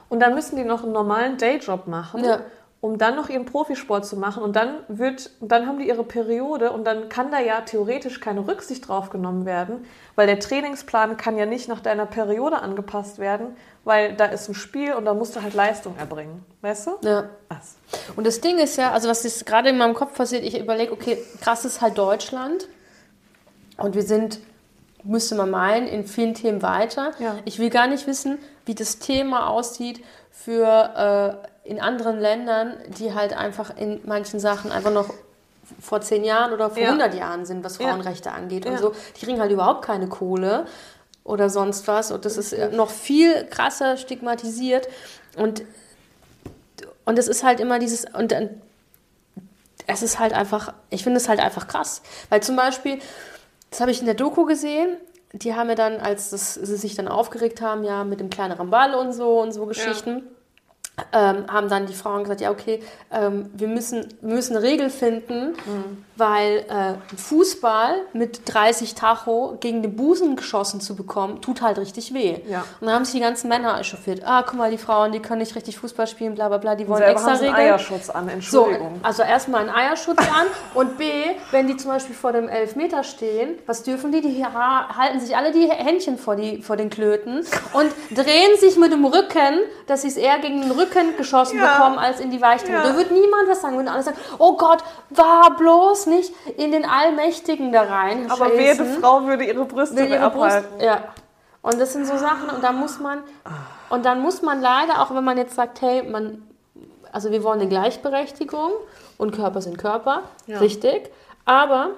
Und 0.09 0.19
dann 0.21 0.35
müssen 0.35 0.55
die 0.55 0.63
noch 0.63 0.83
einen 0.83 0.93
normalen 0.93 1.37
Dayjob 1.37 1.87
machen. 1.87 2.23
Ja 2.23 2.41
um 2.87 2.97
dann 2.97 3.17
noch 3.17 3.27
ihren 3.27 3.43
Profisport 3.43 4.05
zu 4.05 4.15
machen 4.15 4.41
und 4.41 4.55
dann 4.55 4.77
wird, 4.87 5.29
dann 5.41 5.67
haben 5.67 5.77
die 5.77 5.87
ihre 5.89 6.05
Periode 6.05 6.71
und 6.71 6.85
dann 6.85 7.09
kann 7.09 7.31
da 7.31 7.39
ja 7.39 7.59
theoretisch 7.59 8.21
keine 8.21 8.47
Rücksicht 8.47 8.87
drauf 8.87 9.09
genommen 9.09 9.45
werden, 9.45 9.85
weil 10.15 10.25
der 10.25 10.39
Trainingsplan 10.39 11.17
kann 11.17 11.37
ja 11.37 11.45
nicht 11.45 11.67
nach 11.67 11.81
deiner 11.81 12.05
Periode 12.05 12.61
angepasst 12.61 13.19
werden, 13.19 13.57
weil 13.83 14.15
da 14.15 14.25
ist 14.25 14.47
ein 14.47 14.55
Spiel 14.55 14.93
und 14.93 15.03
da 15.03 15.13
musst 15.13 15.35
du 15.35 15.43
halt 15.43 15.53
Leistung 15.53 15.97
erbringen, 15.97 16.45
weißt 16.61 16.87
du? 16.87 16.91
Ja. 17.01 17.25
Was? 17.49 17.75
Und 18.15 18.25
das 18.25 18.39
Ding 18.39 18.57
ist 18.57 18.77
ja, 18.77 18.93
also 18.93 19.09
was 19.09 19.25
ist 19.25 19.45
gerade 19.45 19.67
in 19.67 19.77
meinem 19.77 19.93
Kopf 19.93 20.15
passiert, 20.15 20.45
ich 20.45 20.57
überlege, 20.57 20.93
okay, 20.93 21.17
krass 21.41 21.65
ist 21.65 21.81
halt 21.81 21.97
Deutschland 21.97 22.69
und 23.75 23.95
wir 23.95 24.03
sind 24.03 24.39
müsste 25.03 25.35
man 25.35 25.49
meinen, 25.49 25.87
in 25.87 26.05
vielen 26.05 26.33
Themen 26.33 26.61
weiter. 26.61 27.11
Ja. 27.19 27.37
Ich 27.45 27.59
will 27.59 27.69
gar 27.69 27.87
nicht 27.87 28.07
wissen, 28.07 28.39
wie 28.65 28.75
das 28.75 28.99
Thema 28.99 29.47
aussieht 29.47 30.03
für 30.31 31.41
äh, 31.45 31.47
in 31.67 31.81
anderen 31.81 32.19
Ländern, 32.19 32.77
die 32.97 33.13
halt 33.13 33.33
einfach 33.33 33.75
in 33.75 33.99
manchen 34.05 34.39
Sachen 34.39 34.71
einfach 34.71 34.91
noch 34.91 35.13
vor 35.81 35.99
zehn 35.99 36.23
Jahren 36.23 36.53
oder 36.53 36.69
vor 36.69 36.81
ja. 36.81 36.87
100 36.87 37.13
Jahren 37.13 37.45
sind, 37.45 37.61
was 37.65 37.75
Frauenrechte 37.75 38.29
ja. 38.29 38.35
angeht 38.35 38.65
und 38.65 38.73
ja. 38.73 38.77
so. 38.77 38.95
Die 39.19 39.25
kriegen 39.25 39.41
halt 39.41 39.51
überhaupt 39.51 39.83
keine 39.83 40.07
Kohle 40.07 40.65
oder 41.25 41.49
sonst 41.49 41.85
was. 41.89 42.11
Und 42.11 42.23
das 42.23 42.37
ist 42.37 42.55
noch 42.71 42.89
viel 42.89 43.45
krasser 43.47 43.97
stigmatisiert. 43.97 44.87
Und, 45.35 45.63
und 47.03 47.19
es 47.19 47.27
ist 47.27 47.43
halt 47.43 47.59
immer 47.59 47.79
dieses, 47.79 48.05
und 48.05 48.31
dann, 48.31 48.49
es 49.87 50.03
ist 50.03 50.19
halt 50.19 50.31
einfach, 50.31 50.73
ich 50.89 51.03
finde 51.03 51.17
es 51.17 51.27
halt 51.27 51.41
einfach 51.41 51.67
krass. 51.67 52.01
Weil 52.29 52.41
zum 52.41 52.55
Beispiel, 52.55 52.99
das 53.71 53.81
habe 53.81 53.91
ich 53.91 53.99
in 53.99 54.05
der 54.05 54.15
Doku 54.15 54.45
gesehen, 54.45 54.95
die 55.33 55.53
haben 55.53 55.67
ja 55.67 55.75
dann, 55.75 55.97
als 55.97 56.29
das, 56.29 56.53
sie 56.53 56.77
sich 56.77 56.95
dann 56.95 57.09
aufgeregt 57.09 57.59
haben, 57.59 57.83
ja, 57.83 58.05
mit 58.05 58.21
dem 58.21 58.29
kleineren 58.29 58.69
Ball 58.69 58.95
und 58.95 59.11
so 59.11 59.41
und 59.41 59.51
so 59.51 59.65
Geschichten 59.65 60.23
ähm, 61.13 61.45
haben 61.47 61.69
dann 61.69 61.85
die 61.85 61.93
Frauen 61.93 62.23
gesagt, 62.23 62.41
ja 62.41 62.51
okay, 62.51 62.81
ähm, 63.11 63.49
wir 63.53 63.67
müssen, 63.67 64.07
müssen 64.21 64.55
eine 64.55 64.65
Regel 64.65 64.89
finden, 64.89 65.51
mhm. 65.51 66.05
Weil 66.17 66.65
äh, 66.69 67.15
Fußball 67.15 67.95
mit 68.13 68.41
30 68.45 68.95
Tacho 68.95 69.57
gegen 69.59 69.81
den 69.81 69.95
Busen 69.95 70.35
geschossen 70.35 70.81
zu 70.81 70.95
bekommen, 70.95 71.41
tut 71.41 71.61
halt 71.61 71.77
richtig 71.77 72.13
weh. 72.13 72.39
Ja. 72.49 72.63
Und 72.79 72.87
dann 72.87 72.95
haben 72.95 73.05
sich 73.05 73.13
die 73.13 73.19
ganzen 73.19 73.49
Männer 73.49 73.79
echauffiert. 73.79 74.21
Ah, 74.25 74.43
guck 74.43 74.55
mal, 74.55 74.71
die 74.71 74.77
Frauen, 74.77 75.11
die 75.11 75.19
können 75.19 75.39
nicht 75.39 75.55
richtig 75.55 75.77
Fußball 75.77 76.07
spielen, 76.07 76.35
bla 76.35 76.47
bla 76.47 76.57
bla, 76.57 76.75
die 76.75 76.87
wollen 76.87 77.03
extra 77.03 77.31
haben 77.31 77.39
Regeln. 77.39 77.55
einen 77.55 77.67
Eierschutz 77.67 78.09
an, 78.09 78.29
Entschuldigung. 78.29 78.95
So, 79.01 79.05
also 79.05 79.23
erstmal 79.23 79.61
einen 79.61 79.69
Eierschutz 79.69 80.17
an 80.19 80.47
und 80.73 80.97
B, 80.97 81.05
wenn 81.51 81.67
die 81.67 81.77
zum 81.77 81.91
Beispiel 81.91 82.15
vor 82.15 82.31
dem 82.31 82.49
Elfmeter 82.49 83.03
stehen, 83.03 83.57
was 83.65 83.83
dürfen 83.83 84.11
die? 84.11 84.21
Die 84.21 84.43
halten 84.43 85.19
sich 85.19 85.35
alle 85.35 85.51
die 85.51 85.69
Händchen 85.69 86.17
vor, 86.17 86.35
die, 86.35 86.61
vor 86.61 86.77
den 86.77 86.89
Klöten 86.89 87.45
und 87.73 87.91
drehen 88.11 88.57
sich 88.59 88.77
mit 88.77 88.91
dem 88.91 89.05
Rücken, 89.05 89.59
dass 89.85 90.01
sie 90.01 90.07
es 90.07 90.17
eher 90.17 90.39
gegen 90.39 90.61
den 90.61 90.71
Rücken 90.71 91.15
geschossen 91.17 91.57
ja. 91.57 91.73
bekommen 91.73 91.99
als 91.99 92.19
in 92.19 92.31
die 92.31 92.41
Weichtung. 92.41 92.73
Ja. 92.73 92.83
Da 92.83 92.97
wird 92.97 93.11
niemand 93.11 93.47
was 93.47 93.61
sagen. 93.61 93.75
Würden 93.75 93.87
alle 93.87 94.03
sagen, 94.03 94.17
oh 94.39 94.57
Gott, 94.57 94.79
war 95.09 95.55
bloß 95.55 96.06
nicht 96.07 96.33
in 96.57 96.71
den 96.71 96.85
Allmächtigen 96.85 97.71
da 97.71 97.83
rein. 97.83 98.31
Aber 98.31 98.53
jede 98.53 98.85
Frau 98.85 99.25
würde 99.25 99.43
ihre 99.43 99.65
Brüste 99.65 99.95
will 99.97 100.07
ihre 100.07 100.23
abhalten. 100.23 100.69
Brust, 100.71 100.83
ja. 100.83 101.03
Und 101.61 101.79
das 101.79 101.93
sind 101.93 102.07
so 102.07 102.17
Sachen 102.17 102.49
und 102.49 102.63
da 102.63 102.71
muss 102.71 102.99
man 102.99 103.23
und 103.89 104.05
dann 104.05 104.21
muss 104.21 104.41
man 104.41 104.61
leider 104.61 105.01
auch 105.01 105.13
wenn 105.13 105.23
man 105.23 105.37
jetzt 105.37 105.55
sagt, 105.55 105.81
hey, 105.81 106.03
man 106.03 106.43
also 107.11 107.31
wir 107.31 107.43
wollen 107.43 107.59
eine 107.59 107.69
Gleichberechtigung 107.69 108.71
und 109.17 109.31
Körper 109.31 109.61
sind 109.61 109.77
Körper, 109.77 110.23
ja. 110.45 110.59
richtig, 110.59 111.09
aber 111.45 111.91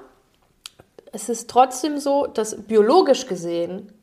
es 1.11 1.29
ist 1.29 1.49
trotzdem 1.49 1.97
so, 1.97 2.27
dass 2.27 2.63
biologisch 2.63 3.27
gesehen 3.27 3.93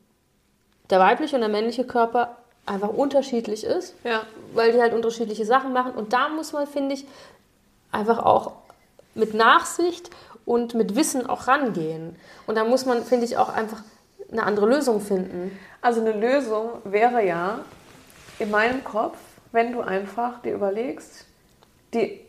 der 0.89 0.99
weibliche 0.99 1.35
und 1.35 1.41
der 1.41 1.49
männliche 1.49 1.85
Körper 1.85 2.37
einfach 2.65 2.89
unterschiedlich 2.89 3.63
ist, 3.63 3.95
ja. 4.03 4.21
weil 4.53 4.73
die 4.73 4.81
halt 4.81 4.93
unterschiedliche 4.93 5.45
Sachen 5.45 5.73
machen. 5.73 5.93
Und 5.93 6.13
da 6.13 6.29
muss 6.29 6.53
man, 6.53 6.67
finde 6.67 6.95
ich, 6.95 7.05
einfach 7.91 8.19
auch 8.19 8.53
mit 9.17 9.33
Nachsicht 9.33 10.09
und 10.45 10.73
mit 10.75 10.95
Wissen 10.95 11.27
auch 11.27 11.47
rangehen. 11.47 12.15
Und 12.45 12.55
da 12.55 12.63
muss 12.63 12.85
man, 12.85 13.03
finde 13.03 13.25
ich, 13.25 13.37
auch 13.37 13.49
einfach 13.49 13.83
eine 14.31 14.43
andere 14.43 14.67
Lösung 14.67 15.01
finden. 15.01 15.57
Also 15.81 16.01
eine 16.01 16.13
Lösung 16.13 16.69
wäre 16.83 17.25
ja 17.25 17.59
in 18.39 18.51
meinem 18.51 18.83
Kopf, 18.83 19.17
wenn 19.51 19.71
du 19.71 19.81
einfach 19.81 20.41
dir 20.41 20.53
überlegst, 20.53 21.25
die 21.93 22.21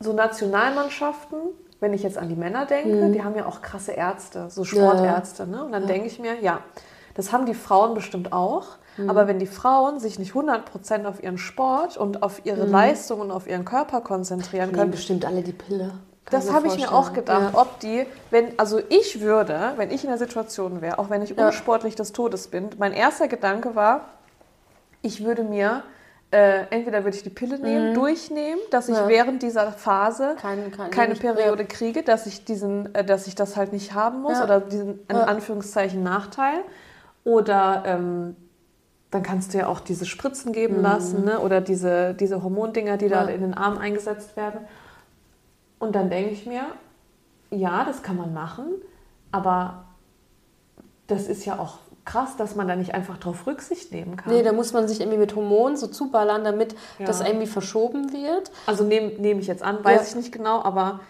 so 0.00 0.12
Nationalmannschaften, 0.12 1.38
wenn 1.80 1.92
ich 1.92 2.02
jetzt 2.02 2.18
an 2.18 2.28
die 2.28 2.34
Männer 2.34 2.66
denke, 2.66 3.06
mhm. 3.06 3.12
die 3.12 3.22
haben 3.22 3.36
ja 3.36 3.46
auch 3.46 3.62
krasse 3.62 3.92
Ärzte, 3.92 4.50
so 4.50 4.64
Sportärzte. 4.64 5.46
Ne? 5.46 5.64
Und 5.64 5.72
dann 5.72 5.82
ja. 5.82 5.88
denke 5.88 6.06
ich 6.06 6.18
mir, 6.18 6.40
ja, 6.40 6.60
das 7.14 7.32
haben 7.32 7.46
die 7.46 7.54
Frauen 7.54 7.94
bestimmt 7.94 8.32
auch. 8.32 8.66
Mhm. 8.96 9.10
Aber 9.10 9.26
wenn 9.26 9.38
die 9.38 9.46
Frauen 9.46 10.00
sich 10.00 10.18
nicht 10.18 10.32
100% 10.32 11.06
auf 11.06 11.22
ihren 11.22 11.38
Sport 11.38 11.96
und 11.96 12.22
auf 12.22 12.44
ihre 12.44 12.66
mhm. 12.66 12.72
Leistung 12.72 13.20
und 13.20 13.30
auf 13.30 13.46
ihren 13.46 13.64
Körper 13.64 14.00
konzentrieren 14.00 14.72
können. 14.72 14.90
bestimmt 14.90 15.24
alle 15.24 15.42
die 15.42 15.52
Pille. 15.52 15.92
Das 16.30 16.52
habe 16.52 16.66
ich 16.68 16.76
mir 16.76 16.92
auch 16.92 17.12
gedacht, 17.12 17.54
ja. 17.54 17.58
ob 17.60 17.80
die, 17.80 18.06
wenn, 18.30 18.58
also 18.58 18.80
ich 18.88 19.20
würde, 19.20 19.72
wenn 19.76 19.90
ich 19.90 20.04
in 20.04 20.10
der 20.10 20.18
Situation 20.18 20.80
wäre, 20.80 20.98
auch 20.98 21.10
wenn 21.10 21.22
ich 21.22 21.30
ja. 21.30 21.46
unsportlich 21.46 21.94
des 21.94 22.12
Todes 22.12 22.48
bin, 22.48 22.70
mein 22.78 22.92
erster 22.92 23.28
Gedanke 23.28 23.74
war, 23.74 24.08
ich 25.02 25.24
würde 25.24 25.42
mir 25.42 25.82
äh, 26.30 26.66
entweder 26.70 27.04
würde 27.04 27.16
ich 27.16 27.22
die 27.22 27.30
Pille 27.30 27.58
nehmen, 27.58 27.90
mhm. 27.90 27.94
durchnehmen, 27.94 28.60
dass 28.70 28.88
ich 28.88 28.96
ja. 28.96 29.08
während 29.08 29.42
dieser 29.42 29.72
Phase 29.72 30.36
keine, 30.38 30.70
keine, 30.70 30.90
keine 30.90 31.14
Periode 31.14 31.62
ja. 31.62 31.68
kriege, 31.68 32.02
dass 32.02 32.26
ich 32.26 32.44
diesen, 32.44 32.94
äh, 32.94 33.04
dass 33.04 33.26
ich 33.26 33.34
das 33.34 33.56
halt 33.56 33.72
nicht 33.72 33.94
haben 33.94 34.20
muss 34.20 34.40
oder 34.42 34.60
diesen 34.60 35.00
in 35.08 35.16
Anführungszeichen 35.16 36.02
Nachteil. 36.02 36.60
Oder 37.24 37.82
ähm, 37.86 38.36
dann 39.10 39.22
kannst 39.22 39.54
du 39.54 39.58
ja 39.58 39.68
auch 39.68 39.80
diese 39.80 40.04
Spritzen 40.04 40.52
geben 40.52 40.78
mhm. 40.78 40.82
lassen 40.82 41.24
ne? 41.24 41.40
oder 41.40 41.60
diese, 41.60 42.14
diese 42.14 42.42
Hormondinger, 42.42 42.98
die 42.98 43.08
da 43.08 43.24
in 43.24 43.40
den 43.40 43.54
Arm 43.54 43.78
eingesetzt 43.78 44.36
werden. 44.36 44.60
Und 45.78 45.94
dann 45.94 46.10
denke 46.10 46.30
ich 46.30 46.46
mir, 46.46 46.62
ja, 47.50 47.84
das 47.84 48.02
kann 48.02 48.16
man 48.16 48.34
machen, 48.34 48.66
aber 49.32 49.84
das 51.06 51.28
ist 51.28 51.44
ja 51.44 51.58
auch 51.58 51.78
krass, 52.04 52.36
dass 52.36 52.54
man 52.54 52.66
da 52.66 52.74
nicht 52.74 52.94
einfach 52.94 53.18
drauf 53.18 53.46
Rücksicht 53.46 53.92
nehmen 53.92 54.16
kann. 54.16 54.32
Nee, 54.32 54.42
da 54.42 54.52
muss 54.52 54.72
man 54.72 54.88
sich 54.88 55.00
irgendwie 55.00 55.18
mit 55.18 55.36
Hormonen 55.36 55.76
so 55.76 55.86
zuballern, 55.86 56.42
damit 56.42 56.74
ja. 56.98 57.06
das 57.06 57.20
irgendwie 57.20 57.46
verschoben 57.46 58.12
wird. 58.12 58.50
Also 58.66 58.84
nehme 58.84 59.12
nehm 59.18 59.38
ich 59.38 59.46
jetzt 59.46 59.62
an, 59.62 59.84
weiß 59.84 60.00
ja. 60.00 60.08
ich 60.08 60.14
nicht 60.16 60.32
genau, 60.32 60.62
aber 60.62 61.00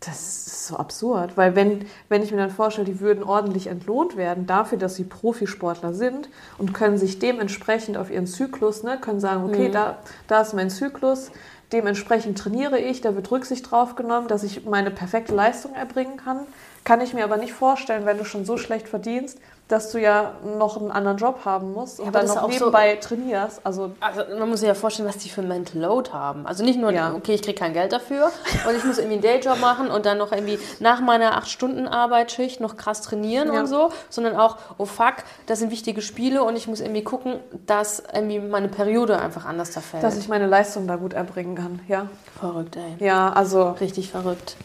das 0.00 0.46
ist 0.46 0.66
so 0.66 0.76
absurd, 0.76 1.36
weil 1.36 1.56
wenn, 1.56 1.86
wenn 2.10 2.22
ich 2.22 2.30
mir 2.30 2.36
dann 2.36 2.50
vorstelle, 2.50 2.84
die 2.84 3.00
würden 3.00 3.24
ordentlich 3.24 3.68
entlohnt 3.68 4.16
werden 4.16 4.46
dafür, 4.46 4.76
dass 4.76 4.96
sie 4.96 5.04
Profisportler 5.04 5.94
sind 5.94 6.28
und 6.58 6.74
können 6.74 6.98
sich 6.98 7.18
dementsprechend 7.18 7.96
auf 7.96 8.10
ihren 8.10 8.26
Zyklus, 8.26 8.82
ne, 8.82 8.98
können 9.00 9.20
sagen, 9.20 9.44
okay, 9.44 9.68
mhm. 9.68 9.72
da, 9.72 9.98
da 10.28 10.42
ist 10.42 10.52
mein 10.52 10.68
Zyklus, 10.68 11.30
dementsprechend 11.72 12.38
trainiere 12.38 12.78
ich, 12.78 13.00
da 13.00 13.14
wird 13.14 13.30
Rücksicht 13.30 13.70
drauf 13.70 13.96
genommen, 13.96 14.28
dass 14.28 14.42
ich 14.42 14.64
meine 14.64 14.90
perfekte 14.90 15.34
Leistung 15.34 15.74
erbringen 15.74 16.16
kann. 16.16 16.46
Kann 16.84 17.00
ich 17.00 17.14
mir 17.14 17.24
aber 17.24 17.38
nicht 17.38 17.52
vorstellen, 17.54 18.04
wenn 18.04 18.18
du 18.18 18.24
schon 18.24 18.44
so 18.44 18.58
schlecht 18.58 18.88
verdienst, 18.88 19.38
dass 19.68 19.90
du 19.90 19.98
ja 19.98 20.32
noch 20.58 20.76
einen 20.76 20.90
anderen 20.90 21.16
Job 21.16 21.46
haben 21.46 21.72
musst 21.72 21.98
und 21.98 22.08
aber 22.08 22.18
dann 22.18 22.28
noch 22.28 22.36
auch 22.36 22.42
so- 22.42 22.48
nebenbei 22.66 22.96
trainierst. 22.96 23.62
Also 23.64 23.92
Also 23.98 24.20
man 24.38 24.50
muss 24.50 24.60
sich 24.60 24.66
ja 24.68 24.74
vorstellen, 24.74 25.08
was 25.08 25.16
die 25.16 25.30
für 25.30 25.40
Mental 25.40 25.80
Load 25.80 26.10
haben. 26.12 26.46
Also 26.46 26.62
nicht 26.62 26.78
nur, 26.78 26.90
Ja. 26.92 27.14
okay, 27.14 27.32
ich 27.32 27.40
kriege 27.40 27.58
kein 27.58 27.72
Geld 27.72 27.90
dafür 27.92 28.30
und 28.68 28.76
ich 28.76 28.84
muss 28.84 28.98
irgendwie 28.98 29.14
einen 29.14 29.22
Dayjob 29.42 29.58
machen 29.60 29.90
und 29.90 30.04
dann 30.04 30.18
noch 30.18 30.32
irgendwie 30.32 30.58
nach 30.80 31.00
meiner 31.00 31.38
8-Stunden-Arbeitsschicht 31.38 32.60
noch 32.60 32.76
krass 32.76 33.00
trainieren 33.00 33.50
Ja. 33.54 33.60
und 33.60 33.66
so, 33.66 33.90
sondern 34.10 34.36
auch, 34.36 34.58
oh 34.76 34.84
fuck, 34.84 35.14
das 35.46 35.60
sind 35.60 35.70
wichtige 35.70 36.02
Spiele 36.02 36.42
und 36.44 36.56
ich 36.56 36.68
muss 36.68 36.80
irgendwie 36.80 37.02
gucken, 37.04 37.40
dass 37.66 38.02
irgendwie 38.12 38.40
meine 38.40 38.68
Periode 38.68 39.18
einfach 39.18 39.46
anders 39.46 39.70
da 39.70 39.80
fällt. 39.80 40.02
dass 40.02 40.18
ich 40.18 40.28
meine 40.28 40.46
Leistung 40.46 40.86
da 40.86 40.96
gut 40.96 41.14
erbringen 41.14 41.54
kann. 41.54 41.80
Ja, 41.88 42.08
verrückt, 42.38 42.76
ey. 42.76 43.02
ja 43.02 43.32
also 43.32 43.70
Richtig 43.80 44.10
verrückt. 44.10 44.56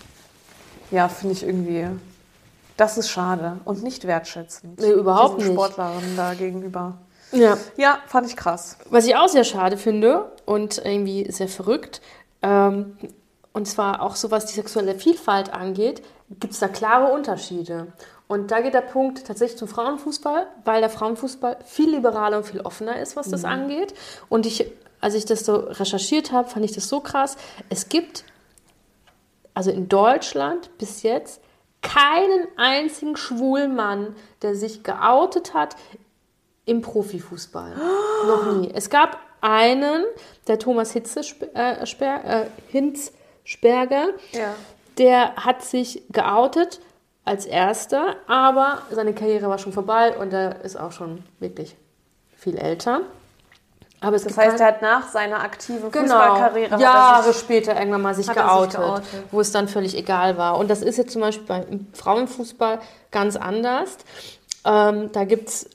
ja, 0.92 1.08
finde 1.08 1.34
ich 1.36 1.44
irgendwie. 1.48 1.88
Das 2.80 2.98
ist 2.98 3.10
schade 3.10 3.60
und 3.66 3.84
nicht 3.84 4.08
wertschätzend. 4.08 4.80
Nee, 4.80 4.92
überhaupt 4.92 5.40
nicht. 5.40 5.52
Sportlerinnen 5.52 6.16
da 6.16 6.34
gegenüber. 6.34 6.98
Ja. 7.34 7.58
Ja, 7.76 8.00
fand 8.08 8.28
ich 8.28 8.38
krass. 8.38 8.78
Was 8.90 9.06
ich 9.06 9.18
auch 9.18 9.28
sehr 9.28 9.44
schade 9.44 9.76
finde 9.76 10.32
und 10.46 10.78
irgendwie 10.78 11.30
sehr 11.30 11.50
verrückt, 11.50 12.00
ähm, 12.42 12.98
und 13.52 13.68
zwar 13.68 14.02
auch 14.02 14.16
so 14.16 14.32
was 14.32 14.46
die 14.46 14.54
sexuelle 14.54 14.96
Vielfalt 14.96 15.54
angeht, 15.54 16.02
gibt 16.40 16.54
es 16.54 16.60
da 16.60 16.70
klare 16.70 17.12
Unterschiede. 17.12 17.88
Und 18.28 18.50
da 18.52 18.62
geht 18.62 18.76
der 18.76 18.80
Punkt 18.80 19.28
tatsächlich 19.28 19.58
zum 19.58 19.68
Frauenfußball, 19.68 20.48
weil 20.64 20.80
der 20.80 20.90
Frauenfußball 20.90 21.58
viel 21.66 21.90
liberaler 21.90 22.38
und 22.38 22.46
viel 22.46 22.62
offener 22.62 22.98
ist, 23.02 23.18
was 23.18 23.28
das 23.28 23.44
angeht. 23.44 23.94
Und 24.30 24.46
ich, 24.46 24.72
als 25.02 25.16
ich 25.16 25.26
das 25.26 25.44
so 25.44 25.56
recherchiert 25.56 26.32
habe, 26.32 26.48
fand 26.48 26.64
ich 26.64 26.72
das 26.72 26.88
so 26.88 27.02
krass. 27.02 27.36
Es 27.68 27.90
gibt 27.90 28.24
also 29.54 29.70
in 29.70 29.90
Deutschland 29.90 30.78
bis 30.78 31.04
jetzt 31.04 31.42
keinen 31.82 32.48
einzigen 32.58 33.16
schwulen 33.16 33.76
Mann, 33.76 34.16
der 34.42 34.56
sich 34.56 34.84
geoutet 34.84 35.54
hat 35.54 35.76
im 36.66 36.82
Profifußball. 36.82 37.76
Noch 38.28 38.52
nie. 38.54 38.70
Es 38.74 38.90
gab 38.90 39.18
einen, 39.42 40.04
der 40.48 40.60
Thomas 40.60 40.92
Hitzesp 40.92 41.44
äh, 41.56 41.86
Sper 41.86 42.24
äh, 42.26 42.46
Hinzsperger, 42.70 44.10
Ja. 44.34 44.54
der 44.98 45.36
hat 45.38 45.64
sich 45.64 46.04
geoutet 46.12 46.82
als 47.26 47.46
erster, 47.46 48.16
aber 48.28 48.80
seine 48.92 49.14
Karriere 49.14 49.48
war 49.50 49.58
schon 49.60 49.72
vorbei 49.74 50.18
und 50.18 50.34
er 50.34 50.64
ist 50.64 50.76
auch 50.80 50.92
schon 50.92 51.24
wirklich 51.40 51.76
viel 52.36 52.58
älter. 52.58 53.02
Aber 54.02 54.16
es 54.16 54.24
Das 54.24 54.38
heißt, 54.38 54.60
er 54.62 54.68
hat 54.68 54.82
nach 54.82 55.10
seiner 55.10 55.42
aktiven 55.42 55.92
Genau, 55.92 56.04
Fußballkarriere 56.04 56.72
er 56.76 56.80
Jahre 56.80 57.34
sich- 57.34 57.38
später 57.42 57.78
irgendwann 57.78 58.02
mal 58.02 58.16
sich 58.16 58.28
er 58.30 58.34
sich 58.34 58.44
geoutet, 58.44 58.80
geoutet. 58.80 59.04
wo 59.32 59.42
es 59.42 59.52
dann 59.52 59.68
völlig 59.68 59.98
egal 59.98 60.38
war. 60.38 60.58
Und 60.58 60.70
das 60.70 60.82
ist 60.82 60.98
jetzt 60.98 61.12
zum 61.12 61.22
Beispiel 61.22 61.46
beim 61.46 61.88
Frauenfußball 61.94 62.80
ganz 63.12 63.36
anders. 63.36 63.98
Ähm, 64.66 65.12
da 65.12 65.26
gibt 65.26 65.50
es, 65.50 65.70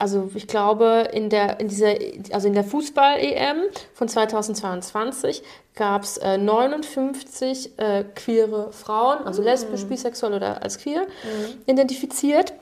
also 0.00 0.28
ich 0.34 0.48
glaube, 0.48 1.08
in 1.12 1.30
der, 1.30 1.60
in 1.60 1.68
dieser, 1.68 1.94
also 2.32 2.48
in 2.48 2.54
der 2.54 2.64
Fußball-EM 2.64 3.58
von 3.94 4.08
2022 4.08 5.42
gab 5.76 6.02
es 6.02 6.16
äh, 6.18 6.36
59 6.36 7.78
äh, 7.78 8.04
queere 8.16 8.72
Frauen, 8.72 9.24
also 9.24 9.40
lesbisch, 9.42 9.84
bisexuell 9.84 10.34
oder 10.34 10.62
als 10.62 10.78
queer 10.78 11.02
identifiziert. 11.66 12.52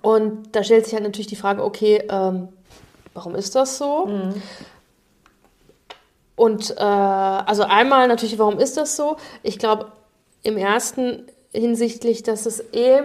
Und 0.00 0.54
da 0.56 0.64
stellt 0.64 0.84
sich 0.86 0.94
halt 0.94 1.04
natürlich 1.04 1.26
die 1.26 1.36
Frage, 1.36 1.62
okay, 1.62 2.02
ähm, 2.08 2.48
warum 3.14 3.34
ist 3.34 3.54
das 3.54 3.78
so? 3.78 4.08
Und 6.36 6.70
äh, 6.76 6.82
also 6.82 7.64
einmal 7.64 8.08
natürlich, 8.08 8.38
warum 8.38 8.58
ist 8.58 8.76
das 8.76 8.96
so? 8.96 9.16
Ich 9.42 9.58
glaube, 9.58 9.92
im 10.42 10.56
ersten 10.56 11.26
hinsichtlich, 11.52 12.22
dass 12.22 12.46
es 12.46 12.60
eh 12.72 13.02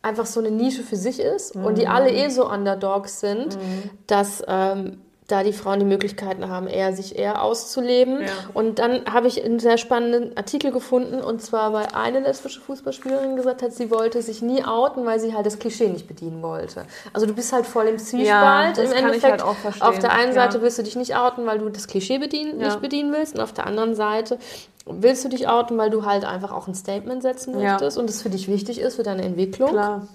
einfach 0.00 0.26
so 0.26 0.40
eine 0.40 0.50
Nische 0.50 0.82
für 0.82 0.96
sich 0.96 1.20
ist 1.20 1.54
und 1.56 1.78
die 1.78 1.86
alle 1.86 2.10
eh 2.10 2.28
so 2.28 2.48
Underdogs 2.50 3.20
sind, 3.20 3.58
dass 4.06 4.42
ähm, 4.46 5.00
da 5.32 5.42
die 5.42 5.52
Frauen 5.52 5.78
die 5.80 5.84
Möglichkeiten 5.86 6.48
haben, 6.48 6.66
eher 6.66 6.92
sich 6.92 7.18
eher 7.18 7.42
auszuleben. 7.42 8.20
Ja. 8.20 8.26
Und 8.54 8.78
dann 8.78 9.04
habe 9.12 9.26
ich 9.28 9.42
einen 9.44 9.58
sehr 9.58 9.78
spannenden 9.78 10.36
Artikel 10.36 10.70
gefunden 10.70 11.20
und 11.20 11.40
zwar, 11.42 11.72
weil 11.72 11.86
eine 11.94 12.20
lesbische 12.20 12.60
Fußballspielerin 12.60 13.34
gesagt 13.36 13.62
hat, 13.62 13.72
sie 13.72 13.90
wollte 13.90 14.20
sich 14.22 14.42
nie 14.42 14.64
outen, 14.64 15.04
weil 15.06 15.18
sie 15.18 15.34
halt 15.34 15.46
das 15.46 15.58
Klischee 15.58 15.88
nicht 15.88 16.06
bedienen 16.06 16.42
wollte. 16.42 16.84
Also 17.12 17.26
du 17.26 17.32
bist 17.34 17.52
halt 17.52 17.66
voll 17.66 17.86
im 17.86 17.98
Zwiespalt 17.98 18.76
das 18.76 18.84
im 18.84 18.90
kann 18.90 18.98
ich 18.98 19.04
Endeffekt. 19.04 19.32
halt 19.32 19.42
auch 19.42 19.56
verstehen, 19.56 19.88
Auf 19.88 19.98
der 19.98 20.12
einen 20.12 20.28
ja. 20.34 20.34
Seite 20.34 20.60
willst 20.62 20.78
du 20.78 20.82
dich 20.82 20.96
nicht 20.96 21.16
outen, 21.16 21.46
weil 21.46 21.58
du 21.58 21.68
das 21.70 21.86
Klischee 21.88 22.18
bedienen, 22.18 22.60
Ja. 22.60 22.66
nicht 22.66 22.80
bedienen 22.82 23.12
willst 23.12 23.34
und 23.34 23.40
auf 23.40 23.52
der 23.52 23.66
anderen 23.66 23.94
Seite 23.94 24.38
willst 24.84 25.24
du 25.24 25.28
dich 25.28 25.48
outen, 25.48 25.78
weil 25.78 25.90
du 25.90 26.04
halt 26.04 26.24
einfach 26.24 26.52
auch 26.52 26.66
ein 26.68 26.74
Statement 26.74 27.22
setzen 27.22 27.58
Ja. 27.58 27.72
möchtest 27.72 27.96
und 27.98 28.10
es 28.10 28.20
für 28.20 28.30
dich 28.30 28.48
wichtig 28.48 28.80
ist, 28.80 28.96
für 28.96 29.02
deine 29.02 29.22
Entwicklung. 29.22 29.70
Klar. 29.70 30.06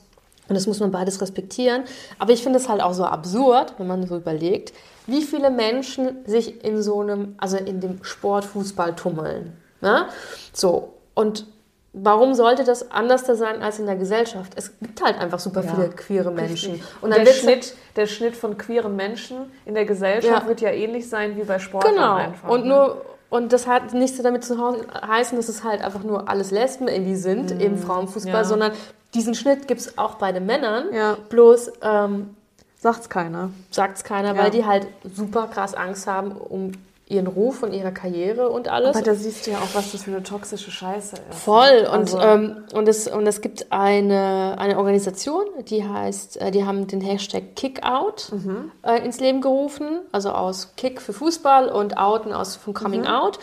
Und 0.49 0.55
das 0.55 0.65
muss 0.65 0.80
man 0.80 0.91
beides 0.91 1.20
respektieren. 1.22 1.84
Aber 2.20 2.32
ich 2.32 2.41
finde 2.41 2.57
es 2.59 2.70
halt 2.70 2.82
auch 2.82 2.93
so 2.93 3.03
absurd, 3.03 3.74
wenn 3.80 3.88
man 3.88 4.07
so 4.07 4.15
überlegt, 4.15 4.72
wie 5.07 5.21
viele 5.23 5.49
Menschen 5.49 6.25
sich 6.25 6.63
in 6.63 6.81
so 6.81 7.01
einem, 7.01 7.35
also 7.37 7.57
in 7.57 7.79
dem 7.79 8.03
Sport 8.03 8.45
Fußball 8.45 8.95
tummeln. 8.95 9.53
Ne? 9.81 10.05
So. 10.53 10.93
Und 11.13 11.45
warum 11.93 12.33
sollte 12.33 12.63
das 12.63 12.91
anders 12.91 13.23
da 13.23 13.35
sein 13.35 13.61
als 13.61 13.79
in 13.79 13.85
der 13.85 13.95
Gesellschaft? 13.95 14.53
Es 14.55 14.77
gibt 14.79 15.01
halt 15.03 15.17
einfach 15.17 15.39
super 15.39 15.63
Ja, 15.63 15.73
viele 15.73 15.89
queere 15.89 16.31
Menschen. 16.31 16.73
Richtig. 16.73 16.87
Und 17.01 17.15
der 17.15 17.25
Schnitt, 17.25 17.75
der 17.95 18.05
Schnitt 18.05 18.35
von 18.35 18.57
queeren 18.57 18.95
Menschen 18.95 19.51
in 19.65 19.73
der 19.73 19.85
Gesellschaft 19.85 20.43
Ja. 20.43 20.47
wird 20.47 20.61
ja 20.61 20.69
ähnlich 20.69 21.09
sein 21.09 21.37
wie 21.37 21.43
bei 21.43 21.59
Sportlern 21.59 21.95
Genau. 21.95 22.15
einfach. 22.15 22.49
und 22.49 22.65
ne? 22.65 22.69
nur 22.69 23.05
und 23.29 23.51
das 23.51 23.67
hat 23.67 23.93
nichts 23.93 24.21
damit 24.21 24.45
zu 24.45 24.57
heißen, 24.57 25.37
dass 25.37 25.49
es 25.49 25.61
halt 25.65 25.83
einfach 25.83 26.03
nur 26.03 26.29
alles 26.29 26.51
Lesben 26.51 26.87
irgendwie 26.87 27.17
sind 27.17 27.51
im 27.61 27.77
Frauenfußball, 27.77 28.33
ja. 28.33 28.43
sondern 28.45 28.71
diesen 29.13 29.35
Schnitt 29.35 29.67
gibt 29.67 29.81
es 29.81 29.97
auch 29.97 30.15
bei 30.15 30.31
den 30.31 30.45
Männern. 30.45 30.93
Ja. 30.93 31.17
Bloß 31.27 31.73
ähm, 31.81 32.36
Sagt's 32.80 33.09
keiner. 33.09 33.49
sagt 33.71 33.97
es 33.97 34.03
keiner, 34.03 34.36
Ja. 34.36 34.43
weil 34.43 34.51
die 34.51 34.65
halt 34.65 34.88
super 35.15 35.47
krass 35.47 35.73
Angst 35.73 36.07
haben 36.07 36.32
um 36.32 36.71
ihren 37.09 37.28
Ruf 37.28 37.63
und 37.63 37.71
ihre 37.71 37.93
Karriere 37.93 38.49
und 38.49 38.67
alles. 38.67 38.93
Aber 38.97 39.01
da 39.05 39.15
siehst 39.15 39.47
du 39.47 39.51
ja 39.51 39.59
auch, 39.59 39.73
was 39.75 39.93
das 39.93 40.03
für 40.03 40.11
eine 40.11 40.23
toxische 40.23 40.71
Scheiße 40.71 41.15
ist. 41.32 41.39
Voll. 41.39 41.88
Und, 41.89 41.99
Also- 41.99 42.19
ähm, 42.19 42.65
und, 42.73 42.86
es, 42.89 43.07
und 43.07 43.25
es 43.25 43.39
gibt 43.39 43.71
eine, 43.71 44.55
eine 44.57 44.78
Organisation, 44.78 45.45
die 45.69 45.88
heißt, 45.88 46.36
äh, 46.41 46.51
die 46.51 46.65
haben 46.65 46.86
den 46.88 46.99
Hashtag 46.99 47.55
Kickout 47.55 48.30
Mhm. 48.34 48.71
äh, 48.84 49.05
ins 49.05 49.21
Leben 49.21 49.39
gerufen. 49.39 50.01
Also 50.11 50.32
aus 50.32 50.73
Kick 50.75 51.01
für 51.01 51.13
Fußball 51.13 51.69
und 51.69 51.97
Outen 51.97 52.34
aus 52.34 52.57
von 52.57 52.73
Coming 52.73 53.01
Mhm. 53.01 53.07
Out. 53.07 53.39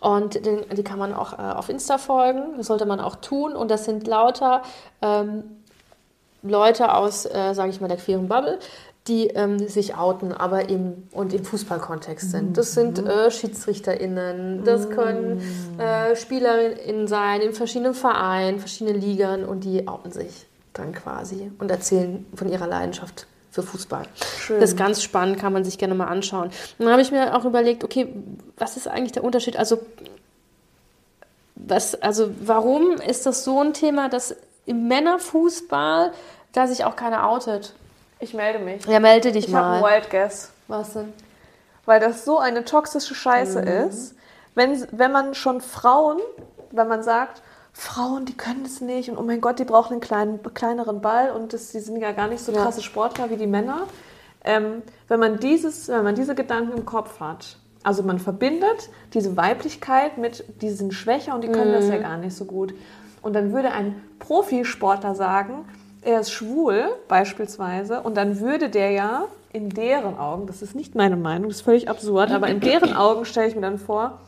Und 0.00 0.44
den, 0.44 0.64
die 0.76 0.82
kann 0.82 0.98
man 0.98 1.14
auch 1.14 1.34
äh, 1.34 1.36
auf 1.36 1.68
Insta 1.68 1.98
folgen. 1.98 2.56
Das 2.56 2.66
sollte 2.66 2.84
man 2.84 2.98
auch 2.98 3.14
tun. 3.14 3.54
Und 3.54 3.70
das 3.70 3.84
sind 3.84 4.08
lauter 4.08 4.62
ähm, 5.02 5.44
Leute 6.44 6.94
aus, 6.94 7.26
äh, 7.26 7.52
sage 7.54 7.70
ich 7.70 7.80
mal, 7.80 7.88
der 7.88 7.96
queeren 7.96 8.28
Bubble, 8.28 8.58
die 9.08 9.26
ähm, 9.28 9.58
sich 9.68 9.96
outen, 9.96 10.32
aber 10.32 10.68
im 10.68 11.08
und 11.12 11.34
im 11.34 11.44
Fußballkontext 11.44 12.30
sind. 12.30 12.56
Das 12.56 12.72
sind 12.72 13.02
Mhm. 13.02 13.06
äh, 13.10 13.30
SchiedsrichterInnen, 13.30 14.64
das 14.64 14.88
können 14.90 15.42
äh, 15.78 16.14
SpielerInnen 16.16 17.06
sein 17.08 17.40
in 17.42 17.52
verschiedenen 17.52 17.94
Vereinen, 17.94 18.60
verschiedenen 18.60 19.00
Ligern 19.00 19.44
und 19.44 19.64
die 19.64 19.86
outen 19.88 20.10
sich 20.12 20.46
dann 20.72 20.92
quasi 20.92 21.50
und 21.58 21.70
erzählen 21.70 22.24
von 22.34 22.48
ihrer 22.48 22.66
Leidenschaft 22.66 23.26
für 23.50 23.62
Fußball. 23.62 24.04
Schön. 24.40 24.60
Das 24.60 24.70
ist 24.70 24.76
ganz 24.76 25.02
spannend, 25.02 25.38
kann 25.38 25.52
man 25.52 25.64
sich 25.64 25.78
gerne 25.78 25.94
mal 25.94 26.06
anschauen. 26.06 26.46
Und 26.78 26.84
dann 26.84 26.90
habe 26.90 27.02
ich 27.02 27.12
mir 27.12 27.36
auch 27.36 27.44
überlegt, 27.44 27.84
okay, 27.84 28.08
was 28.56 28.76
ist 28.76 28.88
eigentlich 28.88 29.12
der 29.12 29.22
Unterschied? 29.22 29.56
Also 29.56 29.78
was, 31.56 31.94
also 32.02 32.30
warum 32.40 32.92
ist 33.06 33.26
das 33.26 33.44
so 33.44 33.60
ein 33.60 33.72
Thema, 33.74 34.08
dass 34.08 34.34
im 34.66 34.88
Männerfußball 34.88 36.12
da 36.52 36.66
sich 36.66 36.84
auch 36.84 36.96
keiner 36.96 37.28
outet? 37.28 37.74
Ich 38.20 38.34
melde 38.34 38.58
mich. 38.58 38.84
Ja, 38.86 39.00
melde 39.00 39.32
dich 39.32 39.48
Ich 39.48 39.54
habe 39.54 39.66
einen 39.66 39.80
mal. 39.82 39.92
Wild 39.94 40.10
Guess. 40.10 40.50
Was 40.68 40.92
denn? 40.94 41.12
Weil 41.84 42.00
das 42.00 42.24
so 42.24 42.38
eine 42.38 42.64
toxische 42.64 43.14
Scheiße 43.14 43.60
Mhm. 43.60 43.88
ist. 43.88 44.14
Wenn, 44.54 44.86
wenn 44.92 45.12
man 45.12 45.34
schon 45.34 45.60
Frauen, 45.60 46.18
wenn 46.70 46.88
man 46.88 47.02
sagt, 47.02 47.42
Frauen, 47.72 48.24
die 48.24 48.36
können 48.36 48.64
es 48.64 48.80
nicht 48.80 49.10
und 49.10 49.18
oh 49.18 49.22
mein 49.22 49.40
Gott, 49.40 49.58
die 49.58 49.64
brauchen 49.64 49.94
einen 49.94 50.00
kleinen, 50.00 50.40
kleineren 50.54 51.00
Ball 51.00 51.30
und 51.30 51.52
das, 51.52 51.72
die 51.72 51.80
sind 51.80 52.00
ja 52.00 52.12
gar 52.12 52.28
nicht 52.28 52.42
so 52.42 52.52
Ja. 52.52 52.62
krasse 52.62 52.82
Sportler 52.82 53.30
wie 53.30 53.36
die 53.36 53.48
Männer. 53.48 53.82
Ähm, 54.44 54.82
wenn, 55.08 55.18
man 55.18 55.40
dieses, 55.40 55.88
wenn 55.88 56.04
man 56.04 56.14
diese 56.14 56.34
Gedanken 56.36 56.78
im 56.78 56.86
Kopf 56.86 57.18
hat, 57.18 57.56
also 57.82 58.02
man 58.04 58.18
verbindet 58.20 58.88
diese 59.12 59.36
Weiblichkeit 59.36 60.18
mit, 60.18 60.44
die 60.62 60.70
sind 60.70 60.94
schwächer 60.94 61.34
und 61.34 61.40
die 61.42 61.48
können 61.48 61.72
das 61.72 61.88
ja 61.88 61.98
gar 61.98 62.16
nicht 62.16 62.36
so 62.36 62.44
gut. 62.44 62.72
Und 63.24 63.32
dann 63.32 63.52
würde 63.54 63.70
ein 63.72 64.00
Profisportler 64.18 65.14
sagen, 65.14 65.64
er 66.02 66.20
ist 66.20 66.30
schwul 66.30 66.84
beispielsweise 67.08 68.02
und 68.02 68.16
dann 68.18 68.38
würde 68.40 68.68
der 68.68 68.90
ja 68.90 69.24
in 69.50 69.70
deren 69.70 70.18
Augen, 70.18 70.46
das 70.46 70.60
ist 70.60 70.74
nicht 70.74 70.94
meine 70.94 71.16
Meinung, 71.16 71.48
das 71.48 71.58
ist 71.58 71.64
völlig 71.64 71.88
absurd, 71.88 72.30
aber 72.30 72.48
in 72.48 72.60
deren 72.60 72.94
Augen 72.96 73.24
stelle 73.24 73.48
ich 73.48 73.54
mir 73.54 73.62
dann 73.62 73.78
vor, 73.78 74.18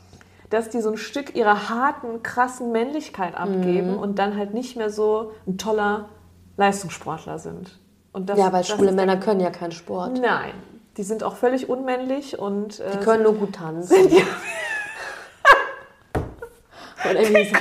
dass 0.49 0.71
die 0.71 0.81
so 0.81 0.89
ein 0.91 0.97
Stück 0.97 1.37
ihrer 1.37 1.69
harten, 1.69 2.23
krassen 2.23 2.73
Männlichkeit 2.73 3.37
abgeben 3.37 3.97
und 3.99 4.19
dann 4.19 4.35
halt 4.37 4.55
nicht 4.55 4.77
mehr 4.77 4.89
so 4.89 5.33
ein 5.47 5.59
toller 5.59 6.09
Leistungssportler 6.57 7.39
sind. 7.39 7.79
Und 8.13 8.31
das, 8.31 8.39
Ja, 8.39 8.51
weil 8.51 8.65
schwule 8.65 8.93
Männer 8.93 9.19
können 9.19 9.41
ja 9.41 9.51
keinen 9.51 9.73
Sport. 9.73 10.19
Nein, 10.19 10.53
die 10.97 11.03
sind 11.03 11.23
auch 11.23 11.37
völlig 11.37 11.69
unmännlich 11.69 12.39
und 12.39 12.81
äh, 12.81 12.93
Die 12.93 12.99
können 13.05 13.25
nur 13.25 13.35
gut 13.35 13.55
tanzen. 13.57 13.95
Oder 17.11 17.21
irgendwie 17.21 17.45
so. 17.45 17.57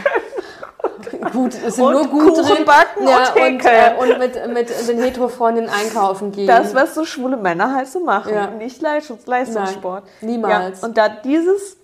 Gut, 1.32 1.54
es 1.54 1.76
sind 1.76 1.86
Und 1.86 1.94
nur 1.94 2.08
gut 2.08 2.36
Kuchen 2.36 2.46
drin. 2.46 2.66
backen 2.66 3.08
ja, 3.08 3.34
und 3.34 3.42
und, 3.42 3.66
äh, 3.66 3.94
und 4.00 4.20
mit, 4.20 4.54
mit 4.54 4.88
den 4.88 5.02
Hetero-Freundinnen 5.02 5.70
einkaufen 5.70 6.32
gehen. 6.32 6.48
Das, 6.48 6.74
was 6.74 6.96
so 6.96 7.06
schwule 7.06 7.38
Männer 7.38 7.76
halt 7.76 7.88
so 7.88 8.00
machen. 8.00 8.34
Ja. 8.34 8.48
Nicht 8.48 8.82
Leistungs 8.82 9.26
Leistungssport. 9.26 10.06
Nein, 10.22 10.32
niemals. 10.32 10.82
Ja, 10.82 10.88
und 10.88 10.98
da 10.98 11.10
dieses, 11.10 11.78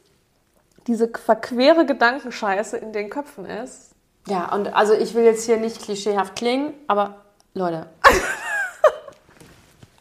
diese 0.88 1.10
verquere 1.10 1.86
Gedankenscheiße 1.86 2.78
in 2.78 2.94
den 2.94 3.10
Köpfen 3.10 3.46
ist, 3.46 3.90
ja, 4.28 4.54
und 4.54 4.74
also 4.76 4.94
ich 4.94 5.16
will 5.16 5.24
jetzt 5.24 5.46
hier 5.46 5.58
nicht 5.58 5.82
klischeehaft 5.82 6.36
klingen, 6.36 6.74
aber 6.88 7.16
Leute, 7.54 7.88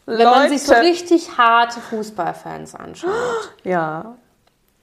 wenn 0.05 0.23
man 0.23 0.49
sich 0.49 0.63
so 0.63 0.73
richtig 0.73 1.37
harte 1.37 1.79
Fußballfans 1.79 2.75
anschaut, 2.75 3.11
Ja. 3.63 4.15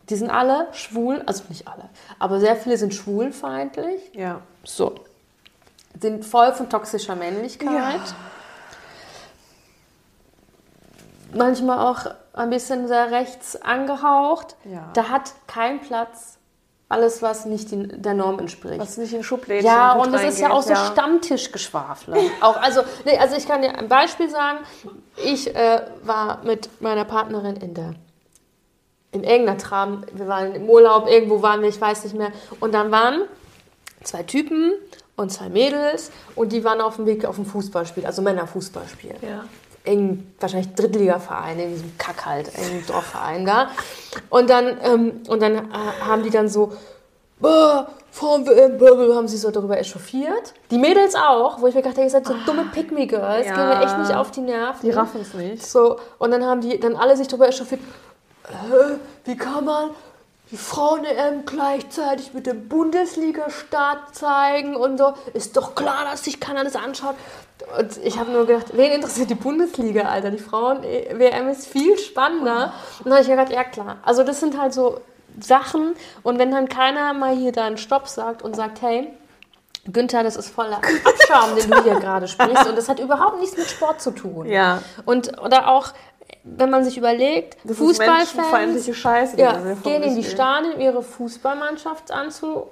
Die 0.09 0.17
sind 0.17 0.31
alle 0.31 0.69
schwul, 0.73 1.23
also 1.27 1.45
nicht 1.49 1.69
alle, 1.69 1.89
aber 2.19 2.41
sehr 2.41 2.57
viele 2.57 2.77
sind 2.77 2.95
schwulfeindlich. 2.95 4.01
Ja. 4.15 4.41
So. 4.65 4.95
Sind 6.01 6.25
voll 6.25 6.53
von 6.53 6.71
toxischer 6.71 7.17
Männlichkeit. 7.17 7.73
Ja. 7.73 8.01
Manchmal 11.35 11.79
auch 11.79 12.07
ein 12.33 12.51
bisschen 12.51 12.89
sehr 12.89 13.11
rechts 13.11 13.61
angehaucht. 13.61 14.57
Ja. 14.65 14.89
Da 14.95 15.09
hat 15.09 15.35
kein 15.47 15.81
Platz 15.81 16.39
alles, 16.89 17.21
was 17.21 17.45
nicht 17.45 17.71
den, 17.71 18.01
der 18.01 18.15
Norm 18.15 18.39
entspricht. 18.39 18.79
Was 18.79 18.97
nicht 18.97 19.13
in 19.13 19.23
Schubläden 19.23 19.67
ja, 19.67 19.93
und 19.93 20.11
das 20.13 20.25
ist 20.25 20.41
ja 20.41 20.51
auch 20.51 20.63
so 20.63 20.73
reingeht, 20.73 20.93
Stammtischgeschwafel. 20.93 22.15
auch, 22.41 22.57
also, 22.57 22.83
nee, 23.05 23.19
also 23.19 23.37
ich 23.37 23.47
kann 23.47 23.61
dir 23.61 23.77
ein 23.77 23.89
Beispiel 23.89 24.31
sagen. 24.31 24.61
Ich 25.23 25.55
äh, 25.55 25.83
war 26.03 26.43
mit 26.45 26.81
meiner 26.81 27.05
Partnerin 27.05 27.57
in 27.57 27.75
der 27.75 27.95
in 29.13 29.25
irgendeiner 29.25 29.59
Tram, 29.59 30.05
wir 30.13 30.29
waren 30.29 30.55
im 30.55 30.69
Urlaub, 30.69 31.09
irgendwo 31.09 31.43
waren 31.43 31.63
wir, 31.63 31.69
ich 31.69 31.81
weiß 31.81 32.05
nicht 32.05 32.17
mehr. 32.17 32.31
Und 32.61 32.73
dann 32.75 32.91
waren 32.91 33.23
zwei 34.05 34.23
Typen 34.23 34.73
und 35.17 35.31
zwei 35.31 35.49
Mädels 35.49 36.11
und 36.35 36.53
die 36.53 36.63
waren 36.65 36.81
auf 36.81 36.97
dem 36.97 37.07
Weg 37.07 37.25
auf 37.25 37.39
ein 37.39 37.47
Fußballspiel, 37.47 38.07
also 38.07 38.23
Männerfußballspiel. 38.23 39.15
Ja. 39.23 39.45
Irgendein, 39.85 40.35
wahrscheinlich 40.39 40.75
Drittligaverein, 40.75 41.59
in 41.59 41.71
diesem 41.71 41.97
Kack 41.97 42.27
halt, 42.27 42.49
irgendein 42.49 42.87
Dorfverein 42.87 43.47
da. 43.47 43.71
Und 44.29 44.51
dann, 44.51 44.77
ähm, 44.83 45.21
und 45.29 45.41
dann 45.41 45.57
äh, 45.57 45.61
haben 46.05 46.23
die 46.23 46.31
dann 46.31 46.49
so, 46.49 46.73
Frauen 48.11 48.47
WM, 48.47 48.79
blablabla, 48.79 49.15
haben 49.15 49.29
sie 49.29 49.37
so 49.37 49.51
darüber 49.51 49.79
echauffiert. 49.79 50.53
Die 50.71 50.79
Mädels 50.79 51.15
auch, 51.15 51.61
wo 51.61 51.69
ich 51.69 51.75
mir 51.75 51.83
gedacht 51.83 51.97
habe, 51.97 52.05
ihr 52.07 52.11
seid 52.11 52.27
so 52.27 52.35
dumme 52.45 52.65
Pick-Me-Girls, 52.73 53.47
Ja. 53.47 53.55
gehen 53.55 53.69
mir 53.69 53.85
echt 53.85 53.99
nicht 53.99 54.15
auf 54.15 54.31
die 54.33 54.41
Nerven. 54.41 54.81
Die 54.83 54.91
raffen 54.91 55.21
es 55.21 55.35
nicht. 55.35 55.65
So, 55.65 55.99
und 56.19 56.31
dann 56.33 56.45
haben 56.45 56.61
die 56.61 56.81
dann 56.81 56.97
alle 56.97 57.17
sich 57.17 57.29
darüber 57.29 57.49
echauffiert, 57.49 57.81
äh, 58.51 58.97
wie 59.25 59.37
kann 59.37 59.65
man 59.65 59.91
die 60.51 60.57
Frauen-EM 60.57 61.45
gleichzeitig 61.45 62.33
mit 62.33 62.47
dem 62.47 62.69
Bundesliga-Start 62.69 64.15
zeigen 64.15 64.77
und 64.77 64.97
so. 64.97 65.13
Ist 65.35 65.57
doch 65.57 65.75
klar, 65.75 66.05
dass 66.11 66.25
sich 66.25 66.41
keiner 66.41 66.65
das 66.65 66.75
anschaut. 66.75 67.17
Und 67.79 67.99
ich 67.99 68.19
habe 68.19 68.31
nur 68.31 68.47
gedacht, 68.47 68.69
wen 68.73 68.93
interessiert 68.93 69.29
die 69.29 69.35
Bundesliga, 69.35 70.09
Alter? 70.09 70.31
Die 70.31 70.39
Frauen-WM 70.39 71.49
ist 71.49 71.67
viel 71.67 71.99
spannender. 71.99 72.73
Und 73.01 73.07
dann 73.07 73.15
habe 73.15 73.23
ich 73.23 73.29
gedacht, 73.29 73.51
ja 73.51 73.65
klar. 73.65 73.99
Also 74.03 74.23
das 74.23 74.41
sind 74.41 74.59
halt 74.59 74.73
so 74.73 75.01
Sachen. 75.39 75.95
Und 76.23 76.39
wenn 76.39 76.51
dann 76.51 76.69
keiner 76.69 77.13
mal 77.13 77.37
hier 77.37 77.53
da 77.53 77.67
einen 77.67 77.77
Stopp 77.79 78.09
sagt 78.09 78.43
und 78.43 78.57
sagt, 78.57 78.81
hey, 78.81 79.13
Günther, 79.93 80.23
das 80.23 80.37
ist 80.37 80.49
voller 80.51 80.79
Abschaum, 81.05 81.57
den 81.57 81.71
du 81.71 81.83
hier 81.83 81.95
gerade 82.01 82.29
sprichst. 82.29 82.67
Und 82.67 82.77
das 82.77 82.89
hat 82.89 83.01
überhaupt 83.01 83.41
nichts 83.41 83.57
mit 83.57 83.67
Sport 83.67 84.01
zu 84.01 84.11
tun. 84.13 84.47
Ja. 84.47 84.83
Und 85.05 85.41
oder 85.43 85.69
auch, 85.69 85.89
wenn 86.45 86.71
man 86.71 86.85
sich 86.85 86.97
überlegt, 86.97 87.57
Das 87.65 87.77
Fußballfans 87.79 88.97
Scheiße. 88.97 89.37
die 89.37 89.43
ja, 89.43 89.53
gehen 89.83 90.03
in 90.03 90.15
die. 90.15 90.25
Stadien, 90.25 90.75
um 90.75 90.81
ihre 90.81 91.03
Fußballmannschaft 91.03 92.11
anzu, 92.11 92.69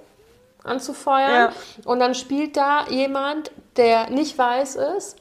anzufeuern. 0.65 1.51
Ja. 1.51 1.53
Und 1.85 2.01
dann 2.01 2.15
spielt 2.15 2.57
da 2.57 2.87
jemand, 2.89 3.51
der 3.77 4.11
nicht 4.11 4.37
weiß 4.39 4.77
ist 4.97 5.17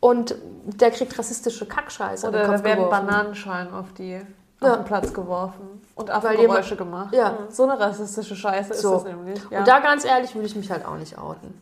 und 0.00 0.34
der 0.64 0.90
kriegt 0.90 1.18
rassistische 1.18 1.66
Kackscheiße 1.66 2.28
Oder 2.28 2.42
da 2.46 2.64
werden 2.64 2.84
geworfen. 2.84 3.06
Bananenschalen 3.06 3.72
auf 3.74 3.92
die 3.96 4.12
Ja. 4.60 4.70
auf 4.70 4.76
den 4.76 4.84
Platz 4.84 5.12
geworfen 5.12 5.82
und 5.94 6.10
Affengeräusche 6.10 6.76
gemacht. 6.76 7.14
Ja. 7.14 7.38
So 7.50 7.64
eine 7.64 7.78
rassistische 7.78 8.36
Scheiße 8.36 8.74
So. 8.74 8.96
ist 8.96 9.04
das 9.04 9.12
nämlich. 9.12 9.40
Ja. 9.50 9.60
Und 9.60 9.68
da 9.68 9.80
ganz 9.80 10.04
ehrlich 10.04 10.34
würde 10.34 10.46
ich 10.46 10.56
mich 10.56 10.70
halt 10.70 10.84
auch 10.86 10.96
nicht 10.96 11.18
outen. 11.18 11.60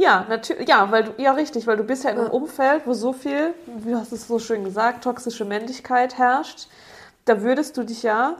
Ja, 0.00 0.24
natürlich. 0.28 0.68
Ja, 0.68 0.90
weil 0.92 1.04
du, 1.04 1.10
ja, 1.20 1.32
richtig, 1.32 1.66
weil 1.66 1.76
du 1.76 1.82
bist 1.82 2.04
ja 2.04 2.10
in 2.10 2.18
einem 2.18 2.26
Ja. 2.28 2.32
Umfeld, 2.32 2.86
wo 2.86 2.92
so 2.94 3.12
viel, 3.12 3.52
wie 3.66 3.94
hast 3.96 4.12
es 4.12 4.28
so 4.28 4.38
schön 4.38 4.62
gesagt, 4.62 5.02
toxische 5.02 5.44
Männlichkeit 5.44 6.16
herrscht. 6.16 6.68
Da 7.24 7.42
würdest 7.42 7.76
du 7.76 7.82
dich 7.82 8.04
ja 8.04 8.36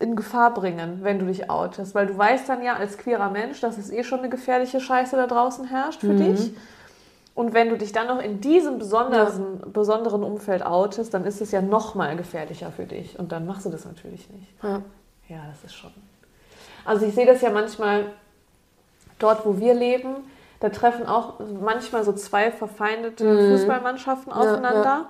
in 0.00 0.16
Gefahr 0.16 0.52
bringen, 0.52 0.98
wenn 1.02 1.20
du 1.20 1.26
dich 1.26 1.48
outest, 1.48 1.94
weil 1.94 2.06
du 2.08 2.18
weißt 2.18 2.48
dann 2.48 2.62
ja 2.62 2.74
als 2.74 2.98
queerer 2.98 3.30
Mensch, 3.30 3.60
dass 3.60 3.78
es 3.78 3.90
eh 3.90 4.02
schon 4.02 4.18
eine 4.18 4.28
gefährliche 4.28 4.80
Scheiße 4.80 5.16
da 5.16 5.26
draußen 5.28 5.66
herrscht 5.68 6.00
für 6.00 6.12
Mhm. 6.12 6.16
dich. 6.16 6.50
Und 7.36 7.54
wenn 7.54 7.68
du 7.68 7.78
dich 7.78 7.92
dann 7.92 8.08
noch 8.08 8.20
in 8.20 8.40
diesem 8.40 8.78
besonderen, 8.78 9.60
besonderen 9.72 10.24
Umfeld 10.24 10.64
outest, 10.66 11.14
dann 11.14 11.24
ist 11.24 11.40
es 11.40 11.52
ja 11.52 11.62
noch 11.62 11.94
mal 11.94 12.16
gefährlicher 12.16 12.72
für 12.72 12.84
dich. 12.84 13.16
Und 13.18 13.30
dann 13.30 13.46
machst 13.46 13.64
du 13.64 13.70
das 13.70 13.84
natürlich 13.84 14.28
nicht. 14.30 14.48
Ja. 14.62 14.82
Ja, 15.28 15.38
das 15.50 15.62
ist 15.64 15.74
schon. 15.76 15.92
Also 16.84 17.06
ich 17.06 17.14
sehe 17.14 17.26
das 17.26 17.40
ja 17.42 17.50
manchmal 17.50 18.06
dort, 19.18 19.46
wo 19.46 19.58
wir 19.58 19.72
leben, 19.74 20.16
da 20.60 20.68
treffen 20.70 21.06
auch 21.06 21.34
manchmal 21.60 22.04
so 22.04 22.12
zwei 22.12 22.50
verfeindete 22.50 23.50
Fußballmannschaften 23.50 24.32
aufeinander, 24.32 25.08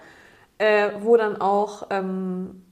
Äh, 0.59 0.93
wo 1.03 1.19
dann 1.19 1.39
auch 1.39 1.89
ähm, 1.91 2.63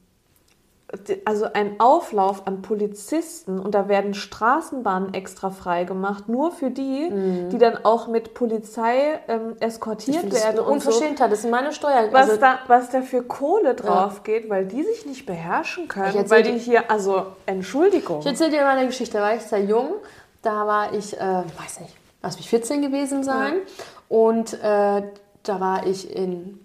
also 1.25 1.47
ein 1.53 1.81
Auflauf 1.81 2.47
an 2.47 2.63
Polizisten 2.63 3.59
und 3.59 3.75
da 3.75 3.89
werden 3.89 4.15
Straßenbahnen 4.15 5.13
extra 5.13 5.51
frei 5.51 5.85
gemacht, 5.85 6.29
nur 6.29 6.53
für 6.53 6.71
die, 6.71 7.11
die 7.51 7.59
dann 7.59 7.85
auch 7.85 8.07
mit 8.07 8.33
Polizei 8.33 9.21
ähm, 9.29 9.57
eskortiert 9.61 10.33
das 10.33 10.45
werden 10.45 10.61
eine 10.61 10.63
und 10.63 10.83
so 10.83 10.91
Unverschämtheit. 10.91 11.33
Das 11.33 11.43
sind 11.43 11.51
meine 11.51 11.73
Steuer. 11.73 12.09
was, 12.13 12.31
also, 12.31 12.41
da, 12.41 12.59
was 12.69 12.91
da 12.91 13.03
für 13.03 13.23
Kohle 13.23 13.75
drauf 13.75 14.23
geht, 14.23 14.49
weil 14.49 14.67
die 14.67 14.83
sich 14.83 15.05
nicht 15.05 15.27
beherrschen 15.27 15.89
können. 15.89 16.31
Weil 16.31 16.43
die 16.43 16.59
hier, 16.59 16.91
also 16.91 17.27
Entschuldigung. 17.47 18.21
Ich 18.21 18.27
erzähle 18.27 18.51
dir 18.51 18.63
mal 18.63 18.77
eine 18.77 18.87
Geschichte. 18.87 19.19
Da 19.19 19.25
war 19.25 19.35
ich 19.35 19.43
sehr 19.43 19.63
jung. 19.63 19.95
Da 20.43 20.67
war 20.67 20.93
ich, 20.93 21.17
äh, 21.19 21.21
weiß 21.21 21.81
nicht, 21.81 21.95
lass 22.25 22.37
mich 22.37 22.49
14 22.49 22.83
gewesen 22.83 23.23
sein. 23.23 23.55
Und 24.09 24.55
äh, 24.55 25.03
da 25.43 25.61
war 25.61 25.87
ich 25.87 26.15
in 26.15 26.59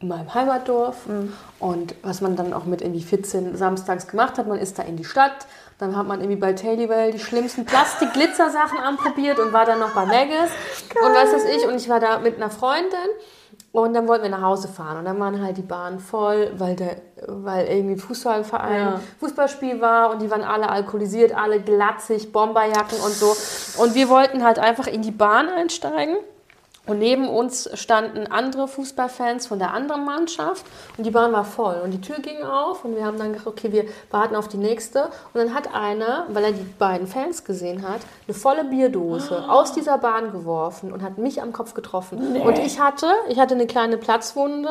meinem 0.00 0.34
Heimatdorf. 0.34 1.06
Mhm. 1.06 1.32
Und 1.60 1.94
was 2.02 2.20
man 2.20 2.36
dann 2.36 2.52
auch 2.52 2.64
mit 2.64 2.82
irgendwie 2.82 3.02
14 3.02 3.56
samstags 3.56 4.06
gemacht 4.08 4.38
hat, 4.38 4.46
man 4.46 4.58
ist 4.58 4.78
da 4.78 4.82
in 4.82 4.96
die 4.96 5.04
Stadt. 5.04 5.46
Dann 5.78 5.96
hat 5.96 6.06
man 6.06 6.20
irgendwie 6.20 6.38
bei 6.38 6.52
Tailywell 6.52 7.12
die 7.12 7.18
schlimmsten 7.18 7.64
Plastik-Glitzer-Sachen 7.64 8.78
anprobiert 8.84 9.38
und 9.38 9.52
war 9.52 9.64
dann 9.64 9.80
noch 9.80 9.94
bei 9.94 10.04
Maggis. 10.04 10.50
Und 10.90 11.14
was 11.14 11.32
weiß 11.32 11.44
ich. 11.56 11.66
Und 11.66 11.76
ich 11.76 11.88
war 11.88 12.00
da 12.00 12.18
mit 12.18 12.36
einer 12.36 12.50
Freundin. 12.50 13.10
Und 13.74 13.92
dann 13.92 14.06
wollten 14.06 14.22
wir 14.22 14.30
nach 14.30 14.42
Hause 14.42 14.68
fahren. 14.68 14.98
Und 14.98 15.04
dann 15.04 15.18
waren 15.18 15.42
halt 15.42 15.56
die 15.56 15.62
Bahnen 15.62 15.98
voll, 15.98 16.52
weil, 16.58 16.76
der, 16.76 16.94
weil 17.26 17.66
irgendwie 17.66 17.96
Fußballverein, 17.96 18.78
Ja. 18.78 19.00
Fußballspiel 19.18 19.80
war 19.80 20.12
und 20.12 20.22
die 20.22 20.30
waren 20.30 20.42
alle 20.44 20.68
alkoholisiert, 20.70 21.34
alle 21.34 21.60
glatzig, 21.60 22.30
Bomberjacken 22.30 23.00
und 23.04 23.12
so. 23.12 23.34
Und 23.82 23.96
wir 23.96 24.08
wollten 24.08 24.44
halt 24.44 24.60
einfach 24.60 24.86
in 24.86 25.02
die 25.02 25.10
Bahn 25.10 25.48
einsteigen. 25.48 26.18
Und 26.86 26.98
neben 26.98 27.28
uns 27.28 27.70
standen 27.74 28.26
andere 28.26 28.68
Fußballfans 28.68 29.46
von 29.46 29.58
der 29.58 29.72
anderen 29.72 30.04
Mannschaft 30.04 30.66
und 30.98 31.04
die 31.04 31.10
Bahn 31.10 31.32
war 31.32 31.44
voll. 31.44 31.80
Und 31.82 31.92
die 31.92 32.00
Tür 32.00 32.18
ging 32.18 32.42
auf 32.42 32.84
und 32.84 32.94
wir 32.94 33.06
haben 33.06 33.18
dann 33.18 33.32
gedacht, 33.32 33.46
okay, 33.46 33.72
wir 33.72 33.86
warten 34.10 34.36
auf 34.36 34.48
die 34.48 34.58
nächste. 34.58 35.04
Und 35.32 35.40
dann 35.40 35.54
hat 35.54 35.74
einer, 35.74 36.26
weil 36.28 36.44
er 36.44 36.52
die 36.52 36.66
beiden 36.78 37.06
Fans 37.06 37.44
gesehen 37.44 37.88
hat, 37.88 38.00
eine 38.28 38.34
volle 38.34 38.64
Bierdose 38.64 39.48
aus 39.48 39.72
dieser 39.72 39.96
Bahn 39.96 40.32
geworfen 40.32 40.92
und 40.92 41.02
hat 41.02 41.16
mich 41.16 41.40
am 41.40 41.52
Kopf 41.52 41.72
getroffen. 41.72 42.40
Und 42.42 42.58
ich 42.58 42.78
hatte, 42.78 43.06
ich 43.28 43.38
hatte 43.38 43.54
eine 43.54 43.66
kleine 43.66 43.96
Platzwunde. 43.96 44.68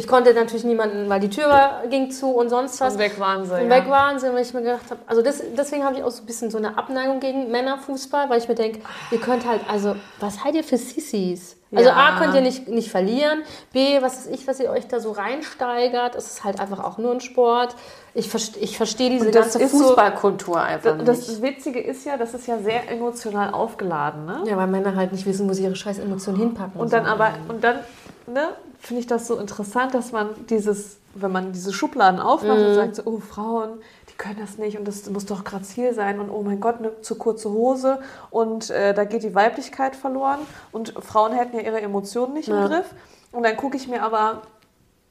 Ich 0.00 0.08
konnte 0.08 0.32
natürlich 0.34 0.64
niemanden, 0.64 1.08
weil 1.10 1.20
die 1.20 1.28
Tür 1.30 1.48
war, 1.48 1.82
ging 1.88 2.10
zu 2.10 2.30
und 2.30 2.48
sonst 2.48 2.80
was. 2.80 2.94
Und 2.94 2.98
weg 3.00 3.20
waren 3.20 3.44
sie. 3.44 3.52
Und 3.54 3.64
ja. 3.64 3.70
weg 3.70 3.88
waren 3.88 4.18
sie, 4.18 4.32
weil 4.32 4.40
ich 4.42 4.54
mir 4.54 4.62
gedacht 4.62 4.90
habe, 4.90 5.00
also 5.06 5.20
das, 5.20 5.42
deswegen 5.56 5.84
habe 5.84 5.96
ich 5.96 6.02
auch 6.02 6.10
so 6.10 6.22
ein 6.22 6.26
bisschen 6.26 6.50
so 6.50 6.58
eine 6.58 6.78
Abneigung 6.78 7.20
gegen 7.20 7.50
Männerfußball, 7.50 8.30
weil 8.30 8.38
ich 8.38 8.48
mir 8.48 8.54
denke, 8.54 8.80
ihr 9.10 9.20
könnt 9.20 9.46
halt, 9.46 9.60
also 9.68 9.94
was 10.18 10.36
seid 10.42 10.54
ihr 10.54 10.64
für 10.64 10.78
Sissis? 10.78 11.56
Also 11.72 11.88
Ja. 11.88 11.94
A, 11.96 12.18
könnt 12.18 12.34
ihr 12.34 12.40
nicht, 12.40 12.66
nicht 12.66 12.90
verlieren, 12.90 13.42
B, 13.72 14.00
was 14.02 14.26
ist 14.26 14.30
ich, 14.34 14.48
was 14.48 14.58
ihr 14.58 14.70
euch 14.70 14.88
da 14.88 14.98
so 14.98 15.12
reinsteigert, 15.12 16.16
es 16.16 16.26
ist 16.32 16.44
halt 16.44 16.58
einfach 16.60 16.82
auch 16.82 16.98
nur 16.98 17.12
ein 17.12 17.20
Sport. 17.20 17.76
Ich, 18.14 18.28
verste, 18.28 18.58
ich 18.58 18.76
verstehe 18.76 19.10
diese 19.10 19.26
Und 19.26 19.34
das 19.34 19.52
ganze 19.52 19.62
ist 19.62 19.72
so- 19.72 19.86
Fußballkultur 19.88 20.60
einfach 20.60 20.96
Das, 21.04 21.18
nicht. 21.18 21.28
das 21.30 21.42
Witzige 21.42 21.80
ist 21.80 22.04
ja, 22.06 22.16
das 22.16 22.34
ist 22.34 22.48
ja 22.48 22.58
sehr 22.58 22.90
emotional 22.90 23.52
aufgeladen, 23.54 24.24
ne? 24.26 24.42
ja, 24.46 24.56
weil 24.56 24.66
Männer 24.66 24.96
halt 24.96 25.12
nicht 25.12 25.26
wissen, 25.26 25.48
wo 25.48 25.52
sie 25.52 25.62
ihre 25.62 25.76
scheiß 25.76 25.98
Emotionen 26.00 26.38
hinpacken. 26.38 26.80
Und 26.80 26.92
dann 26.92 27.04
sollen. 27.04 27.14
aber, 27.20 27.34
und 27.48 27.62
dann, 27.62 27.78
ne, 28.26 28.48
finde 28.80 29.00
ich 29.00 29.06
das 29.06 29.26
so 29.26 29.36
interessant, 29.38 29.94
dass 29.94 30.10
man 30.12 30.30
dieses, 30.48 30.96
wenn 31.14 31.30
man 31.32 31.52
diese 31.52 31.72
Schubladen 31.72 32.18
aufmacht 32.20 32.58
Mhm. 32.58 32.66
und 32.66 32.74
sagt 32.74 32.96
so, 32.96 33.02
oh, 33.04 33.18
Frauen, 33.18 33.80
die 34.10 34.14
können 34.16 34.38
das 34.40 34.58
nicht 34.58 34.78
und 34.78 34.86
das 34.88 35.08
muss 35.10 35.26
doch 35.26 35.44
grazil 35.44 35.92
sein 35.94 36.18
und 36.20 36.30
oh 36.30 36.42
mein 36.42 36.60
Gott, 36.60 36.76
eine 36.78 37.00
zu 37.02 37.14
kurze 37.16 37.50
Hose 37.50 38.00
und 38.30 38.70
äh, 38.70 38.94
da 38.94 39.04
geht 39.04 39.22
die 39.22 39.34
Weiblichkeit 39.34 39.94
verloren 39.96 40.38
und 40.72 40.94
Frauen 41.00 41.32
hätten 41.32 41.56
ja 41.56 41.62
ihre 41.62 41.80
Emotionen 41.80 42.34
nicht 42.34 42.48
Ja. 42.48 42.62
im 42.64 42.68
Griff. 42.70 42.86
Und 43.32 43.44
dann 43.44 43.56
gucke 43.56 43.76
ich 43.76 43.86
mir 43.86 44.02
aber 44.02 44.42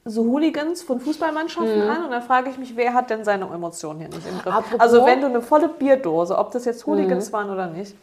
so 0.04 0.22
Hooligans 0.24 0.82
von 0.82 0.98
Fußballmannschaften 1.00 1.82
an 1.82 2.04
und 2.04 2.10
dann 2.10 2.22
frage 2.22 2.50
ich 2.50 2.58
mich, 2.58 2.74
wer 2.76 2.94
hat 2.94 3.10
denn 3.10 3.24
seine 3.24 3.44
Emotionen 3.44 4.00
hier 4.00 4.08
nicht 4.08 4.26
im 4.26 4.38
Griff? 4.38 4.52
Apropos- 4.54 4.80
Also 4.80 5.04
wenn 5.06 5.20
du 5.20 5.26
eine 5.28 5.42
volle 5.42 5.68
Bierdose, 5.68 6.36
ob 6.36 6.50
das 6.52 6.64
jetzt 6.64 6.86
Hooligans 6.86 7.32
waren 7.32 7.50
oder 7.50 7.66
nicht, 7.68 7.94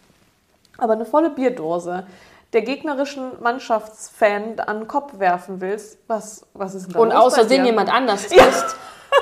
aber 0.78 0.94
eine 0.94 1.06
volle 1.06 1.30
Bierdose 1.32 2.06
der 2.54 2.62
gegnerischen 2.62 3.42
Mannschaftsfan 3.42 4.60
an 4.60 4.80
den 4.80 4.88
Kopf 4.88 5.20
werfen 5.20 5.60
willst, 5.60 6.00
was, 6.08 6.46
was 6.54 6.76
ist 6.76 6.88
denn 6.88 6.94
da 6.94 7.00
Und 7.00 7.10
los 7.10 7.34
außerdem 7.34 7.66
jemand 7.66 7.94
anders 7.94 8.28
trifft, 8.28 8.76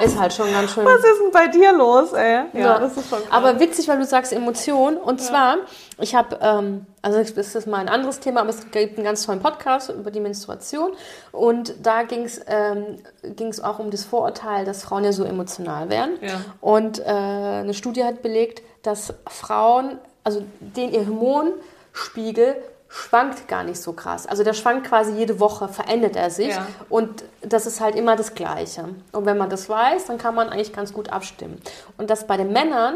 ist 0.04 0.20
halt 0.20 0.34
schon 0.34 0.52
ganz 0.52 0.74
schön. 0.74 0.86
Was 0.86 0.98
ist 0.98 1.22
denn 1.22 1.32
bei 1.32 1.48
dir 1.48 1.74
los, 1.74 2.14
ey? 2.14 2.46
Ja, 2.54 2.80
das 2.80 2.98
ist 2.98 3.10
schon 3.10 3.20
krass. 3.20 3.32
Aber 3.32 3.60
witzig, 3.60 3.88
weil 3.88 3.98
du 3.98 4.06
sagst 4.06 4.34
Emotion. 4.34 4.98
Und 4.98 5.22
zwar, 5.22 5.58
ich 6.00 6.16
habe, 6.16 6.38
ähm, 6.42 6.86
also 7.02 7.18
das 7.18 7.56
ist 7.56 7.68
mal 7.68 7.78
ein 7.78 7.90
anderes 7.90 8.20
Thema, 8.20 8.42
aber 8.42 8.50
es 8.50 8.70
gibt 8.72 8.98
einen 8.98 9.06
ganz 9.06 9.26
tollen 9.26 9.40
Podcast 9.40 9.90
über 9.90 10.12
die 10.12 10.20
Menstruation. 10.20 10.92
Und 11.32 11.76
da 11.82 12.04
ging 12.04 12.24
es 12.24 12.42
ähm, 12.48 12.98
ging's 13.24 13.60
auch 13.60 13.80
um 13.80 13.90
das 13.90 14.04
Vorurteil, 14.04 14.66
dass 14.66 14.84
Frauen 14.84 15.04
ja 15.04 15.14
so 15.14 15.24
emotional 15.24 15.90
wären. 15.90 16.18
Ja. 16.22 16.42
Und 16.62 17.00
äh, 17.00 17.04
eine 17.06 17.74
Studie 17.74 18.04
hat 18.04 18.22
belegt, 18.22 18.62
dass 18.84 19.14
Frauen, 19.28 20.00
also 20.24 20.44
den 20.60 20.94
ihr 20.94 21.08
Hormonspiegel 21.08 22.58
schwankt 22.96 23.50
gar 23.50 23.64
nicht 23.66 23.82
so 23.82 23.92
krass. 23.92 24.26
Also 24.26 24.46
der 24.46 24.54
schwankt 24.54 24.88
quasi 24.88 25.12
jede 25.12 25.42
Woche, 25.42 25.68
verändert 25.68 26.16
er 26.16 26.30
sich. 26.30 26.50
Ja. 26.56 26.66
Und 26.88 27.26
das 27.42 27.66
ist 27.66 27.82
halt 27.82 27.96
immer 27.96 28.16
das 28.16 28.36
Gleiche. 28.36 28.86
Und 29.12 29.26
wenn 29.26 29.38
man 29.38 29.50
das 29.50 29.68
weiß, 29.68 30.06
dann 30.06 30.18
kann 30.18 30.34
man 30.34 30.48
eigentlich 30.48 30.72
ganz 30.72 30.94
gut 30.94 31.10
abstimmen. 31.12 31.62
Und 31.98 32.10
dass 32.10 32.26
bei 32.26 32.38
den 32.38 32.54
Männern 32.54 32.96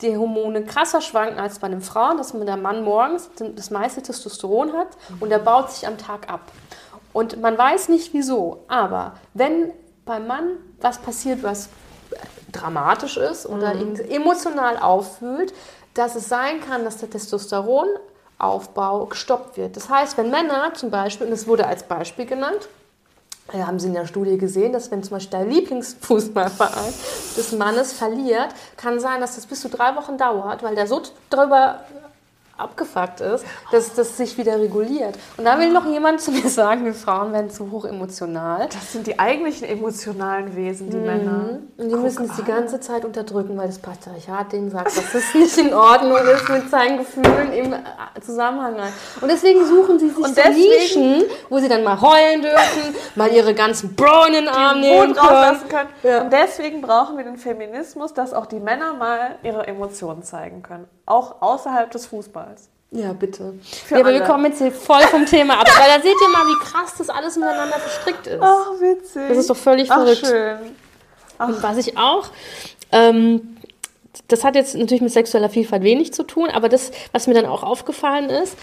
die 0.00 0.16
Hormone 0.16 0.64
krasser 0.64 1.02
schwanken 1.02 1.38
als 1.38 1.58
bei 1.58 1.68
den 1.68 1.82
Frauen, 1.82 2.16
dass 2.16 2.32
man 2.32 2.46
der 2.46 2.56
Mann 2.56 2.82
morgens 2.84 3.28
das 3.54 3.70
meiste 3.70 4.00
Testosteron 4.00 4.72
hat 4.72 4.88
und 5.20 5.28
der 5.28 5.40
baut 5.40 5.72
sich 5.72 5.86
am 5.86 5.98
Tag 5.98 6.30
ab. 6.30 6.40
Und 7.12 7.40
man 7.40 7.58
weiß 7.58 7.90
nicht 7.90 8.14
wieso, 8.14 8.64
aber 8.68 9.14
wenn 9.34 9.72
beim 10.06 10.26
Mann 10.26 10.56
was 10.80 10.98
passiert, 10.98 11.42
was 11.42 11.68
dramatisch 12.50 13.18
ist 13.18 13.44
oder 13.44 13.74
ihn 13.74 13.96
emotional 13.96 14.78
auffühlt, 14.78 15.52
dass 15.92 16.14
es 16.14 16.28
sein 16.28 16.60
kann, 16.60 16.84
dass 16.84 16.96
der 16.96 17.10
Testosteronaufbau 18.38 19.06
gestoppt 19.06 19.56
wird. 19.56 19.76
Das 19.76 19.88
heißt, 19.88 20.16
wenn 20.16 20.30
Männer 20.30 20.72
zum 20.74 20.90
Beispiel, 20.90 21.26
und 21.26 21.32
das 21.32 21.46
wurde 21.46 21.66
als 21.66 21.82
Beispiel 21.82 22.26
genannt, 22.26 22.68
äh, 23.52 23.62
haben 23.62 23.78
Sie 23.78 23.88
in 23.88 23.94
der 23.94 24.06
Studie 24.06 24.38
gesehen, 24.38 24.72
dass 24.72 24.90
wenn 24.90 25.02
zum 25.02 25.16
Beispiel 25.16 25.38
der 25.38 25.48
Lieblingsfußballverein 25.48 26.92
des 27.36 27.52
Mannes 27.52 27.92
verliert, 27.92 28.48
kann 28.76 29.00
sein, 29.00 29.20
dass 29.20 29.34
das 29.34 29.46
bis 29.46 29.60
zu 29.60 29.68
drei 29.68 29.94
Wochen 29.96 30.18
dauert, 30.18 30.62
weil 30.62 30.74
der 30.74 30.86
so 30.86 31.02
drüber 31.30 31.80
abgefuckt 32.58 33.20
ist, 33.20 33.44
dass 33.70 33.94
das 33.94 34.16
sich 34.16 34.36
wieder 34.38 34.58
reguliert. 34.60 35.16
Und 35.36 35.44
da 35.44 35.58
will 35.58 35.72
noch 35.72 35.86
jemand 35.86 36.20
zu 36.20 36.30
mir 36.32 36.48
sagen, 36.48 36.84
wir 36.84 36.94
Frauen 36.94 37.32
werden 37.32 37.50
zu 37.50 37.70
hoch 37.70 37.84
emotional. 37.84 38.68
das 38.68 38.92
sind 38.92 39.06
die 39.06 39.18
eigentlichen 39.18 39.68
emotionalen 39.68 40.54
Wesen, 40.56 40.90
die 40.90 40.96
Männer. 40.96 41.60
Und 41.76 41.88
die 41.88 41.94
müssen 41.96 42.26
es 42.26 42.36
die 42.36 42.44
ganze 42.44 42.80
Zeit 42.80 43.04
unterdrücken, 43.04 43.56
weil 43.56 43.68
das 43.68 43.78
Patriarchat 43.78 44.52
denen 44.52 44.70
sagt, 44.70 44.96
dass 44.96 45.12
das 45.12 45.34
nicht 45.34 45.56
in 45.58 45.72
Ordnung 45.72 46.16
ist 46.16 46.48
mit 46.48 46.70
seinen 46.70 46.98
Gefühlen 46.98 47.52
im 47.52 47.74
Zusammenhang. 48.20 48.76
Und 49.20 49.28
deswegen 49.30 49.64
suchen 49.66 49.98
sie 49.98 50.08
sich 50.08 50.18
Und 50.24 50.36
deswegen- 50.36 50.56
Nischen, 50.58 51.24
wo 51.48 51.58
sie 51.58 51.68
dann 51.68 51.84
mal 51.84 52.00
heulen 52.00 52.42
dürfen, 52.42 52.94
mal 53.14 53.30
ihre 53.32 53.54
ganzen 53.54 53.94
Bro 53.94 54.26
in 54.26 54.32
den 54.34 54.48
Arm 54.48 54.80
nehmen 54.80 55.14
können. 55.14 55.68
können. 55.68 55.88
Ja. 56.02 56.22
Und 56.22 56.32
deswegen 56.32 56.80
brauchen 56.80 57.16
wir 57.16 57.24
den 57.24 57.36
Feminismus, 57.36 58.12
dass 58.14 58.32
auch 58.34 58.46
die 58.46 58.60
Männer 58.60 58.94
mal 58.94 59.36
ihre 59.42 59.66
Emotionen 59.66 60.22
zeigen 60.22 60.62
können. 60.62 60.86
Auch 61.08 61.40
außerhalb 61.40 61.90
des 61.90 62.06
Fußballs. 62.06 62.68
Ja, 62.90 63.12
bitte. 63.12 63.54
Für 63.86 63.94
ja, 63.94 64.00
aber 64.00 64.12
wir 64.12 64.20
kommen 64.22 64.44
jetzt 64.46 64.58
hier 64.58 64.72
voll 64.72 65.00
vom 65.02 65.24
Thema 65.24 65.54
ab. 65.60 65.68
Aber 65.74 65.86
da 65.86 66.02
seht 66.02 66.14
ihr 66.20 66.28
mal, 66.28 66.46
wie 66.46 66.64
krass 66.64 66.94
das 66.98 67.08
alles 67.08 67.36
miteinander 67.36 67.78
verstrickt 67.78 68.26
ist. 68.26 68.42
Ach, 68.42 68.72
witzig. 68.78 69.22
Das 69.28 69.38
ist 69.38 69.50
doch 69.50 69.56
völlig 69.56 69.90
Ach, 69.90 69.96
verrückt. 69.96 70.26
schön. 70.26 70.58
Und 71.38 71.62
was 71.62 71.76
ich 71.78 71.96
auch, 71.96 72.28
ähm, 72.92 73.56
das 74.28 74.44
hat 74.44 74.54
jetzt 74.54 74.74
natürlich 74.74 75.00
mit 75.00 75.12
sexueller 75.12 75.48
Vielfalt 75.48 75.82
wenig 75.82 76.12
zu 76.12 76.24
tun, 76.24 76.50
aber 76.50 76.68
das, 76.68 76.90
was 77.12 77.26
mir 77.26 77.34
dann 77.34 77.46
auch 77.46 77.62
aufgefallen 77.62 78.28
ist, 78.28 78.56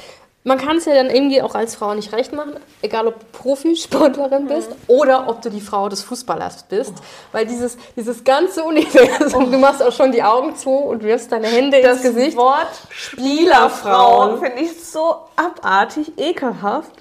man 0.45 0.57
kann 0.57 0.77
es 0.77 0.85
ja 0.85 0.93
dann 0.93 1.09
irgendwie 1.09 1.41
auch 1.41 1.55
als 1.55 1.75
Frau 1.75 1.93
nicht 1.95 2.13
recht 2.13 2.31
machen, 2.31 2.53
egal 2.81 3.07
ob 3.07 3.19
du 3.19 3.25
Profisportlerin 3.37 4.47
bist 4.47 4.69
oder 4.87 5.27
ob 5.27 5.41
du 5.41 5.49
die 5.49 5.59
Frau 5.59 5.89
des 5.89 6.01
Fußballers 6.03 6.63
bist, 6.69 6.93
weil 7.33 7.45
dieses, 7.45 7.77
dieses 7.97 8.23
ganze 8.23 8.63
Universum, 8.63 9.51
du 9.51 9.57
machst 9.57 9.83
auch 9.83 9.91
schon 9.91 10.11
die 10.13 10.23
Augen 10.23 10.55
zu 10.55 10.69
und 10.69 11.03
wirfst 11.03 11.31
deine 11.31 11.47
Hände 11.47 11.81
Das 11.81 11.97
ins 11.97 12.15
Gesicht. 12.15 12.37
Wort 12.37 12.67
Spielerfrauen 12.89 14.39
finde 14.39 14.61
ich 14.61 14.83
so 14.85 15.15
abartig, 15.35 16.13
ekelhaft. 16.17 16.91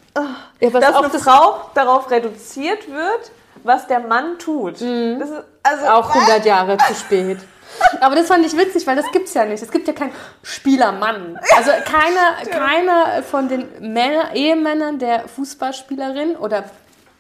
Ja, 0.61 0.71
Dass 0.71 0.95
auch 0.95 1.03
eine 1.03 1.09
das- 1.13 1.23
Frau 1.23 1.57
darauf 1.75 2.11
reduziert 2.11 2.89
wird, 2.91 3.31
was 3.63 3.87
der 3.87 4.01
Mann 4.01 4.39
tut. 4.39 4.75
Das 4.75 5.31
ist, 5.31 5.43
also, 5.63 5.87
Auch 5.87 6.15
100 6.15 6.45
Jahre 6.45 6.77
zu 6.79 6.95
spät. 6.95 7.39
Aber 8.01 8.15
das 8.15 8.29
fand 8.29 8.45
ich 8.47 8.57
witzig, 8.57 8.87
weil 8.87 8.97
das 8.97 9.11
gibt's 9.13 9.35
ja 9.35 9.45
nicht. 9.45 9.63
Es 9.63 9.71
gibt 9.71 9.87
ja 9.87 9.93
keinen 9.95 10.13
Spielermann. 10.43 11.39
Also 11.57 11.71
keiner, 11.85 12.51
keiner 12.51 13.23
von 13.23 13.49
den 13.49 13.69
Männer, 13.93 14.35
Ehemännern 14.35 14.99
der 14.99 15.29
Fußballspielerin 15.29 16.37
oder, 16.37 16.65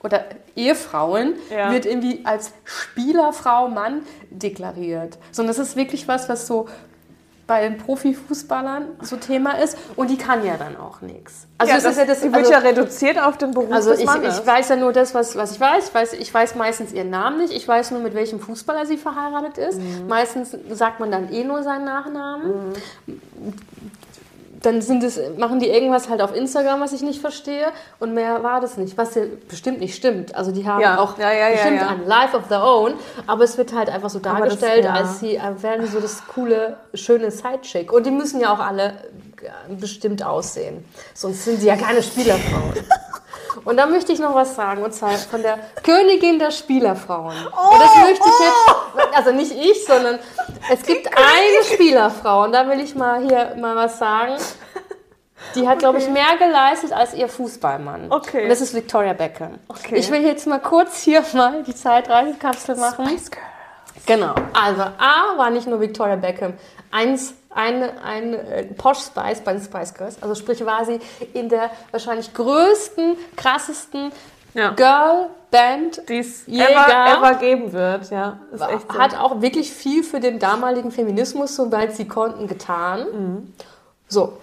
oder 0.02 0.24
Ehefrauen 0.56 1.34
Ja. 1.50 1.72
wird 1.72 1.86
irgendwie 1.86 2.20
als 2.24 2.52
Spielerfrau 2.64 3.68
Mann 3.68 4.02
deklariert. 4.30 5.18
Sondern 5.32 5.54
das 5.56 5.66
ist 5.68 5.76
wirklich 5.76 6.06
was, 6.08 6.28
was 6.28 6.46
so 6.46 6.68
bei 7.46 7.68
den 7.68 7.78
Profifußballern 7.78 8.86
so 9.02 9.16
Thema 9.16 9.58
ist. 9.58 9.76
Und 9.96 10.10
die 10.10 10.16
kann 10.16 10.44
ja 10.44 10.56
dann 10.56 10.76
auch 10.76 11.00
nichts. 11.00 11.46
Also 11.58 11.72
ja, 11.72 11.80
das, 11.80 11.92
ist 11.92 11.98
ja 11.98 12.04
das, 12.04 12.20
die 12.20 12.26
wird 12.26 12.36
also- 12.36 12.52
ja 12.52 12.58
reduziert 12.58 13.18
auf 13.18 13.38
den 13.38 13.52
Beruf 13.52 13.72
also 13.72 13.90
des 13.90 14.00
ich, 14.00 14.06
ich 14.06 14.46
weiß 14.46 14.68
ja 14.70 14.76
nur 14.76 14.92
das, 14.92 15.14
was, 15.14 15.36
was 15.36 15.52
ich 15.52 15.60
weiß. 15.60 15.88
Ich, 15.88 15.94
weiß. 15.94 16.12
ich 16.14 16.32
weiß 16.32 16.54
meistens 16.54 16.92
ihren 16.92 17.10
Namen 17.10 17.38
nicht. 17.38 17.52
Ich 17.52 17.66
weiß 17.66 17.90
nur, 17.90 18.00
mit 18.00 18.14
welchem 18.14 18.40
Fußballer 18.40 18.86
sie 18.86 18.96
verheiratet 18.96 19.58
ist. 19.58 19.78
Mhm. 19.78 20.08
Meistens 20.08 20.56
sagt 20.70 21.00
man 21.00 21.10
dann 21.10 21.32
eh 21.32 21.44
nur 21.44 21.62
seinen 21.62 21.84
Nachnamen. 21.84 22.72
Dann 24.64 24.80
sind 24.82 25.02
es, 25.04 25.20
machen 25.36 25.60
die 25.60 25.68
irgendwas 25.68 26.08
halt 26.08 26.22
auf 26.22 26.34
Instagram, 26.34 26.80
was 26.80 26.92
ich 26.92 27.02
nicht 27.02 27.20
verstehe. 27.20 27.66
Und 28.00 28.14
mehr 28.14 28.42
war 28.42 28.60
das 28.60 28.76
nicht. 28.76 28.96
Was 28.98 29.14
ja 29.14 29.22
bestimmt 29.48 29.78
nicht 29.80 29.94
stimmt. 29.94 30.34
Also 30.34 30.52
die 30.52 30.66
haben 30.66 30.80
Ja. 30.80 30.98
auch 30.98 31.18
Ja, 31.18 31.30
ja, 31.32 31.50
bestimmt 31.52 31.82
ein 31.82 32.06
Life 32.06 32.36
of 32.36 32.48
their 32.48 32.64
own. 32.64 32.94
Aber 33.26 33.44
es 33.44 33.56
wird 33.58 33.72
halt 33.74 33.90
einfach 33.90 34.10
so 34.10 34.18
das- 34.18 34.32
dargestellt, 34.32 34.84
ja. 34.84 34.92
als 34.94 35.20
sie 35.20 35.36
äh, 35.36 35.40
wären 35.60 35.82
die 35.82 35.86
so 35.88 36.00
das 36.00 36.26
coole, 36.26 36.76
schöne 36.94 37.30
Sidechick. 37.30 37.92
Und 37.92 38.06
die 38.06 38.10
müssen 38.10 38.40
ja 38.40 38.52
auch 38.52 38.58
alle 38.60 38.94
äh, 39.42 39.74
bestimmt 39.74 40.22
aussehen. 40.24 40.84
Sonst 41.14 41.44
sind 41.44 41.60
sie 41.60 41.66
ja 41.66 41.76
keine 41.76 42.02
Spielerfrauen. 42.02 42.72
Und 43.64 43.76
da 43.76 43.86
möchte 43.86 44.12
ich 44.12 44.18
noch 44.18 44.34
was 44.34 44.54
sagen, 44.54 44.82
und 44.82 44.92
zwar 44.92 45.12
von 45.12 45.42
der 45.42 45.58
Königin 45.82 46.38
der 46.38 46.50
Spielerfrauen. 46.50 47.36
und 47.36 47.80
das 47.80 47.96
möchte 47.96 48.24
ich 48.28 48.46
jetzt, 48.46 49.16
also 49.16 49.32
nicht 49.32 49.52
ich, 49.52 49.84
sondern 49.86 50.18
es 50.72 50.82
gibt 50.82 51.06
eine 51.08 51.64
Spielerfrau, 51.72 52.44
und 52.44 52.52
da 52.52 52.68
will 52.68 52.80
ich 52.80 52.94
mal 52.94 53.20
hier 53.20 53.54
mal 53.56 53.76
was 53.76 53.98
sagen. 53.98 54.36
Die 55.54 55.68
hat, 55.68 55.78
glaube 55.78 55.98
ich, 55.98 56.08
mehr 56.08 56.36
geleistet 56.38 56.92
als 56.92 57.12
ihr 57.12 57.28
Fußballmann. 57.28 58.10
Okay. 58.10 58.44
Und 58.44 58.48
das 58.48 58.60
ist 58.62 58.74
Victoria 58.74 59.12
Beckham. 59.12 59.58
Okay. 59.68 59.96
Ich 59.96 60.10
will 60.10 60.22
jetzt 60.22 60.46
mal 60.46 60.58
kurz 60.58 61.02
hier 61.02 61.22
mal 61.34 61.62
die 61.62 61.74
Zeitreisekapsel 61.74 62.76
machen. 62.76 63.06
Spice 63.06 63.30
Girl. 63.30 63.42
Genau. 64.06 64.34
Also 64.52 64.82
A 64.82 65.36
war 65.36 65.50
nicht 65.50 65.66
nur 65.66 65.80
Victoria 65.80 66.16
Beckham 66.16 66.54
eins, 66.94 67.34
ein, 67.50 67.82
ein 68.00 68.34
äh, 68.34 68.64
Posh 68.64 68.98
Spice 68.98 69.40
bei 69.40 69.52
den 69.52 69.62
Spice 69.62 69.94
Girls. 69.94 70.22
Also 70.22 70.34
sprich 70.34 70.64
war 70.64 70.84
sie 70.84 71.00
in 71.32 71.48
der 71.48 71.70
wahrscheinlich 71.90 72.32
größten, 72.32 73.16
krassesten 73.36 74.12
Ja. 74.54 74.70
Girl 74.70 75.28
Band. 75.50 76.08
Die 76.08 76.18
es 76.18 76.48
ever, 76.48 77.16
ever 77.16 77.34
geben 77.34 77.72
wird. 77.72 78.10
Ja, 78.10 78.38
so. 78.52 78.64
Hat 78.98 79.16
auch 79.18 79.40
wirklich 79.40 79.72
viel 79.72 80.02
für 80.02 80.20
den 80.20 80.38
damaligen 80.38 80.90
Feminismus, 80.90 81.54
soweit 81.56 81.94
sie 81.94 82.08
konnten, 82.08 82.46
getan. 82.46 83.06
Mhm. 83.12 83.54
So, 84.08 84.38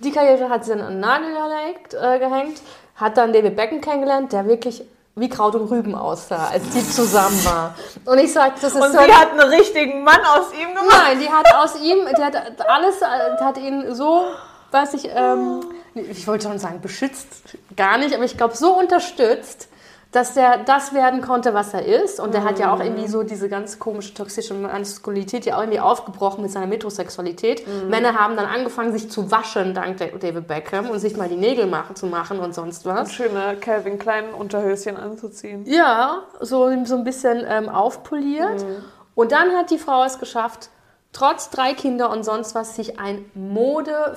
die 0.00 0.12
Karriere 0.12 0.48
hat 0.48 0.64
sie 0.64 0.70
dann 0.70 0.80
an 0.80 0.92
den 0.94 1.00
Nagel 1.00 1.28
gelegt, 1.28 1.94
äh, 1.94 2.18
gehängt, 2.18 2.60
hat 2.96 3.16
dann 3.16 3.32
David 3.32 3.56
Beckham 3.56 3.80
kennengelernt, 3.80 4.32
der 4.32 4.46
wirklich 4.46 4.84
wie 5.20 5.28
Kraut 5.28 5.54
und 5.54 5.70
Rüben 5.70 5.94
aussah, 5.94 6.48
als 6.52 6.68
die 6.70 6.88
zusammen 6.88 7.44
war. 7.44 7.74
Und 8.04 8.18
ich 8.18 8.32
sag, 8.32 8.60
das 8.60 8.74
ist 8.74 8.80
Und 8.80 8.92
so 8.92 8.98
sie 8.98 9.12
hat 9.12 9.32
einen 9.32 9.40
richtigen 9.40 10.04
Mann 10.04 10.20
aus 10.36 10.52
ihm 10.52 10.74
gemacht. 10.74 11.02
Nein, 11.04 11.20
die 11.20 11.28
hat 11.28 11.54
aus 11.54 11.76
ihm, 11.80 11.98
die 12.16 12.22
hat 12.22 12.36
alles, 12.68 12.96
hat 13.40 13.58
ihn 13.58 13.94
so, 13.94 14.24
was 14.70 14.94
ich, 14.94 15.08
ähm, 15.14 15.60
ich 15.94 16.26
wollte 16.26 16.48
schon 16.48 16.58
sagen, 16.58 16.80
beschützt, 16.80 17.56
gar 17.76 17.98
nicht, 17.98 18.14
aber 18.14 18.24
ich 18.24 18.36
glaube, 18.36 18.56
so 18.56 18.78
unterstützt, 18.78 19.67
dass 20.10 20.32
der 20.32 20.64
das 20.64 20.94
werden 20.94 21.20
konnte, 21.20 21.52
was 21.52 21.74
er 21.74 21.84
ist. 21.84 22.18
Und 22.18 22.32
der 22.32 22.42
hat 22.42 22.58
ja 22.58 22.72
auch 22.72 22.80
irgendwie 22.80 23.08
so 23.08 23.22
diese 23.22 23.48
ganz 23.48 23.78
komische 23.78 24.14
toxische 24.14 24.54
Maskulinität 24.54 25.44
ja 25.44 25.56
auch 25.56 25.60
irgendwie 25.60 25.80
aufgebrochen 25.80 26.42
mit 26.42 26.50
seiner 26.50 26.66
Metrosexualität. 26.66 27.66
Männer 27.88 28.14
haben 28.14 28.36
dann 28.36 28.46
angefangen, 28.46 28.92
sich 28.92 29.10
zu 29.10 29.30
waschen 29.30 29.74
dank 29.74 29.98
David 29.98 30.46
Beckham 30.46 30.88
und 30.88 30.98
sich 30.98 31.16
mal 31.16 31.28
die 31.28 31.36
Nägel 31.36 31.66
machen, 31.66 31.94
zu 31.94 32.06
machen 32.06 32.38
und 32.38 32.54
sonst 32.54 32.86
was. 32.86 33.12
Schöne 33.12 33.56
Calvin 33.60 33.98
Klein 33.98 34.32
Unterhöschen 34.32 34.96
anzuziehen. 34.96 35.64
Ja, 35.66 36.22
so, 36.40 36.70
so 36.84 36.96
ein 36.96 37.04
bisschen 37.04 37.44
ähm, 37.46 37.68
aufpoliert. 37.68 38.64
Und 39.14 39.32
dann 39.32 39.50
hat 39.56 39.70
die 39.70 39.78
Frau 39.78 40.04
es 40.04 40.18
geschafft, 40.18 40.70
trotz 41.12 41.50
drei 41.50 41.74
Kinder 41.74 42.10
und 42.10 42.24
sonst 42.24 42.54
was, 42.54 42.76
sich 42.76 42.98
ein 42.98 43.30
Mode 43.34 44.16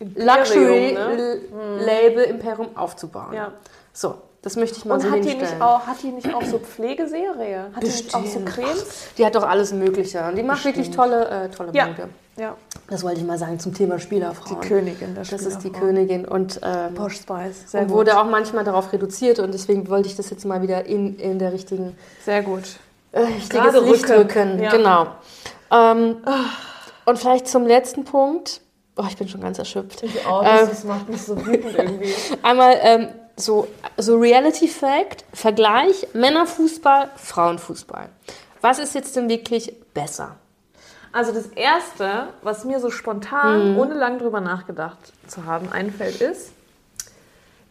Luxury 0.00 0.94
ne? 0.94 1.40
Label 1.78 2.24
Imperium 2.24 2.76
aufzubauen. 2.76 3.32
Ja. 3.32 3.52
So, 3.92 4.16
das 4.42 4.56
möchte 4.56 4.78
ich 4.78 4.84
mal 4.84 4.94
Und 4.94 5.00
so 5.02 5.10
hat 5.10 5.24
die, 5.24 5.34
nicht 5.34 5.60
auch, 5.60 5.86
hat 5.86 6.02
die 6.02 6.08
nicht 6.12 6.34
auch 6.34 6.42
so 6.42 6.58
Pflegeserie? 6.58 7.66
Hat 7.74 7.82
die 7.82 7.86
nicht 7.88 8.14
auch 8.14 8.18
so 8.20 8.40
Bestimmt. 8.40 8.46
Cremes? 8.48 8.86
Die 9.18 9.26
hat 9.26 9.34
doch 9.34 9.42
alles 9.46 9.72
Mögliche. 9.72 10.22
Und 10.26 10.36
die 10.36 10.42
macht 10.42 10.64
wirklich 10.64 10.90
tolle, 10.90 11.28
äh, 11.28 11.48
tolle 11.50 11.72
Ja. 11.74 11.86
Mode. 11.88 12.08
Ja. 12.38 12.56
Das 12.88 13.02
wollte 13.02 13.20
ich 13.20 13.26
mal 13.26 13.36
sagen 13.36 13.58
zum 13.60 13.74
Thema 13.74 13.98
Spielerfrauen. 13.98 14.60
Die 14.62 14.66
Königin 14.68 15.14
der 15.14 15.24
Das 15.24 15.42
ist 15.42 15.58
die. 15.58 15.70
Königin 15.70 16.24
und 16.24 16.58
ähm, 16.62 16.94
Posh 16.94 17.16
Spice. 17.16 17.70
Sehr 17.70 17.82
und 17.82 17.88
gut. 17.88 17.96
wurde 17.98 18.18
auch 18.18 18.24
manchmal 18.24 18.64
darauf 18.64 18.92
reduziert 18.94 19.38
und 19.40 19.52
deswegen 19.52 19.88
wollte 19.90 20.08
ich 20.08 20.16
das 20.16 20.30
jetzt 20.30 20.46
mal 20.46 20.62
wieder 20.62 20.86
in, 20.86 21.18
in 21.18 21.38
der 21.38 21.52
richtigen 21.52 21.96
Sehr 22.24 22.42
gut. 22.42 22.62
äh, 23.12 23.20
richtiges 23.20 23.48
Gerade 23.50 23.80
Licht 23.80 24.08
rücken. 24.08 24.52
rücken. 24.52 24.62
Ja. 24.62 24.70
Genau. 24.70 25.06
Ähm, 25.70 26.16
und 27.04 27.18
vielleicht 27.18 27.46
zum 27.46 27.66
letzten 27.66 28.04
Punkt. 28.04 28.62
Oh, 28.96 29.04
ich 29.08 29.16
bin 29.18 29.28
schon 29.28 29.40
ganz 29.42 29.58
erschöpft. 29.58 30.02
Oh, 30.28 30.40
Ähm, 30.42 30.66
das 30.68 30.84
macht 30.84 31.08
mich 31.10 31.20
so 31.20 31.36
wütend 31.46 31.76
irgendwie. 31.76 32.14
Einmal 32.42 32.76
ähm, 32.80 33.08
so, 33.40 33.68
so 33.96 34.16
Reality 34.16 34.68
Fact, 34.68 35.24
Vergleich 35.32 36.06
Männerfußball, 36.12 37.10
Frauenfußball. 37.16 38.08
Was 38.60 38.78
ist 38.78 38.94
jetzt 38.94 39.16
denn 39.16 39.28
wirklich 39.28 39.74
besser? 39.94 40.36
Also 41.12 41.32
das 41.32 41.46
Erste, 41.48 42.28
was 42.42 42.64
mir 42.64 42.78
so 42.78 42.90
spontan, 42.90 43.76
ohne 43.76 43.94
lang 43.94 44.18
drüber 44.18 44.40
nachgedacht 44.40 44.98
zu 45.26 45.44
haben, 45.44 45.70
einfällt, 45.72 46.20
ist, 46.20 46.52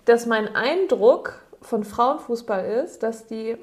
dass 0.05 0.26
mein 0.26 0.55
Eindruck 0.55 1.36
von 1.61 1.84
Frauenfußball 1.84 2.65
ist, 2.84 3.03
dass 3.03 3.28
die 3.28 3.57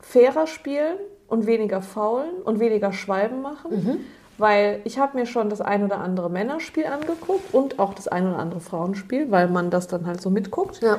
fairer 0.00 0.46
spielen 0.46 0.96
und 1.28 1.46
weniger 1.46 1.80
faulen 1.82 2.42
und 2.42 2.58
weniger 2.58 2.92
Schwalben 2.92 3.42
machen. 3.42 4.04
Weil 4.38 4.80
ich 4.84 4.98
habe 4.98 5.18
mir 5.18 5.26
schon 5.26 5.50
das 5.50 5.60
ein 5.60 5.84
oder 5.84 5.98
andere 5.98 6.30
Männerspiel 6.30 6.86
angeguckt 6.86 7.52
und 7.52 7.78
auch 7.78 7.92
das 7.92 8.08
ein 8.08 8.26
oder 8.26 8.38
andere 8.38 8.60
Frauenspiel, 8.60 9.30
weil 9.30 9.48
man 9.48 9.70
das 9.70 9.86
dann 9.86 10.06
halt 10.06 10.22
so 10.22 10.30
mitguckt. 10.30 10.80
Ja. 10.82 10.98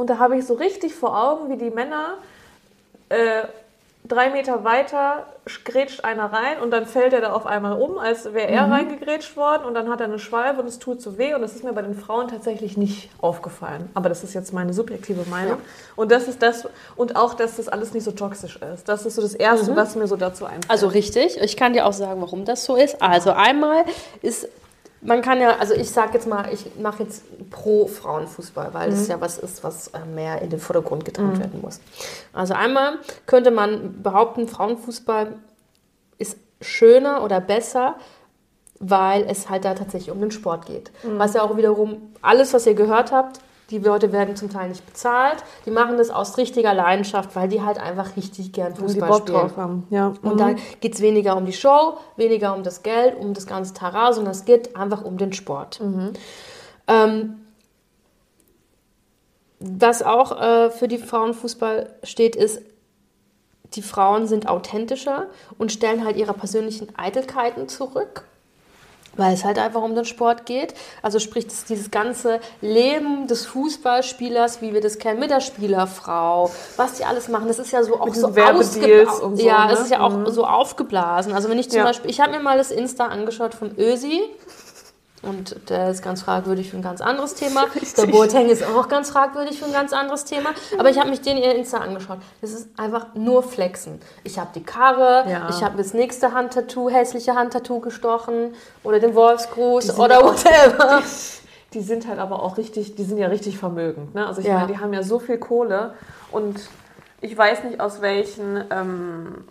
Und 0.00 0.08
da 0.08 0.18
habe 0.18 0.38
ich 0.38 0.46
so 0.46 0.54
richtig 0.54 0.94
vor 0.94 1.14
Augen, 1.14 1.50
wie 1.50 1.58
die 1.58 1.68
Männer 1.68 2.14
äh, 3.10 3.42
drei 4.08 4.30
Meter 4.30 4.64
weiter 4.64 5.26
grätscht 5.64 6.04
einer 6.04 6.32
rein 6.32 6.58
und 6.62 6.70
dann 6.70 6.86
fällt 6.86 7.12
er 7.12 7.20
da 7.20 7.34
auf 7.34 7.44
einmal 7.44 7.78
um, 7.78 7.98
als 7.98 8.32
wäre 8.32 8.48
er 8.48 8.70
reingegrätscht 8.70 9.36
worden 9.36 9.66
und 9.66 9.74
dann 9.74 9.90
hat 9.90 10.00
er 10.00 10.06
eine 10.06 10.18
Schwalbe 10.18 10.62
und 10.62 10.68
es 10.68 10.78
tut 10.78 11.02
so 11.02 11.18
weh 11.18 11.34
und 11.34 11.42
das 11.42 11.54
ist 11.54 11.64
mir 11.64 11.74
bei 11.74 11.82
den 11.82 11.94
Frauen 11.94 12.28
tatsächlich 12.28 12.78
nicht 12.78 13.10
aufgefallen. 13.20 13.90
Aber 13.92 14.08
das 14.08 14.24
ist 14.24 14.32
jetzt 14.32 14.54
meine 14.54 14.72
subjektive 14.72 15.28
Meinung. 15.28 15.58
Ja. 15.58 15.64
Und 15.96 16.10
das 16.10 16.28
ist 16.28 16.40
das 16.40 16.66
und 16.96 17.16
auch, 17.16 17.34
dass 17.34 17.56
das 17.56 17.68
alles 17.68 17.92
nicht 17.92 18.04
so 18.04 18.12
toxisch 18.12 18.58
ist. 18.72 18.88
Das 18.88 19.04
ist 19.04 19.16
so 19.16 19.22
das 19.22 19.34
Erste, 19.34 19.76
was 19.76 19.96
mir 19.96 20.06
so 20.06 20.16
dazu 20.16 20.46
einfällt. 20.46 20.70
Also 20.70 20.86
richtig. 20.86 21.38
Ich 21.42 21.58
kann 21.58 21.74
dir 21.74 21.84
auch 21.84 21.92
sagen, 21.92 22.22
warum 22.22 22.46
das 22.46 22.64
so 22.64 22.74
ist. 22.74 23.02
Also 23.02 23.32
einmal 23.32 23.84
ist, 24.22 24.48
man 25.02 25.22
kann 25.22 25.40
ja, 25.40 25.56
also 25.56 25.74
ich 25.74 25.90
sage 25.90 26.14
jetzt 26.14 26.26
mal, 26.26 26.52
ich 26.52 26.78
mache 26.78 27.04
jetzt 27.04 27.24
pro 27.50 27.86
Frauenfußball, 27.86 28.74
weil 28.74 28.90
das 28.90 29.08
ja 29.08 29.20
was 29.20 29.38
ist, 29.38 29.64
was 29.64 29.88
äh, 29.88 30.04
mehr 30.04 30.42
in 30.42 30.50
den 30.50 30.60
Vordergrund 30.60 31.04
gedrängt 31.04 31.38
werden 31.38 31.60
muss. 31.60 31.80
Also 32.32 32.54
einmal 32.54 32.98
könnte 33.26 33.50
man 33.50 34.02
behaupten, 34.02 34.46
Frauenfußball 34.46 35.34
ist 36.18 36.36
schöner 36.60 37.24
oder 37.24 37.40
besser, 37.40 37.96
weil 38.78 39.24
es 39.28 39.48
halt 39.48 39.64
da 39.64 39.74
tatsächlich 39.74 40.10
um 40.10 40.20
den 40.20 40.30
Sport 40.30 40.66
geht. 40.66 40.90
Was 41.18 41.34
ja 41.34 41.42
auch 41.42 41.56
wiederum 41.56 42.12
alles, 42.22 42.52
was 42.52 42.66
ihr 42.66 42.74
gehört 42.74 43.12
habt, 43.12 43.40
die 43.70 43.78
Leute 43.78 44.12
werden 44.12 44.36
zum 44.36 44.50
Teil 44.50 44.68
nicht 44.68 44.84
bezahlt. 44.84 45.44
Die 45.64 45.70
machen 45.70 45.96
das 45.96 46.10
aus 46.10 46.36
richtiger 46.38 46.74
Leidenschaft, 46.74 47.34
weil 47.36 47.48
die 47.48 47.62
halt 47.62 47.78
einfach 47.78 48.16
richtig 48.16 48.52
gern 48.52 48.74
Fußball 48.74 49.08
Bock 49.08 49.20
spielen. 49.22 49.38
drauf 49.38 49.56
haben. 49.56 49.86
Ja. 49.90 50.12
Und 50.22 50.40
dann 50.40 50.56
geht 50.80 50.94
es 50.94 51.00
weniger 51.00 51.36
um 51.36 51.46
die 51.46 51.52
Show, 51.52 51.98
weniger 52.16 52.54
um 52.54 52.62
das 52.62 52.82
Geld, 52.82 53.16
um 53.18 53.34
das 53.34 53.46
ganze 53.46 53.74
Tara, 53.74 54.12
sondern 54.12 54.32
es 54.32 54.44
geht 54.44 54.76
einfach 54.76 55.04
um 55.04 55.18
den 55.18 55.32
Sport. 55.32 55.80
Ähm, 56.88 57.40
was 59.60 60.02
auch 60.02 60.40
äh, 60.40 60.70
für 60.70 60.88
die 60.88 60.98
Frauenfußball 60.98 61.94
steht, 62.02 62.34
ist, 62.34 62.62
die 63.74 63.82
Frauen 63.82 64.26
sind 64.26 64.48
authentischer 64.48 65.26
und 65.58 65.70
stellen 65.70 66.04
halt 66.04 66.16
ihre 66.16 66.32
persönlichen 66.34 66.88
Eitelkeiten 66.96 67.68
zurück. 67.68 68.24
Weil 69.16 69.34
es 69.34 69.44
halt 69.44 69.58
einfach 69.58 69.82
um 69.82 69.94
den 69.94 70.04
Sport 70.04 70.46
geht. 70.46 70.74
Also 71.02 71.18
sprich, 71.18 71.46
dieses 71.68 71.90
ganze 71.90 72.40
Leben 72.60 73.26
des 73.26 73.44
Fußballspielers, 73.46 74.62
wie 74.62 74.72
wir 74.72 74.80
das 74.80 74.98
kennen, 74.98 75.18
mit 75.20 75.30
der 75.30 75.40
Spielerfrau, 75.40 76.50
was 76.76 76.94
die 76.94 77.04
alles 77.04 77.28
machen, 77.28 77.48
das 77.48 77.58
ist 77.58 77.72
ja 77.72 77.82
so 77.82 77.94
auch 78.00 78.06
so 78.08 78.12
diesen 78.12 78.36
Werbedeals 78.36 78.76
ausgebla- 78.76 79.20
und 79.20 79.36
so, 79.36 79.46
Ja, 79.46 79.66
ne? 79.66 79.72
es 79.72 79.80
ist 79.80 79.90
ja 79.90 80.00
auch 80.00 80.26
so 80.28 80.46
aufgeblasen. 80.46 81.32
Also 81.32 81.48
wenn 81.50 81.58
ich 81.58 81.68
zum 81.70 81.78
Ja. 81.78 81.84
Beispiel, 81.84 82.10
ich 82.10 82.20
habe 82.20 82.32
mir 82.32 82.40
mal 82.40 82.56
das 82.58 82.70
Insta 82.70 83.06
angeschaut 83.06 83.54
von 83.54 83.76
Ösi. 83.76 84.22
Und 85.22 85.68
der 85.68 85.90
ist 85.90 86.02
ganz 86.02 86.22
fragwürdig 86.22 86.70
für 86.70 86.76
ein 86.78 86.82
ganz 86.82 87.02
anderes 87.02 87.34
Thema. 87.34 87.66
Der 87.98 88.06
Boateng 88.06 88.48
ist 88.48 88.64
auch 88.64 88.88
ganz 88.88 89.10
fragwürdig 89.10 89.58
für 89.58 89.66
ein 89.66 89.72
ganz 89.72 89.92
anderes 89.92 90.24
Thema. 90.24 90.50
Aber 90.78 90.88
ich 90.88 90.98
habe 90.98 91.10
mich 91.10 91.20
den 91.20 91.36
ihr 91.36 91.54
Insta 91.54 91.76
angeschaut. 91.78 92.18
Das 92.40 92.52
ist 92.52 92.68
einfach 92.78 93.14
nur 93.14 93.42
Flexen. 93.42 94.00
Ich 94.24 94.38
habe 94.38 94.48
die 94.54 94.62
Karre, 94.62 95.24
Ja. 95.30 95.48
ich 95.50 95.62
habe 95.62 95.76
das 95.76 95.92
nächste 95.92 96.32
Handtattoo, 96.32 96.88
hässliche 96.88 97.34
Handtattoo 97.34 97.80
gestochen 97.80 98.54
oder 98.82 98.98
den 98.98 99.14
Wolfsgruß 99.14 99.98
oder 99.98 100.22
whatever. 100.24 101.02
Die 101.74 101.82
sind 101.82 102.08
halt 102.08 102.18
aber 102.18 102.42
auch 102.42 102.56
richtig, 102.56 102.96
die 102.96 103.04
sind 103.04 103.16
ja 103.18 103.28
richtig 103.28 103.56
vermögend. 103.56 104.12
Ne? 104.12 104.26
Also 104.26 104.40
ich 104.40 104.46
Ja. 104.48 104.54
meine, 104.54 104.66
die 104.66 104.78
haben 104.78 104.92
ja 104.92 105.04
so 105.04 105.20
viel 105.20 105.38
Kohle 105.38 105.94
und 106.32 106.58
ich 107.20 107.36
weiß 107.38 107.62
nicht, 107.62 107.78
aus 107.80 108.00
welchen, 108.00 108.64
ähm, 108.72 109.44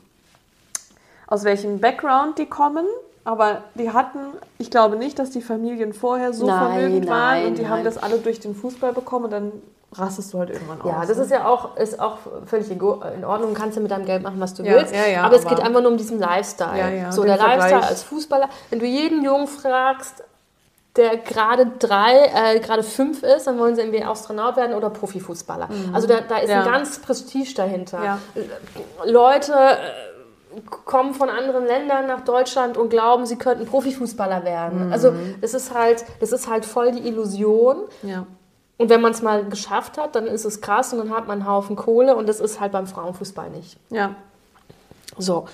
aus 1.28 1.46
welchem 1.46 1.80
Background 1.80 2.38
die 2.38 2.48
kommen, 2.48 2.86
aber 3.24 3.64
die 3.76 3.92
hatten, 3.92 4.20
ich 4.58 4.72
glaube 4.72 4.96
nicht, 4.96 5.20
dass 5.20 5.30
die 5.32 5.42
Familien 5.42 5.94
vorher 5.94 6.34
so 6.34 6.48
Nein, 6.48 6.60
vermögend 6.74 7.08
waren 7.10 7.18
nein, 7.20 7.48
und 7.48 7.58
die 7.58 7.68
haben 7.68 7.78
nein. 7.78 7.86
das 7.86 7.98
alle 7.98 8.18
durch 8.20 8.40
den 8.40 8.56
Fußball 8.56 8.94
bekommen 8.94 9.26
und 9.26 9.32
dann 9.32 9.52
rastest 9.94 10.34
du 10.34 10.40
halt 10.40 10.52
irgendwann 10.52 10.80
Ja, 10.86 11.00
aus. 11.02 11.08
das 11.08 11.18
ne? 11.18 11.24
ist 11.24 11.32
ja 11.32 11.48
auch, 11.48 11.76
ist 11.76 12.00
auch 12.00 12.18
völlig 12.46 12.70
in 12.70 13.26
Ordnung. 13.26 13.54
Kannst 13.56 13.76
du 13.78 13.82
mit 13.82 13.90
deinem 13.90 14.06
Geld 14.06 14.22
machen, 14.22 14.40
was 14.40 14.54
du 14.54 14.64
Ja, 14.64 14.74
willst. 14.74 14.94
ja, 14.94 15.08
ja, 15.08 15.24
aber 15.24 15.36
es 15.36 15.46
aber- 15.46 15.56
geht 15.56 15.66
einfach 15.66 15.82
nur 15.82 15.90
um 15.92 15.98
diesen 15.98 16.20
Lifestyle. 16.20 16.78
Ja, 16.78 16.90
ja, 16.90 17.12
so 17.12 17.24
der 17.24 17.38
Lifestyle 17.38 17.70
Vergleich. 17.70 17.90
als 17.90 18.04
Fußballer. 18.04 18.50
Wenn 18.70 18.80
du 18.80 18.86
jeden 18.86 19.24
Jungen 19.24 19.48
fragst, 19.48 20.24
der 20.96 21.18
gerade 21.18 21.72
drei, 21.80 22.16
äh, 22.56 22.60
gerade 22.60 22.84
fünf 22.84 23.24
ist, 23.24 23.48
dann 23.48 23.58
wollen 23.58 23.76
sie 23.76 23.82
irgendwie 23.82 24.04
Astronaut 24.04 24.58
werden 24.58 24.76
oder 24.76 24.90
Profifußballer. 24.90 25.70
Also 25.94 26.08
da, 26.08 26.22
da 26.22 26.38
ist 26.38 26.46
Mhm. 26.48 26.52
Ja. 26.52 26.64
ein 26.66 26.72
ganz 26.72 27.00
Prestige 27.00 27.54
dahinter. 27.56 28.04
Ja. 28.04 28.18
Leute 29.06 29.54
kommen 30.86 31.14
von 31.14 31.30
anderen 31.30 31.66
Ländern 31.66 32.08
nach 32.08 32.22
Deutschland 32.22 32.78
und 32.78 32.90
glauben, 32.90 33.26
sie 33.26 33.38
könnten 33.38 33.66
Profifußballer 33.66 34.44
werden. 34.44 34.88
Mhm. 34.88 34.94
Also 34.94 35.14
das 35.42 35.54
ist 35.54 35.74
halt, 35.74 36.06
das 36.20 36.32
ist 36.32 36.50
halt 36.50 36.66
voll 36.66 36.92
die 36.92 37.08
Illusion. 37.08 37.78
ja. 38.04 38.26
Und 38.78 38.90
wenn 38.90 39.02
man 39.02 39.12
es 39.12 39.22
mal 39.22 39.44
geschafft 39.44 39.98
hat, 39.98 40.16
dann 40.16 40.26
ist 40.26 40.46
es 40.46 40.62
krass 40.62 40.94
und 40.94 41.00
dann 41.00 41.10
hat 41.10 41.28
man 41.28 41.42
einen 41.42 41.50
Haufen 41.50 41.76
Kohle 41.76 42.16
und 42.16 42.30
das 42.30 42.40
ist 42.40 42.62
halt 42.62 42.72
beim 42.72 42.88
Frauenfußball 42.88 43.50
nicht. 43.50 43.78
ja. 43.90 44.16
So. 45.18 45.46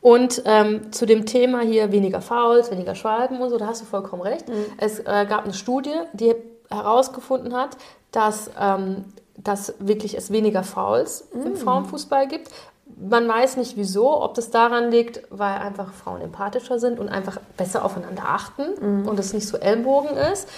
Und 0.00 0.42
ähm, 0.44 0.92
zu 0.92 1.06
dem 1.06 1.26
Thema 1.26 1.60
hier 1.60 1.90
weniger 1.90 2.20
Fouls, 2.20 2.70
weniger 2.70 2.94
Schwalben 2.94 3.40
und 3.40 3.50
so, 3.50 3.58
da 3.58 3.66
hast 3.66 3.82
du 3.82 3.84
vollkommen 3.84 4.22
recht. 4.22 4.44
Es 4.76 5.00
äh, 5.00 5.26
gab 5.28 5.42
eine 5.42 5.54
Studie, 5.54 5.94
die 6.12 6.36
herausgefunden 6.70 7.54
hat, 7.56 7.76
dass, 8.12 8.50
ähm, 8.60 9.06
dass 9.36 9.74
wirklich 9.80 10.16
es 10.16 10.30
weniger 10.30 10.62
Fouls 10.62 11.28
im 11.32 11.56
Frauenfußball 11.56 12.28
gibt. 12.28 12.48
Man 12.96 13.28
weiß 13.28 13.56
nicht 13.58 13.76
wieso, 13.76 14.22
ob 14.22 14.34
das 14.34 14.50
daran 14.50 14.90
liegt, 14.90 15.22
weil 15.30 15.58
einfach 15.58 15.92
Frauen 15.92 16.20
empathischer 16.20 16.78
sind 16.78 16.98
und 16.98 17.08
einfach 17.08 17.38
besser 17.56 17.84
aufeinander 17.84 18.24
achten 18.26 19.06
und 19.06 19.18
es 19.18 19.32
nicht 19.32 19.46
so 19.46 19.56
Ellenbogen 19.56 20.16
ist. 20.16 20.48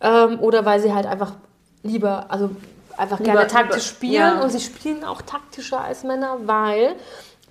Ähm, 0.00 0.40
oder 0.40 0.64
weil 0.64 0.80
sie 0.80 0.94
halt 0.94 1.06
einfach 1.06 1.32
lieber, 1.82 2.26
also 2.28 2.50
einfach 2.96 3.18
Lieber- 3.18 3.32
gerne 3.32 3.46
taktisch 3.48 3.86
spielen 3.86 4.14
ja. 4.36 4.40
und 4.42 4.50
sie 4.50 4.60
spielen 4.60 5.04
auch 5.04 5.22
taktischer 5.22 5.80
als 5.82 6.04
Männer, 6.04 6.38
weil 6.44 6.94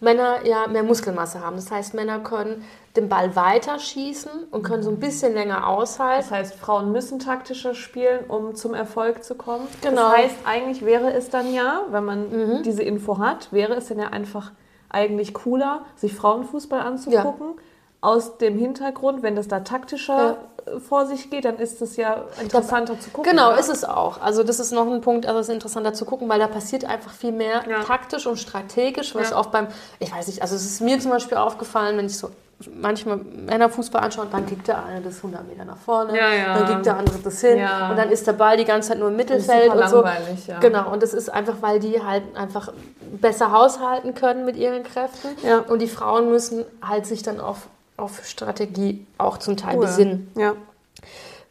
Männer 0.03 0.45
ja 0.45 0.67
mehr 0.67 0.83
Muskelmasse 0.83 1.39
haben. 1.39 1.55
Das 1.55 1.71
heißt, 1.71 1.93
Männer 1.93 2.19
können 2.19 2.63
den 2.95 3.09
Ball 3.09 3.35
weiter 3.35 3.79
schießen 3.79 4.31
und 4.51 4.63
können 4.63 4.83
so 4.83 4.91
ein 4.91 4.99
bisschen 4.99 5.33
länger 5.33 5.67
aushalten. 5.67 6.27
Das 6.29 6.31
heißt, 6.31 6.55
Frauen 6.55 6.91
müssen 6.91 7.19
taktischer 7.19 7.73
spielen, 7.73 8.25
um 8.27 8.53
zum 8.53 8.73
Erfolg 8.73 9.23
zu 9.23 9.35
kommen. 9.35 9.67
Genau. 9.81 10.09
Das 10.09 10.17
heißt, 10.17 10.35
eigentlich 10.45 10.85
wäre 10.85 11.11
es 11.13 11.29
dann 11.29 11.53
ja, 11.53 11.83
wenn 11.89 12.05
man 12.05 12.61
diese 12.63 12.83
Info 12.83 13.17
hat, 13.17 13.51
wäre 13.51 13.73
es 13.73 13.87
dann 13.87 13.99
ja 13.99 14.09
einfach 14.09 14.51
eigentlich 14.89 15.33
cooler, 15.33 15.85
sich 15.95 16.13
Frauenfußball 16.13 16.81
anzugucken. 16.81 17.55
Aus 18.03 18.37
dem 18.37 18.57
Hintergrund, 18.57 19.23
wenn 19.23 19.35
das 19.37 19.47
da 19.47 19.61
taktischer 19.61 20.35
äh, 20.65 20.79
vor 20.81 21.05
sich 21.05 21.29
geht, 21.29 21.45
dann 21.45 21.55
ist 21.57 21.81
es 21.81 21.95
ja 21.95 22.25
interessanter 22.41 22.99
zu 22.99 23.09
gucken. 23.11 23.31
Genau, 23.31 23.51
oder? 23.51 23.59
ist 23.59 23.69
es 23.69 23.85
auch. 23.85 24.19
Also 24.21 24.43
das 24.43 24.59
ist 24.59 24.73
noch 24.73 24.85
ein 24.91 24.99
Punkt, 24.99 25.25
also 25.25 25.39
es 25.39 25.47
ist 25.47 25.53
interessanter 25.53 25.93
zu 25.93 26.03
gucken, 26.03 26.27
weil 26.27 26.37
da 26.39 26.47
passiert 26.47 26.83
einfach 26.83 27.11
viel 27.13 27.31
mehr 27.31 27.61
Ja. 27.65 27.81
taktisch 27.83 28.27
und 28.27 28.37
strategisch, 28.37 29.15
was 29.15 29.29
Ja. 29.29 29.37
auch 29.37 29.45
beim, 29.45 29.67
ich 29.99 30.13
weiß 30.13 30.27
nicht, 30.27 30.41
also 30.41 30.53
es 30.55 30.65
ist 30.65 30.81
mir 30.81 30.99
zum 30.99 31.11
Beispiel 31.11 31.37
aufgefallen, 31.37 31.97
wenn 31.97 32.07
ich 32.07 32.17
so 32.17 32.29
manchmal 32.75 33.17
Männerfußball 33.17 34.01
anschaue, 34.03 34.27
dann 34.31 34.45
kickt 34.45 34.67
der 34.67 34.83
eine 34.85 34.99
das 35.01 35.17
100 35.17 35.47
Meter 35.47 35.63
nach 35.63 35.77
vorne, 35.77 36.17
Ja, 36.17 36.29
ja. 36.33 36.53
dann 36.59 36.67
kickt 36.67 36.85
der 36.85 36.97
andere 36.97 37.19
das 37.19 37.39
hin 37.39 37.57
Ja. 37.59 37.89
und 37.89 37.97
dann 37.97 38.09
ist 38.09 38.27
der 38.27 38.33
Ball 38.33 38.57
die 38.57 38.65
ganze 38.65 38.89
Zeit 38.89 38.99
nur 38.99 39.07
im 39.09 39.17
Das 39.17 39.27
Mittelfeld 39.29 39.73
und 39.73 39.87
so. 39.89 40.03
ja. 40.03 40.59
Genau, 40.59 40.91
und 40.91 41.01
das 41.01 41.13
ist 41.13 41.29
einfach, 41.29 41.55
weil 41.61 41.79
die 41.79 42.01
halt 42.03 42.23
einfach 42.35 42.73
besser 43.21 43.51
haushalten 43.53 44.13
können 44.13 44.43
mit 44.43 44.57
ihren 44.57 44.83
Kräften 44.83 45.29
Ja. 45.41 45.59
und 45.59 45.79
die 45.81 45.87
Frauen 45.87 46.29
müssen 46.29 46.65
halt 46.85 47.05
sich 47.05 47.23
dann 47.23 47.39
auf, 47.39 47.67
auf 47.97 48.25
Strategie 48.25 49.05
auch 49.17 49.37
zum 49.37 49.57
Teil 49.57 49.77
Cool. 49.77 49.85
besinnen. 49.85 50.31
Ja. 50.35 50.55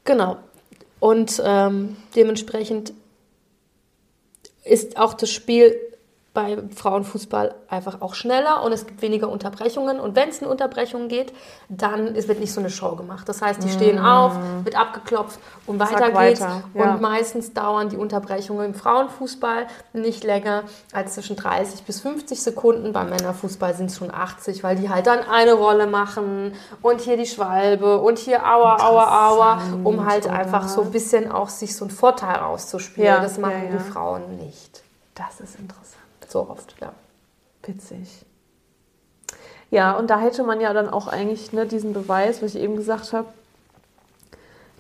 Genau. 0.05 0.38
Und 1.01 1.40
ähm, 1.45 1.97
dementsprechend 2.14 2.93
ist 4.64 4.97
auch 4.97 5.14
das 5.14 5.30
Spiel 5.30 5.76
bei 6.35 6.57
Frauenfußball 6.74 7.55
einfach 7.68 8.01
auch 8.01 8.14
schneller 8.14 8.62
und 8.62 8.72
es 8.72 8.87
gibt 8.87 9.03
weniger 9.03 9.28
Unterbrechungen. 9.28 10.01
Und 10.01 10.16
wenn 10.16 10.30
es 10.30 10.41
eine 10.41 10.51
Unterbrechung 10.51 11.09
geht, 11.09 11.35
dann 11.68 12.14
es 12.16 12.26
wird 12.26 12.41
nicht 12.41 12.55
so 12.55 12.61
eine 12.61 12.70
Show 12.70 12.97
gemacht. 12.97 13.28
Das 13.28 13.43
heißt, 13.43 13.62
die 13.62 13.68
stehen 13.68 13.99
auf, 13.99 14.35
wird 14.64 14.74
abgeklopft 14.74 15.39
und 15.66 15.78
weiter 15.78 15.99
Zack, 15.99 16.18
geht's. 16.18 16.41
weiter, 16.41 16.62
ja. 16.72 16.95
Und 16.95 17.03
meistens 17.03 17.53
dauern 17.53 17.91
die 17.91 17.99
Unterbrechungen 17.99 18.64
im 18.66 18.74
Frauenfußball 18.74 19.66
nicht 19.93 20.24
länger 20.24 20.62
als 20.93 21.14
zwischen 21.14 21.37
30 21.37 21.83
bis 21.83 22.01
50 22.01 22.43
Sekunden. 22.43 22.95
Beim 22.95 23.11
Männerfußball 23.11 23.74
sind 23.74 23.91
es 23.91 23.99
schon 23.99 24.12
80, 24.12 24.64
weil 24.64 24.76
die 24.76 24.89
halt 24.89 25.07
dann 25.07 25.20
eine 25.20 25.53
Rolle 25.53 25.87
machen 25.87 26.55
und 26.80 27.03
hier 27.03 27.18
die 27.18 27.26
Schwalbe 27.26 28.01
und 28.01 28.18
hier 28.18 28.47
Aua, 28.47 28.76
Aua, 28.80 29.28
Aua, 29.28 29.62
um 29.85 30.07
halt 30.07 30.24
oder? 30.24 30.35
einfach 30.35 30.66
so 30.66 30.80
ein 30.80 30.91
bisschen 30.91 31.30
auch 31.30 31.51
sich 31.51 31.76
so 31.76 31.85
einen 31.85 31.91
Vorteil 31.91 32.37
rauszuspielen. 32.37 33.07
Ja, 33.07 33.20
das 33.20 33.37
machen 33.37 33.70
ja. 33.70 33.76
die 33.76 33.91
Frauen 33.93 34.39
nicht. 34.39 34.83
Das 35.14 35.41
ist 35.41 35.59
interessant. 35.59 36.01
So 36.33 36.49
oft, 36.49 36.74
ja. 36.80 36.95
Witzig. 37.62 38.24
Ja, 39.70 39.93
und 39.93 40.09
da 40.09 40.18
hätte 40.18 40.43
man 40.45 40.61
ja 40.61 40.72
dann 40.72 40.89
auch 40.89 41.07
eigentlich 41.07 41.53
ne, 41.53 41.66
diesen 41.66 41.93
Beweis, 41.93 42.43
was 42.43 42.55
ich 42.55 42.62
eben 42.62 42.76
gesagt 42.76 43.12
habe, 43.12 43.28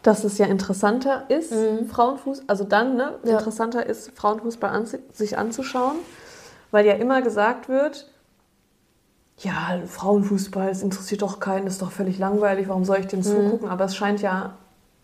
dass 0.02 0.24
es 0.24 0.38
ja 0.38 0.46
interessanter 0.46 1.24
ist, 1.28 1.52
Frauenfuß, 1.90 2.44
also 2.48 2.64
dann 2.64 2.96
ne, 2.96 3.18
Ja. 3.24 3.38
interessanter 3.38 3.84
ist, 3.86 4.10
Frauenfußball 4.16 4.70
anzu 4.70 4.98
sich 5.12 5.36
anzuschauen, 5.36 5.96
weil 6.70 6.86
ja 6.86 6.94
immer 6.94 7.20
gesagt 7.22 7.68
wird, 7.68 8.08
ja, 9.38 9.80
Frauenfußball, 9.86 10.68
das 10.68 10.82
interessiert 10.82 11.22
doch 11.22 11.38
keinen, 11.38 11.66
das 11.66 11.74
ist 11.74 11.82
doch 11.82 11.92
völlig 11.92 12.18
langweilig, 12.18 12.68
warum 12.68 12.84
soll 12.84 12.98
ich 12.98 13.06
dem 13.06 13.22
zugucken? 13.22 13.68
Aber 13.68 13.84
es 13.84 13.94
scheint 13.94 14.22
ja 14.22 14.56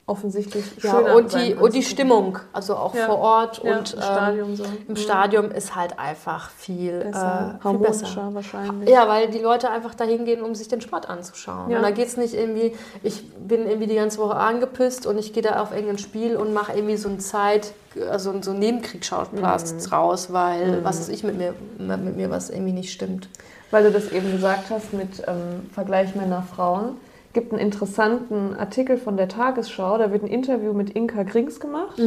offensichtlich 0.09 0.65
Ja, 0.83 0.91
schöner 0.99 1.15
und 1.15 1.33
die, 1.35 1.55
und 1.55 1.75
die. 1.75 1.83
Stimmung, 1.83 2.39
also 2.53 2.77
auch 2.77 2.95
Ja. 2.95 3.07
vor 3.07 3.19
Ort 3.19 3.63
Ja, 3.63 3.77
und 3.79 3.93
im 3.93 3.99
ähm, 3.99 4.05
Stadion 4.05 4.57
so. 4.57 4.65
Im 4.65 4.71
Mhm. 4.89 4.97
Stadion 4.97 5.51
ist 5.51 5.77
halt 5.77 5.99
einfach 5.99 6.51
viel 6.51 7.01
besser, 7.01 7.55
äh, 7.57 7.61
viel 7.63 7.65
harmonischer 7.65 7.91
besser. 8.03 8.29
wahrscheinlich. 8.35 8.89
Ja, 8.91 9.07
weil 9.09 9.29
die 9.29 9.39
Leute 9.39 9.71
einfach 9.71 9.95
dahin 9.95 10.25
gehen, 10.25 10.43
um 10.43 10.55
sich 10.55 10.69
den 10.69 10.81
Sport 10.81 11.09
anzuschauen. 11.09 11.75
Und 11.75 11.83
da 11.83 11.91
geht 11.91 12.09
es 12.09 12.17
nicht 12.17 12.35
irgendwie, 12.35 12.75
ich 13.03 13.23
bin 13.35 13.67
irgendwie 13.67 13.87
die 13.87 13.95
ganze 13.97 14.19
Woche 14.19 14.37
angepisst 14.37 15.07
und 15.07 15.19
ich 15.19 15.33
gehe 15.33 15.43
da 15.43 15.61
auf 15.63 15.73
irgendein 15.73 15.99
Spiel 15.99 16.37
und 16.37 16.53
mache 16.55 16.73
irgendwie 16.73 16.97
so 16.97 17.09
ein 17.09 17.21
Zeit, 17.21 17.73
also 18.11 18.33
so 18.43 18.51
einen 18.51 18.61
Nebenkriegsschauplatz 18.61 19.73
Mhm. 19.73 19.93
raus, 19.93 20.33
weil 20.33 20.83
was 20.85 21.01
ist 21.01 21.09
ich 21.11 21.23
mit 21.23 21.37
mir, 21.37 21.55
mit 21.79 22.17
mir 22.17 22.31
was 22.31 22.51
irgendwie 22.51 22.73
nicht 22.73 22.93
stimmt. 22.93 23.29
Weil 23.71 23.85
du 23.85 23.91
das 23.91 24.11
eben 24.13 24.33
gesagt 24.33 24.71
hast 24.71 24.95
mit 24.95 25.23
ähm, 25.27 25.69
Vergleich 25.75 26.15
Männer-Frauen. 26.15 26.97
Gibt 27.33 27.53
einen 27.53 27.61
interessanten 27.61 28.55
Artikel 28.57 28.97
von 28.97 29.17
der 29.17 29.29
Tagesschau. 29.29 29.99
Da 29.99 30.11
wird 30.11 30.23
ein 30.23 30.29
Interview 30.29 30.73
mit 30.73 30.91
Inka 30.91 31.23
Grings 31.23 31.61
gemacht. 31.61 31.99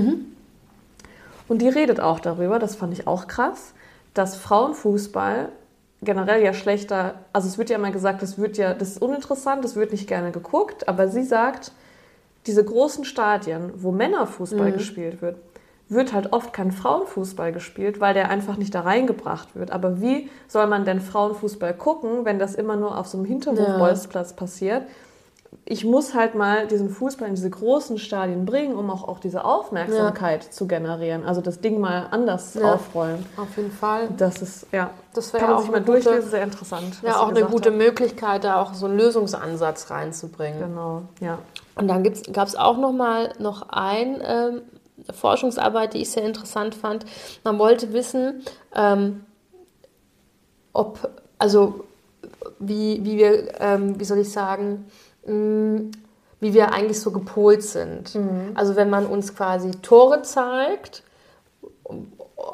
Und 1.47 1.61
die 1.61 1.69
redet 1.69 1.99
auch 1.99 2.19
darüber, 2.19 2.59
das 2.59 2.75
fand 2.75 2.93
ich 2.93 3.07
auch 3.07 3.27
krass, 3.27 3.73
dass 4.13 4.35
Frauenfußball 4.37 5.49
generell 6.01 6.43
ja 6.43 6.53
schlechter, 6.53 7.15
also 7.33 7.47
es 7.47 7.57
wird 7.57 7.69
ja 7.69 7.75
immer 7.77 7.91
gesagt, 7.91 8.21
das 8.21 8.37
wird 8.37 8.57
ja, 8.57 8.73
das 8.73 8.89
ist 8.89 9.01
uninteressant, 9.01 9.63
das 9.63 9.75
wird 9.75 9.91
nicht 9.91 10.07
gerne 10.07 10.31
geguckt, 10.31 10.87
aber 10.87 11.07
sie 11.07 11.23
sagt, 11.23 11.71
diese 12.47 12.63
großen 12.63 13.05
Stadien, 13.05 13.71
wo 13.75 13.91
Männerfußball 13.91 14.71
gespielt 14.71 15.21
wird, 15.21 15.37
wird 15.89 16.13
halt 16.13 16.31
oft 16.31 16.53
kein 16.53 16.71
Frauenfußball 16.71 17.51
gespielt, 17.51 17.99
weil 17.99 18.13
der 18.13 18.29
einfach 18.29 18.55
nicht 18.55 18.73
da 18.73 18.81
reingebracht 18.81 19.55
wird. 19.55 19.71
Aber 19.71 20.01
wie 20.01 20.29
soll 20.47 20.65
man 20.67 20.85
denn 20.85 21.01
Frauenfußball 21.01 21.73
gucken, 21.73 22.23
wenn 22.23 22.39
das 22.39 22.55
immer 22.55 22.77
nur 22.77 22.97
auf 22.97 23.07
so 23.07 23.17
einem 23.17 23.25
Hinterhofbolzplatz 23.25 24.33
passiert? 24.33 24.83
Ich 25.65 25.83
muss 25.85 26.13
halt 26.13 26.33
mal 26.33 26.67
diesen 26.67 26.89
Fußball 26.89 27.27
in 27.27 27.35
diese 27.35 27.49
großen 27.49 27.97
Stadien 27.97 28.45
bringen, 28.45 28.75
um 28.75 28.89
auch, 28.89 29.07
auch 29.07 29.19
diese 29.19 29.43
Aufmerksamkeit 29.45 30.43
zu 30.43 30.65
generieren. 30.65 31.23
Also 31.25 31.41
das 31.41 31.59
Ding 31.59 31.79
mal 31.79 32.07
anders 32.11 32.53
Ja. 32.55 32.73
aufrollen. 32.73 33.25
Auf 33.37 33.55
jeden 33.57 33.71
Fall. 33.71 34.09
Das 34.17 34.41
ist, 34.41 34.65
ja, 34.71 34.89
Das 35.13 35.31
kann 35.31 35.41
wäre 35.41 35.51
man 35.51 35.57
auch 35.59 35.61
sich 35.63 35.71
mal 35.71 35.81
gute, 35.81 36.01
durchlesen, 36.03 36.29
sehr 36.31 36.43
interessant. 36.43 36.95
ja, 37.03 37.19
auch 37.19 37.29
eine 37.29 37.43
gute 37.43 37.69
hat. 37.69 37.77
Möglichkeit, 37.77 38.43
da 38.45 38.61
auch 38.61 38.73
so 38.73 38.85
einen 38.85 38.97
Lösungsansatz 38.97 39.89
reinzubringen. 39.91 40.59
Genau, 40.59 41.03
ja. 41.19 41.37
Und 41.75 41.87
dann 41.87 42.03
gab 42.33 42.47
es 42.47 42.55
auch 42.55 42.77
noch 42.77 42.91
mal 42.93 43.33
noch 43.39 43.69
ein 43.69 44.21
ähm, 44.25 44.61
Forschungsarbeit, 45.13 45.93
die 45.93 46.01
ich 46.01 46.11
sehr 46.11 46.23
interessant 46.23 46.75
fand. 46.75 47.05
Man 47.43 47.59
wollte 47.59 47.91
wissen, 47.93 48.41
ähm, 48.75 49.25
ob, 50.73 51.09
also 51.37 51.85
wie, 52.59 53.03
wie 53.03 53.17
wir, 53.17 53.59
ähm, 53.59 53.99
wie 53.99 54.05
soll 54.05 54.19
ich 54.19 54.31
sagen, 54.31 54.85
mh, 55.25 55.81
wie 56.39 56.53
wir 56.53 56.73
eigentlich 56.73 56.99
so 56.99 57.11
gepolt 57.11 57.63
sind. 57.63 58.17
Also 58.55 58.75
wenn 58.75 58.89
man 58.89 59.05
uns 59.05 59.35
quasi 59.35 59.71
Tore 59.81 60.23
zeigt, 60.23 61.03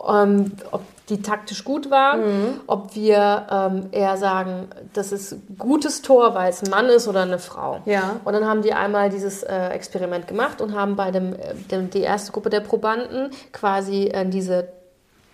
ähm, 0.08 0.52
ob 0.72 0.82
die 1.10 1.22
taktisch 1.22 1.64
gut 1.64 1.90
waren, 1.90 2.60
ob 2.68 2.94
wir 2.96 3.48
ähm, 3.50 3.88
eher 3.92 4.18
sagen, 4.18 4.68
das 4.92 5.14
ist 5.14 5.32
ein 5.32 5.56
gutes 5.58 6.02
Tor, 6.02 6.36
weil 6.36 6.50
es 6.50 6.62
ein 6.62 6.70
Mann 6.70 6.88
ist 6.88 7.08
oder 7.08 7.22
eine 7.22 7.40
Frau. 7.40 7.80
Ja. 7.86 8.18
Und 8.26 8.34
dann 8.34 8.46
haben 8.46 8.62
die 8.62 8.74
einmal 8.74 9.10
dieses 9.10 9.44
äh, 9.44 9.70
Experiment 9.70 10.28
gemacht 10.28 10.60
und 10.60 10.76
haben 10.76 10.98
bei 10.98 11.12
dem, 11.12 11.34
äh, 11.34 11.54
dem, 11.72 11.90
die 11.90 12.02
erste 12.02 12.34
Gruppe 12.34 12.50
der 12.50 12.60
Probanden 12.60 13.30
quasi 13.54 14.08
äh, 14.08 14.26
diese 14.28 14.68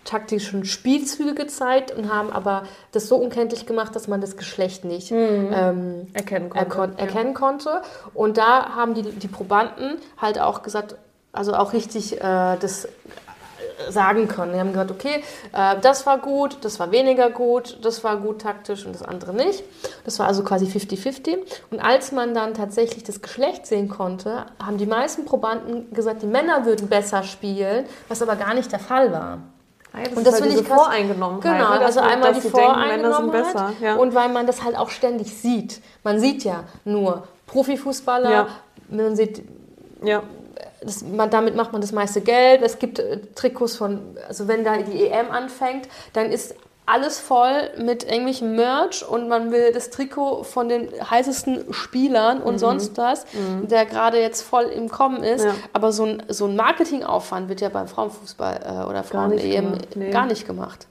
taktischen 0.04 0.64
Spielzüge 0.64 1.34
gezeigt 1.34 1.90
und 1.90 2.12
haben 2.12 2.30
aber 2.30 2.64
das 2.92 3.08
so 3.08 3.16
unkenntlich 3.16 3.66
gemacht, 3.66 3.96
dass 3.96 4.08
man 4.08 4.20
das 4.20 4.36
Geschlecht 4.36 4.84
nicht 4.84 5.10
ähm, 5.10 6.08
Erkennen 6.12 6.50
er 6.54 6.66
konnte. 6.66 6.94
kon 6.94 6.98
erkennen 6.98 7.34
konnte. 7.34 7.82
Und 8.12 8.36
da 8.36 8.74
haben 8.74 8.94
die, 8.94 9.02
die 9.02 9.28
Probanden 9.28 9.96
halt 10.16 10.38
auch 10.38 10.62
gesagt, 10.62 10.96
also 11.32 11.54
auch 11.54 11.72
richtig 11.72 12.20
äh, 12.20 12.56
das 12.58 12.88
sagen 13.88 14.28
können. 14.28 14.52
Die 14.52 14.58
haben 14.58 14.72
gesagt, 14.72 14.90
okay, 14.90 15.22
äh, 15.52 15.76
das 15.80 16.06
war 16.06 16.18
gut, 16.18 16.58
das 16.62 16.78
war 16.78 16.90
weniger 16.92 17.30
gut, 17.30 17.78
das 17.82 18.04
war 18.04 18.18
gut 18.18 18.42
taktisch 18.42 18.86
und 18.86 18.94
das 18.94 19.02
andere 19.02 19.34
nicht. 19.34 19.64
Das 20.04 20.18
war 20.18 20.26
also 20.26 20.42
quasi 20.42 20.66
50-50. 20.66 21.38
Und 21.70 21.80
als 21.80 22.12
man 22.12 22.34
dann 22.34 22.54
tatsächlich 22.54 23.04
das 23.04 23.20
Geschlecht 23.20 23.66
sehen 23.66 23.88
konnte, 23.88 24.46
haben 24.64 24.78
die 24.78 24.86
meisten 24.86 25.24
Probanden 25.24 25.92
gesagt, 25.92 26.22
die 26.22 26.26
Männer 26.26 26.66
würden 26.66 26.88
besser 26.88 27.22
spielen, 27.22 27.86
was 28.08 28.22
aber 28.22 28.36
gar 28.36 28.54
nicht 28.54 28.70
der 28.72 28.80
Fall 28.80 29.12
war. 29.12 29.38
Ah 29.94 30.00
ja, 30.00 30.08
das 30.08 30.16
Und 30.18 30.26
das 30.26 30.34
halt 30.34 30.44
finde 30.44 30.60
ich 30.60 30.66
krass. 30.66 30.82
Voreingenommenheit. 30.82 31.42
Genau, 31.58 31.72
ne, 31.74 31.78
dass 31.78 31.96
also 31.96 32.00
einmal 32.00 32.34
die 32.34 32.40
denken, 32.40 32.58
Voreingenommenheit 32.58 33.44
besser. 33.52 33.72
Ja. 33.80 33.94
und 33.94 34.14
weil 34.14 34.28
man 34.28 34.46
das 34.46 34.64
halt 34.64 34.76
auch 34.76 34.90
ständig 34.90 35.32
sieht. 35.32 35.80
Man 36.02 36.18
sieht 36.18 36.42
ja 36.44 36.64
nur 36.84 37.28
Profifußballer, 37.46 38.30
Ja. 38.30 38.48
man 38.88 39.14
sieht 39.14 39.42
ja. 40.02 40.22
das, 40.82 41.02
man, 41.04 41.30
damit 41.30 41.54
macht 41.54 41.72
man 41.72 41.80
das 41.80 41.92
meiste 41.92 42.20
Geld. 42.20 42.62
Es 42.62 42.78
gibt 42.80 42.98
äh, 42.98 43.20
Trikots 43.36 43.76
von, 43.76 44.16
also 44.26 44.48
wenn 44.48 44.64
da 44.64 44.76
die 44.78 45.06
EM 45.06 45.30
anfängt, 45.30 45.88
dann 46.12 46.32
ist 46.32 46.56
alles 46.86 47.18
voll 47.18 47.70
mit 47.78 48.04
irgendwelchem 48.04 48.56
Merch 48.56 49.06
und 49.08 49.28
man 49.28 49.50
will 49.50 49.72
das 49.72 49.90
Trikot 49.90 50.42
von 50.44 50.68
den 50.68 50.88
heißesten 51.10 51.72
Spielern 51.72 52.42
und 52.42 52.58
sonst 52.58 52.96
was, 52.98 53.24
der 53.62 53.86
gerade 53.86 54.20
jetzt 54.20 54.42
voll 54.42 54.64
im 54.64 54.88
Kommen 54.90 55.22
ist. 55.22 55.44
Ja. 55.44 55.54
Aber 55.72 55.92
so 55.92 56.04
ein, 56.04 56.22
so 56.28 56.46
ein 56.46 56.56
Marketingaufwand 56.56 57.48
wird 57.48 57.62
ja 57.62 57.70
beim 57.70 57.88
Frauenfußball 57.88 58.60
äh, 58.64 58.88
oder 58.88 59.02
Frauen-EM 59.02 59.64
gemacht, 59.64 59.96
nee. 59.96 60.10
gar 60.10 60.26
nicht 60.26 60.46
gemacht. 60.46 60.86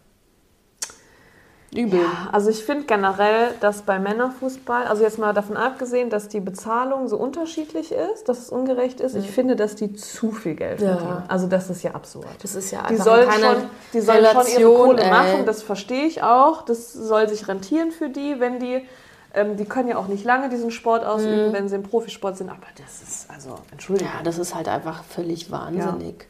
Übel. 1.78 2.00
Ja, 2.00 2.30
also 2.32 2.50
ich 2.50 2.64
finde 2.64 2.86
generell, 2.86 3.54
dass 3.60 3.82
bei 3.82 4.00
Männerfußball, 4.00 4.86
also 4.86 5.04
jetzt 5.04 5.18
mal 5.20 5.34
davon 5.34 5.58
abgesehen, 5.58 6.10
dass 6.10 6.28
die 6.28 6.40
Bezahlung 6.40 7.08
so 7.08 7.18
unterschiedlich 7.18 7.92
ist, 7.92 8.30
dass 8.30 8.40
es 8.40 8.50
ungerecht 8.50 9.00
ist, 9.02 9.16
ich 9.16 9.30
finde, 9.30 9.56
dass 9.56 9.76
die 9.76 9.94
zu 9.94 10.32
viel 10.32 10.56
Geld 10.56 10.80
Ja. 10.82 10.96
verdienen. 10.98 11.24
Also 11.28 11.48
das 11.48 11.70
ist 11.70 11.84
ja 11.84 11.92
absurd. 11.92 12.26
Das 12.42 12.56
ist 12.56 12.72
ja 12.72 12.82
Die 12.84 12.94
einfach 12.94 13.06
sollen, 13.06 13.28
keine 13.30 13.44
schon, 13.46 13.64
die 13.94 14.00
sollen 14.02 14.26
schon 14.26 14.34
ihre 14.34 14.48
Relation, 14.48 14.86
Kohle 14.86 15.04
ey. 15.04 15.10
machen, 15.10 15.46
das 15.46 15.62
verstehe 15.64 16.06
ich 16.06 16.24
auch. 16.24 16.62
Das 16.64 16.94
soll 16.94 17.28
sich 17.30 17.48
rentieren 17.48 17.92
für 17.92 18.10
die, 18.10 18.40
wenn 18.40 18.60
die, 18.60 18.86
ähm, 19.34 19.58
die 19.58 19.66
können 19.66 19.90
ja 19.90 19.98
auch 19.98 20.08
nicht 20.08 20.24
lange 20.26 20.50
diesen 20.50 20.70
Sport 20.72 21.04
ausüben, 21.04 21.52
wenn 21.54 21.68
sie 21.70 21.76
im 21.76 21.84
Profisport 21.84 22.38
sind. 22.38 22.50
Aber 22.50 22.60
das 22.82 23.02
ist, 23.02 23.30
also, 23.32 23.58
Entschuldigung. 23.72 24.12
Ja, 24.16 24.22
das 24.24 24.38
ist 24.38 24.54
halt 24.54 24.68
einfach 24.68 25.04
völlig 25.04 25.50
wahnsinnig. 25.52 26.28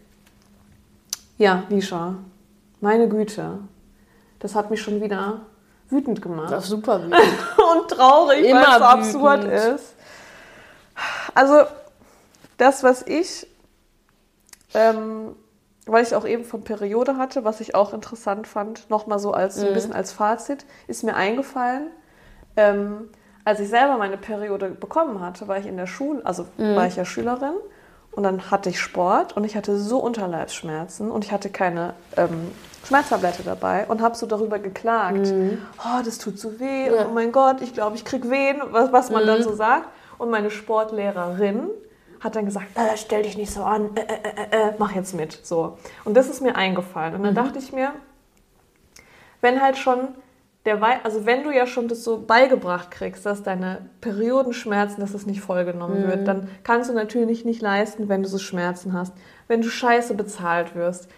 Ja, 1.37 1.63
Lisha, 1.69 2.15
meine 2.79 3.09
Güte, 3.09 3.57
das 4.43 4.53
hat 4.53 4.69
mich 4.69 4.81
schon 4.81 5.01
wieder 5.01 5.39
wütend 5.89 6.21
gemacht. 6.21 6.51
Das 6.51 6.65
ist 6.65 6.69
super 6.69 7.01
wütend. 7.03 7.13
und 7.81 7.87
traurig, 7.89 8.43
weil 8.53 8.63
es 8.63 8.77
so 8.77 8.83
absurd 8.83 9.43
wütend. 9.45 9.53
ist. 9.75 9.95
Also, 11.33 11.63
das, 12.57 12.83
was 12.83 13.01
ich, 13.07 13.47
ähm, 14.73 15.35
weil 15.85 16.03
ich 16.03 16.15
auch 16.15 16.25
eben 16.25 16.45
von 16.45 16.63
Periode 16.63 17.17
hatte, 17.17 17.43
was 17.43 17.59
ich 17.61 17.73
auch 17.75 17.93
interessant 17.93 18.47
fand, 18.47 18.89
nochmal 18.89 19.19
so 19.19 19.31
als 19.31 19.57
Mhm. 19.57 19.67
ein 19.67 19.73
bisschen 19.73 19.93
als 19.93 20.11
Fazit, 20.11 20.65
ist 20.87 21.03
mir 21.03 21.15
eingefallen, 21.15 21.87
ähm, 22.55 23.09
als 23.45 23.59
ich 23.59 23.69
selber 23.69 23.97
meine 23.97 24.17
Periode 24.17 24.69
bekommen 24.69 25.19
hatte, 25.19 25.47
war 25.47 25.57
ich 25.57 25.65
in 25.65 25.75
der 25.77 25.87
Schule, 25.87 26.25
also 26.25 26.45
Mhm. 26.57 26.75
war 26.75 26.87
ich 26.87 26.95
ja 26.95 27.03
Schülerin 27.05 27.55
und 28.11 28.23
dann 28.23 28.51
hatte 28.51 28.69
ich 28.69 28.79
Sport 28.79 29.35
und 29.35 29.43
ich 29.43 29.55
hatte 29.55 29.77
so 29.77 29.99
Unterleibsschmerzen 29.99 31.11
und 31.11 31.25
ich 31.25 31.31
hatte 31.31 31.49
keine 31.49 31.93
ähm, 32.15 32.51
Schmerztablette 32.85 33.43
dabei 33.43 33.85
und 33.87 34.01
habe 34.01 34.15
so 34.15 34.25
darüber 34.25 34.59
geklagt. 34.59 35.33
Oh, 35.79 36.01
das 36.03 36.17
tut 36.17 36.37
so 36.39 36.59
weh. 36.59 36.89
Mhm. 36.89 36.95
Ja. 36.95 37.01
Und, 37.03 37.07
oh 37.11 37.13
mein 37.13 37.31
Gott, 37.31 37.61
ich 37.61 37.73
glaube, 37.73 37.95
ich 37.95 38.03
krieg 38.05 38.29
Wehen, 38.29 38.61
was, 38.71 38.91
was 38.91 39.09
man 39.09 39.25
dann 39.25 39.39
Mhm. 39.39 39.43
so 39.43 39.55
sagt. 39.55 39.87
Und 40.17 40.29
meine 40.29 40.51
Sportlehrerin 40.51 41.69
hat 42.19 42.35
dann 42.35 42.45
gesagt, 42.45 42.67
äh, 42.75 42.95
stell 42.95 43.23
dich 43.23 43.37
nicht 43.37 43.51
so 43.51 43.63
an, 43.63 43.89
äh, 43.95 44.01
äh, 44.01 44.65
äh, 44.65 44.69
äh, 44.69 44.73
mach 44.77 44.93
jetzt 44.93 45.13
mit. 45.13 45.39
So. 45.45 45.77
Und 46.05 46.15
das 46.15 46.29
ist 46.29 46.41
mir 46.41 46.55
eingefallen. 46.55 47.15
Und 47.15 47.23
dann 47.23 47.35
dachte 47.35 47.59
ich 47.59 47.73
mir, 47.73 47.91
wenn 49.41 49.61
halt 49.61 49.77
schon 49.77 50.09
der 50.65 50.79
Wei 50.79 50.99
also 51.03 51.25
wenn 51.25 51.43
du 51.43 51.51
ja 51.51 51.67
schon 51.67 51.89
das 51.89 52.05
so 52.05 52.21
beigebracht 52.25 52.89
kriegst, 52.91 53.25
dass 53.25 53.43
deine 53.43 53.89
Periodenschmerzen, 53.99 55.01
dass 55.01 55.13
es 55.13 55.25
nicht 55.25 55.41
vollgenommen 55.41 56.07
wird, 56.07 56.25
dann 56.25 56.47
kannst 56.63 56.89
du 56.89 56.93
natürlich 56.93 57.43
nicht 57.43 57.61
leisten, 57.61 58.07
wenn 58.07 58.23
du 58.23 58.29
so 58.29 58.37
Schmerzen 58.37 58.93
hast. 58.93 59.13
Wenn 59.49 59.61
du 59.61 59.67
scheiße 59.69 60.13
bezahlt 60.13 60.73
wirst, 60.73 61.09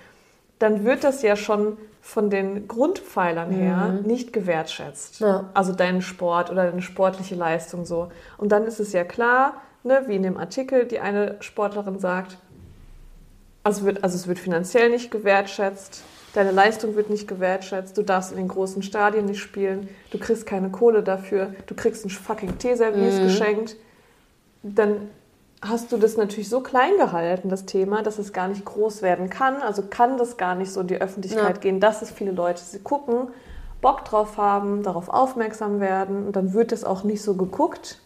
dann 0.60 0.86
wird 0.86 1.04
das 1.04 1.22
ja 1.22 1.36
schon 1.36 1.78
von 2.02 2.30
den 2.30 2.68
Grundpfeilern 2.68 3.50
her 3.50 4.00
nicht 4.04 4.32
gewertschätzt. 4.32 5.20
Ja. 5.22 5.50
Also 5.54 5.74
deinen 5.74 6.02
Sport 6.02 6.52
oder 6.52 6.66
deine 6.66 6.82
sportliche 6.82 7.36
Leistung 7.36 7.86
so. 7.86 8.10
Und 8.38 8.52
dann 8.52 8.66
ist 8.66 8.80
es 8.80 8.94
ja 8.94 9.04
klar, 9.04 9.56
ne, 9.84 10.04
wie 10.08 10.16
in 10.16 10.24
dem 10.24 10.38
Artikel 10.38 10.86
die 10.86 11.00
eine 11.00 11.38
Sportlerin 11.40 12.00
sagt, 12.00 12.38
also, 13.64 13.86
wird, 13.86 14.04
also 14.04 14.16
es 14.16 14.28
wird 14.28 14.38
finanziell 14.38 14.92
nicht 14.92 15.10
gewertschätzt, 15.10 16.04
deine 16.36 16.52
Leistung 16.52 16.96
wird 16.96 17.10
nicht 17.10 17.28
gewertschätzt, 17.28 17.98
du 17.98 18.04
darfst 18.04 18.32
in 18.32 18.38
den 18.38 18.48
großen 18.48 18.84
Stadien 18.84 19.26
nicht 19.26 19.40
spielen, 19.40 19.90
du 20.12 20.20
kriegst 20.20 20.46
keine 20.46 20.70
Kohle 20.70 21.02
dafür, 21.02 21.56
du 21.66 21.74
kriegst 21.74 22.06
ein 22.06 22.12
fucking 22.12 22.60
Teeservice 22.60 23.20
geschenkt. 23.20 23.76
Dann 24.62 25.10
hast 25.68 25.92
du 25.92 25.98
das 25.98 26.18
natürlich 26.18 26.50
so 26.50 26.62
klein 26.62 26.98
gehalten, 26.98 27.50
das 27.50 27.66
Thema, 27.66 28.02
dass 28.04 28.20
es 28.20 28.34
gar 28.34 28.48
nicht 28.48 28.66
groß 28.66 29.02
werden 29.02 29.30
kann. 29.30 29.62
Also 29.62 29.84
kann 29.90 30.18
das 30.18 30.38
gar 30.38 30.56
nicht 30.56 30.72
so 30.72 30.82
in 30.82 30.88
die 30.88 31.02
Öffentlichkeit 31.02 31.56
Ja. 31.56 31.62
gehen, 31.62 31.80
dass 31.80 32.02
es 32.02 32.12
viele 32.12 32.32
Leute 32.32 32.62
sie 32.64 32.80
gucken, 32.80 33.30
Bock 33.82 34.06
drauf 34.06 34.38
haben, 34.38 34.84
darauf 34.84 35.10
aufmerksam 35.10 35.80
werden. 35.80 36.26
Und 36.28 36.36
dann 36.36 36.54
wird 36.54 36.72
es 36.72 36.84
auch 36.84 37.04
nicht 37.04 37.22
so 37.22 37.36
geguckt 37.36 38.00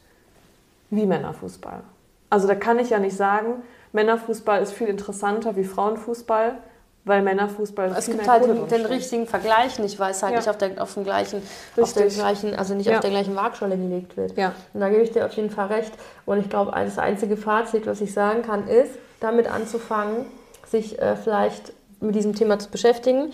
wie 0.90 1.06
Männerfußball. 1.06 1.82
Also 2.30 2.48
da 2.48 2.56
kann 2.56 2.80
ich 2.80 2.90
ja 2.92 3.00
nicht 3.00 3.16
sagen, 3.16 3.56
Männerfußball 3.92 4.62
ist 4.62 4.74
viel 4.74 4.88
interessanter 4.88 5.56
wie 5.56 5.64
Frauenfußball, 5.64 6.58
weil 7.06 7.22
Männerfußball 7.22 7.94
Es 7.98 8.06
gibt 8.08 8.28
halt 8.28 8.46
den, 8.46 8.68
den 8.68 8.86
richtigen 8.86 9.26
Vergleich 9.26 9.80
nicht, 9.80 10.00
weil 10.00 10.12
es 10.12 10.22
halt 10.22 10.34
Ja. 10.34 10.40
nicht 10.40 10.50
auf, 10.50 10.58
der, 10.58 10.82
auf, 10.82 10.94
dem 10.94 11.04
gleichen, 11.04 11.42
auf 11.80 11.94
der 11.94 12.06
Richtig. 12.06 12.22
gleichen, 12.22 12.56
also 12.56 12.76
nicht 12.76 12.86
Ja. 12.88 12.96
auf 12.96 13.00
der 13.02 13.10
gleichen 13.10 13.36
Waagschale 13.36 13.78
gelegt 13.78 14.18
wird. 14.18 14.38
Ja. 14.38 14.54
Und 14.74 14.82
da 14.82 14.90
gebe 14.90 15.02
ich 15.02 15.12
dir 15.12 15.26
auf 15.26 15.34
jeden 15.34 15.50
Fall 15.50 15.68
recht. 15.68 15.92
Und 16.26 16.40
ich 16.40 16.50
glaube, 16.50 16.72
das 16.72 16.98
einzige 17.00 17.38
Fazit, 17.38 17.88
was 17.88 18.02
ich 18.02 18.14
sagen 18.14 18.42
kann, 18.44 18.68
ist, 18.68 18.92
damit 19.20 19.48
anzufangen, 19.50 20.26
sich 20.68 21.00
äh, 21.02 21.16
vielleicht 21.16 21.74
mit 22.00 22.16
diesem 22.16 22.36
Thema 22.36 22.60
zu 22.60 22.70
beschäftigen, 22.70 23.32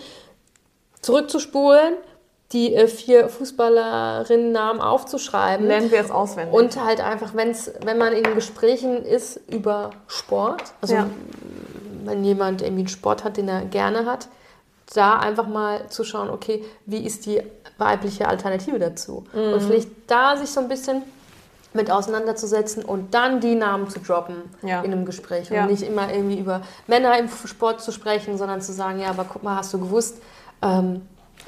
zurückzuspulen, 1.02 1.94
die 2.52 2.74
äh, 2.74 2.86
vier 2.88 3.28
Fußballerinnen-Namen 3.28 4.80
aufzuschreiben. 4.80 5.66
Lernen 5.66 5.90
wir 5.90 6.00
es 6.00 6.10
auswendig. 6.10 6.54
Und 6.54 6.82
halt 6.84 7.00
einfach, 7.00 7.34
wenn's, 7.34 7.70
wenn 7.84 7.98
man 7.98 8.12
in 8.12 8.22
Gesprächen 8.34 9.04
ist 9.04 9.40
über 9.48 9.90
Sport, 10.06 10.62
also 10.80 10.94
Ja. 10.94 11.10
Wenn 12.06 12.24
jemand 12.24 12.62
irgendwie 12.62 12.82
einen 12.82 12.88
Sport 12.88 13.24
hat, 13.24 13.36
den 13.36 13.48
er 13.48 13.62
gerne 13.64 14.06
hat, 14.06 14.28
da 14.94 15.18
einfach 15.18 15.46
mal 15.46 15.88
zu 15.88 16.04
schauen, 16.04 16.30
okay, 16.30 16.64
wie 16.86 17.04
ist 17.04 17.26
die 17.26 17.42
weibliche 17.78 18.28
Alternative 18.28 18.78
dazu? 18.78 19.24
Mhm. 19.32 19.52
Und 19.52 19.62
vielleicht 19.62 19.90
da 20.06 20.36
sich 20.36 20.50
so 20.50 20.60
ein 20.60 20.68
bisschen 20.68 21.02
mit 21.74 21.90
auseinanderzusetzen 21.90 22.84
und 22.84 23.12
dann 23.14 23.40
die 23.40 23.54
Namen 23.54 23.90
zu 23.90 24.00
droppen 24.00 24.36
Ja. 24.62 24.80
in 24.82 24.92
einem 24.92 25.04
Gespräch. 25.04 25.50
Ja. 25.50 25.62
Und 25.62 25.70
nicht 25.70 25.82
immer 25.82 26.10
irgendwie 26.12 26.38
über 26.38 26.62
Männer 26.86 27.18
im 27.18 27.28
Sport 27.28 27.82
zu 27.82 27.92
sprechen, 27.92 28.38
sondern 28.38 28.62
zu 28.62 28.72
sagen, 28.72 29.00
ja, 29.00 29.10
aber 29.10 29.24
guck 29.24 29.42
mal, 29.42 29.56
hast 29.56 29.74
du 29.74 29.78
gewusst, 29.78 30.16
ähm, 30.62 31.02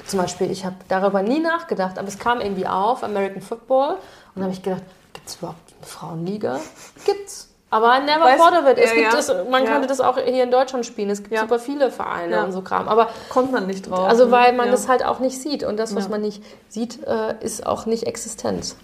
zum 0.05 0.19
Beispiel, 0.19 0.51
ich 0.51 0.65
habe 0.65 0.75
darüber 0.87 1.21
nie 1.23 1.39
nachgedacht, 1.39 1.97
aber 1.97 2.07
es 2.07 2.19
kam 2.19 2.41
irgendwie 2.41 2.67
auf, 2.67 3.03
American 3.03 3.41
Football, 3.41 3.95
und 3.95 3.99
da 4.35 4.43
habe 4.43 4.53
ich 4.53 4.61
gedacht, 4.61 4.83
gibt 5.13 5.27
es 5.27 5.37
überhaupt 5.37 5.73
eine 5.77 5.87
Frauenliga? 5.87 6.59
Gibt's. 7.05 7.48
Aber 7.71 7.99
never 7.99 8.25
Weißt- 8.25 8.37
thought 8.37 8.53
of 8.63 8.67
it. 8.69 8.77
Es 8.79 8.89
ja, 8.91 8.95
gibt 8.95 9.13
ja. 9.13 9.19
es, 9.19 9.31
man 9.49 9.63
Ja. 9.63 9.71
könnte 9.71 9.87
das 9.87 10.01
auch 10.01 10.17
hier 10.17 10.43
in 10.43 10.49
Deutschland 10.51 10.85
spielen. 10.87 11.09
Es 11.11 11.21
gibt 11.21 11.33
Ja. 11.35 11.41
super 11.41 11.59
viele 11.59 11.91
Vereine 11.91 12.43
und 12.43 12.51
so 12.51 12.61
Kram. 12.61 12.87
Aber 12.87 13.09
kommt 13.29 13.51
man 13.51 13.67
nicht 13.67 13.89
drauf. 13.89 14.07
also 14.09 14.25
ne? 14.25 14.31
weil 14.31 14.53
man 14.53 14.71
das 14.71 14.87
halt 14.87 15.05
auch 15.05 15.19
nicht 15.19 15.39
sieht. 15.39 15.63
Und 15.63 15.77
das, 15.77 15.95
was 15.95 16.09
man 16.09 16.21
nicht 16.21 16.43
sieht, 16.67 17.05
äh, 17.05 17.35
ist 17.41 17.65
auch 17.67 17.85
nicht 17.85 18.05
Existenz. 18.07 18.75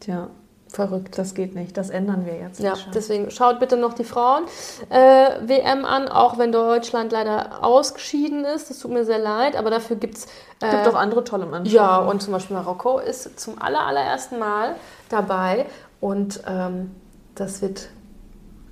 Tja, 0.00 0.28
Verrückt. 0.70 1.16
das 1.16 1.32
geht 1.34 1.54
nicht. 1.54 1.76
Das 1.78 1.88
ändern 1.88 2.26
wir 2.26 2.34
jetzt. 2.36 2.60
Ja, 2.60 2.74
deswegen 2.94 3.30
schaut 3.30 3.58
bitte 3.60 3.78
noch 3.78 3.94
die 3.94 4.04
Frauen-WM 4.04 5.84
an, 5.86 6.08
auch 6.08 6.36
wenn 6.38 6.52
Deutschland 6.52 7.12
leider 7.12 7.64
ausgeschieden 7.64 8.44
ist. 8.44 8.68
Das 8.70 8.78
tut 8.80 8.90
mir 8.90 9.04
sehr 9.04 9.18
leid, 9.18 9.56
aber 9.56 9.70
dafür 9.70 9.96
gibt 9.96 10.18
es. 10.18 10.26
Äh, 10.60 10.70
gibt 10.70 10.88
auch 10.88 10.94
andere 10.94 11.24
tolle 11.24 11.46
Mannschaften. 11.46 11.74
ja, 11.76 11.96
und 11.98 12.22
zum 12.22 12.32
Beispiel 12.32 12.56
Marokko 12.56 12.98
ist 12.98 13.38
zum 13.40 13.60
aller, 13.62 13.86
allerersten 13.86 14.38
Mal 14.38 14.74
dabei 15.08 15.66
und 16.00 16.42
ähm, 16.46 16.94
das 17.34 17.62
wird 17.62 17.88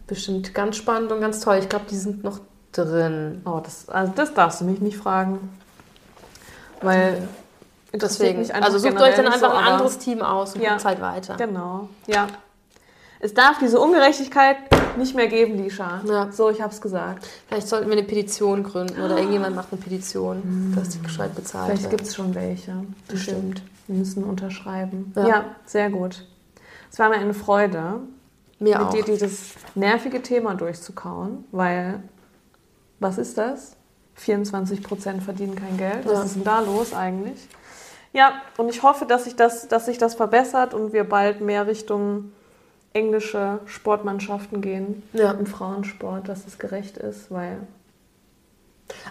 bestimmt 0.06 0.54
ganz 0.54 0.76
spannend 0.76 1.12
und 1.12 1.20
ganz 1.20 1.40
toll. 1.40 1.56
Ich 1.58 1.68
glaube, 1.68 1.86
die 1.90 1.96
sind 1.96 2.24
noch 2.24 2.40
drin. 2.72 3.42
Oh, 3.44 3.60
das, 3.62 3.88
also 3.88 4.12
das 4.14 4.34
darfst 4.34 4.60
du 4.60 4.64
mich 4.64 4.80
nicht 4.80 4.96
fragen. 4.96 5.50
Weil 6.82 7.26
Deswegen, 7.92 8.40
mich 8.40 8.54
also 8.54 8.78
sucht 8.78 9.00
euch 9.00 9.14
dann 9.14 9.26
einfach 9.26 9.50
so, 9.50 9.56
ein 9.56 9.64
anderes 9.64 9.98
Team 9.98 10.20
aus 10.22 10.54
und 10.54 10.62
Ja. 10.62 10.72
guckt 10.72 10.84
halt 10.84 11.00
weiter. 11.00 11.36
Genau, 11.36 11.88
ja. 12.06 12.26
Es 13.18 13.32
darf 13.32 13.58
diese 13.58 13.80
Ungerechtigkeit 13.80 14.56
nicht 14.98 15.14
mehr 15.16 15.26
geben, 15.28 15.56
Lisha. 15.56 16.02
Ja. 16.06 16.30
So, 16.30 16.50
ich 16.50 16.60
hab's 16.60 16.82
gesagt. 16.82 17.26
Vielleicht 17.48 17.66
sollten 17.66 17.86
wir 17.88 17.96
eine 17.96 18.06
Petition 18.06 18.62
gründen 18.62 19.00
oder 19.00 19.16
irgendjemand 19.16 19.56
macht 19.56 19.68
eine 19.72 19.80
Petition, 19.80 20.74
dass 20.76 20.90
die 20.90 21.00
gescheit 21.00 21.34
bezahlt 21.34 21.66
Vielleicht 21.66 21.84
wird. 21.84 21.92
gibt 21.92 22.02
es 22.08 22.14
schon 22.14 22.34
welche. 22.34 22.72
Bestimmt. 23.08 23.62
Wir 23.86 23.96
müssen 23.96 24.22
unterschreiben. 24.22 25.12
Ja. 25.16 25.26
Ja. 25.26 25.44
sehr 25.64 25.88
gut. 25.90 26.26
Es 26.92 26.98
war 26.98 27.08
mir 27.08 27.16
eine 27.16 27.34
Freude, 27.34 28.00
Mir 28.58 28.78
mit 28.78 28.86
auch. 28.88 28.90
dir 28.94 29.04
dieses 29.04 29.54
nervige 29.74 30.22
Thema 30.22 30.54
durchzukauen, 30.54 31.44
weil, 31.52 32.02
was 33.00 33.18
ist 33.18 33.36
das? 33.38 33.76
24% 34.18 35.20
verdienen 35.20 35.54
kein 35.56 35.76
Geld. 35.76 36.06
Was 36.06 36.12
Ja. 36.12 36.22
ist 36.22 36.36
denn 36.36 36.44
da 36.44 36.60
los 36.60 36.94
eigentlich? 36.94 37.48
Ja, 38.12 38.40
und 38.56 38.70
ich 38.70 38.82
hoffe, 38.82 39.04
dass 39.04 39.24
sich 39.24 39.36
das, 39.36 39.68
dass 39.68 39.84
sich 39.86 39.98
das 39.98 40.14
verbessert 40.14 40.72
und 40.72 40.94
wir 40.94 41.04
bald 41.04 41.42
mehr 41.42 41.66
Richtung 41.66 42.32
englische 42.94 43.58
Sportmannschaften 43.66 44.62
gehen 44.62 45.02
Ja. 45.12 45.32
im 45.32 45.44
Frauensport, 45.44 46.26
dass 46.28 46.46
es 46.46 46.58
gerecht 46.58 46.96
ist, 46.96 47.30
weil 47.30 47.58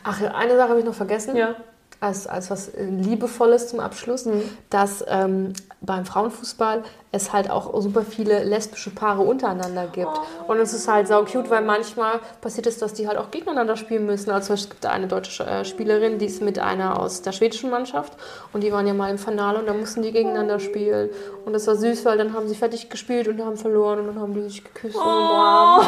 Ach, 0.03 0.19
eine 0.21 0.55
Sache 0.55 0.69
habe 0.69 0.79
ich 0.79 0.85
noch 0.85 0.95
vergessen. 0.95 1.35
ja, 1.35 1.55
Als, 1.99 2.27
als 2.27 2.51
was 2.51 2.71
Liebevolles 2.77 3.69
zum 3.69 3.79
Abschluss, 3.79 4.27
dass 4.69 5.03
ähm, 5.07 5.53
beim 5.81 6.05
Frauenfußball 6.05 6.83
es 7.11 7.31
halt 7.31 7.49
auch 7.49 7.79
super 7.81 8.01
viele 8.03 8.43
lesbische 8.43 8.89
Paare 8.89 9.21
untereinander 9.21 9.87
gibt. 9.87 10.11
Und 10.47 10.59
es 10.59 10.73
ist 10.73 10.87
halt 10.87 11.07
sau 11.07 11.23
cute, 11.23 11.49
weil 11.49 11.63
manchmal 11.63 12.19
passiert 12.41 12.67
es, 12.67 12.77
dass 12.77 12.93
die 12.93 13.07
halt 13.07 13.17
auch 13.17 13.31
gegeneinander 13.31 13.77
spielen 13.77 14.05
müssen. 14.05 14.31
Also 14.31 14.53
es 14.53 14.69
gibt 14.69 14.83
da 14.83 14.89
eine 14.89 15.07
deutsche 15.07 15.45
äh, 15.45 15.63
Spielerin, 15.63 16.19
die 16.19 16.25
ist 16.25 16.41
mit 16.41 16.59
einer 16.59 16.99
aus 16.99 17.21
der 17.21 17.31
schwedischen 17.31 17.69
Mannschaft 17.69 18.13
und 18.51 18.61
die 18.61 18.71
waren 18.71 18.85
ja 18.85 18.93
mal 18.93 19.09
im 19.09 19.17
Finale 19.17 19.59
und 19.59 19.67
da 19.67 19.73
mussten 19.73 20.01
die 20.01 20.11
gegeneinander 20.11 20.59
spielen. 20.59 21.09
Und 21.45 21.53
das 21.53 21.67
war 21.67 21.75
süß, 21.75 22.03
weil 22.05 22.17
dann 22.17 22.33
haben 22.33 22.47
sie 22.47 22.55
fertig 22.55 22.89
gespielt 22.89 23.27
und 23.27 23.43
haben 23.43 23.57
verloren 23.57 23.99
und 23.99 24.07
dann 24.07 24.19
haben 24.19 24.33
die 24.33 24.41
sich 24.41 24.63
geküsst. 24.63 24.95
Und 24.95 25.01
umarmt. 25.01 25.87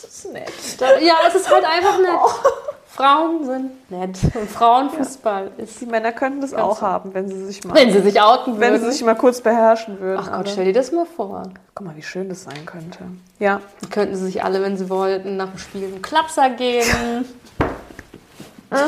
das 0.00 0.04
ist 0.04 0.32
nett. 0.32 0.52
Ja, 1.02 1.14
es 1.26 1.34
ist 1.34 1.50
halt 1.50 1.64
einfach 1.64 1.98
nett. 1.98 2.20
Frauen 2.92 3.44
sind 3.44 3.90
nett. 3.90 4.18
Und 4.34 4.50
Frauenfußball 4.50 5.52
ist. 5.58 5.80
Die 5.80 5.86
Männer 5.86 6.10
könnten 6.12 6.40
das 6.40 6.52
auch 6.52 6.82
haben, 6.82 7.14
wenn 7.14 7.28
sie 7.28 7.44
sich 7.46 7.64
mal, 7.64 7.74
Wenn 7.74 7.92
sie 7.92 8.00
sich 8.00 8.20
outen 8.20 8.58
wenn 8.58 8.72
würden. 8.72 8.84
sie 8.84 8.92
sich 8.92 9.04
mal 9.04 9.14
kurz 9.14 9.40
beherrschen 9.40 10.00
würden. 10.00 10.20
Ach 10.22 10.32
Gott, 10.32 10.48
stell 10.48 10.64
dir 10.64 10.72
das 10.72 10.90
mal 10.90 11.06
vor. 11.06 11.44
Guck 11.74 11.86
mal, 11.86 11.96
wie 11.96 12.02
schön 12.02 12.28
das 12.28 12.42
sein 12.42 12.66
könnte. 12.66 12.98
Ja. 13.38 13.60
Könnten 13.90 14.16
sie 14.16 14.24
sich 14.24 14.42
alle, 14.42 14.60
wenn 14.62 14.76
sie 14.76 14.90
wollten, 14.90 15.36
nach 15.36 15.50
dem 15.50 15.58
Spiel 15.58 15.84
einen 15.84 16.02
Klapser 16.02 16.50
geben. 16.50 17.24
Ja. 18.72 18.86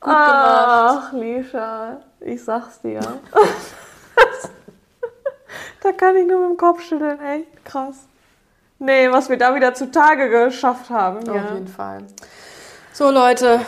Ach, 0.00 1.12
Lisha, 1.12 1.96
ich 2.20 2.44
sag's 2.44 2.80
dir. 2.80 3.00
da 5.82 5.90
kann 5.90 6.14
ich 6.14 6.24
nur 6.24 6.38
mit 6.42 6.50
dem 6.50 6.56
Kopf 6.56 6.82
schütteln, 6.82 7.18
echt 7.20 7.64
krass. 7.64 7.96
Nee, 8.78 9.10
was 9.10 9.28
wir 9.28 9.36
da 9.36 9.54
wieder 9.54 9.74
zutage 9.74 10.28
geschafft 10.28 10.90
haben. 10.90 11.28
Auf 11.28 11.34
Ja. 11.34 11.54
jeden 11.54 11.68
Fall. 11.68 12.02
So, 12.92 13.10
Leute, 13.10 13.60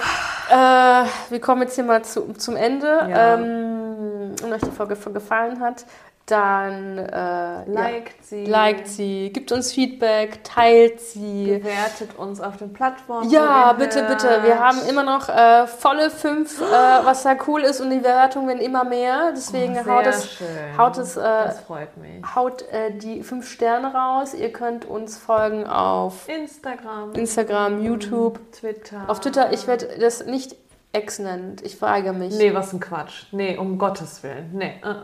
äh, 0.51 1.05
wir 1.31 1.41
kommen 1.41 1.63
jetzt 1.63 1.75
hier 1.75 1.85
mal 1.85 2.03
zu, 2.05 2.33
zum 2.35 2.57
Ende. 2.57 3.07
Ja. 3.09 3.35
Ähm, 3.35 4.35
wenn 4.41 4.53
euch 4.53 4.61
die 4.63 4.71
Folge 4.71 4.97
gefallen 4.97 5.61
hat, 5.61 5.85
dann 6.31 6.99
äh, 6.99 7.11
ja, 7.13 7.63
Liked 7.67 8.25
sie. 8.25 8.45
liked 8.45 8.89
sie, 8.89 9.31
gibt 9.33 9.53
uns 9.53 9.73
Feedback, 9.73 10.43
teilt 10.45 11.01
sie. 11.01 11.59
Bewertet 11.59 12.17
uns 12.19 12.41
auf 12.41 12.57
den 12.57 12.73
Plattformen. 12.73 13.29
Ja, 13.31 13.73
bitte, 13.73 14.01
hört. 14.07 14.23
bitte. 14.23 14.43
Wir 14.45 14.59
haben 14.59 14.79
immer 14.89 15.03
noch 15.03 15.29
äh, 15.29 15.67
volle 15.67 16.11
fünf, 16.11 16.61
äh, 16.61 16.65
was 17.05 17.23
da 17.23 17.37
cool 17.47 17.63
ist 17.63 17.81
und 17.81 17.91
die 17.91 17.99
Bewertungen 17.99 18.49
werden 18.49 18.61
immer 18.61 18.85
mehr. 18.85 19.33
Deswegen 19.33 19.77
Oh, 19.79 19.87
haut 19.91 20.07
es, 20.07 20.33
schön. 20.33 20.47
haut 20.79 20.99
es, 20.99 21.17
äh, 21.17 21.21
das 21.23 21.61
freut 21.61 21.97
mich. 21.97 22.25
haut 22.35 22.63
äh, 22.71 22.93
die 22.93 23.23
fünf 23.23 23.49
Sterne 23.51 23.93
raus. 23.93 24.35
Ihr 24.35 24.53
könnt 24.53 24.85
uns 24.85 25.17
folgen 25.17 25.67
auf 25.67 26.29
Instagram, 26.29 27.13
Instagram, 27.15 27.83
YouTube, 27.83 28.39
Twitter. 28.53 29.05
auf 29.09 29.21
Twitter. 29.21 29.53
Ich 29.53 29.67
werde 29.67 29.89
das 29.99 30.27
nicht 30.27 30.57
Ex 30.93 31.21
nennen. 31.21 31.57
Ich 31.63 31.81
weigere 31.83 32.13
mich. 32.13 32.37
Nee, 32.37 32.53
was 32.53 32.73
ein 32.73 32.81
Quatsch. 32.81 33.27
Nee, 33.31 33.57
um 33.57 33.79
Gottes 33.79 34.23
Willen. 34.25 34.51
Nee. 34.55 34.75
Uh 34.85 34.89
-uh. 34.89 34.97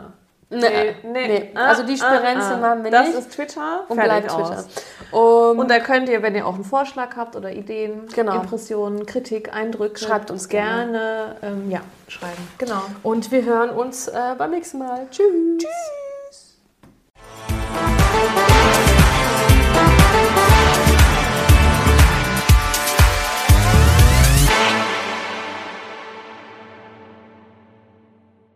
Nee, 0.48 0.94
nee. 1.02 1.26
nee. 1.26 1.50
Ah, 1.54 1.70
also 1.70 1.82
die 1.82 1.96
Spirenze 1.96 2.46
ah, 2.46 2.54
ah. 2.54 2.56
machen 2.58 2.84
wir 2.84 2.90
das 2.92 3.06
nicht. 3.06 3.18
Das 3.18 3.26
ist 3.26 3.34
Twitter. 3.34 3.84
Und 3.88 3.96
bleibt 3.96 4.30
Twitter. 4.30 4.64
Um, 5.10 5.58
und 5.58 5.68
da 5.68 5.80
könnt 5.80 6.08
ihr, 6.08 6.22
wenn 6.22 6.36
ihr 6.36 6.46
auch 6.46 6.54
einen 6.54 6.64
Vorschlag 6.64 7.16
habt 7.16 7.34
oder 7.34 7.52
Ideen, 7.52 8.06
genau. 8.14 8.40
Impressionen, 8.40 9.06
Kritik, 9.06 9.52
Eindrücke, 9.52 9.98
schreibt 9.98 10.30
uns 10.30 10.48
gerne. 10.48 11.36
gerne 11.40 11.56
ähm, 11.64 11.70
ja, 11.70 11.80
schreiben. 12.06 12.48
Genau. 12.58 12.82
Und 13.02 13.32
wir 13.32 13.44
hören 13.44 13.70
uns 13.70 14.06
äh, 14.06 14.34
beim 14.38 14.52
nächsten 14.52 14.78
Mal. 14.78 15.08
Tschüss. 15.10 15.58
Tschüss. 15.58 16.56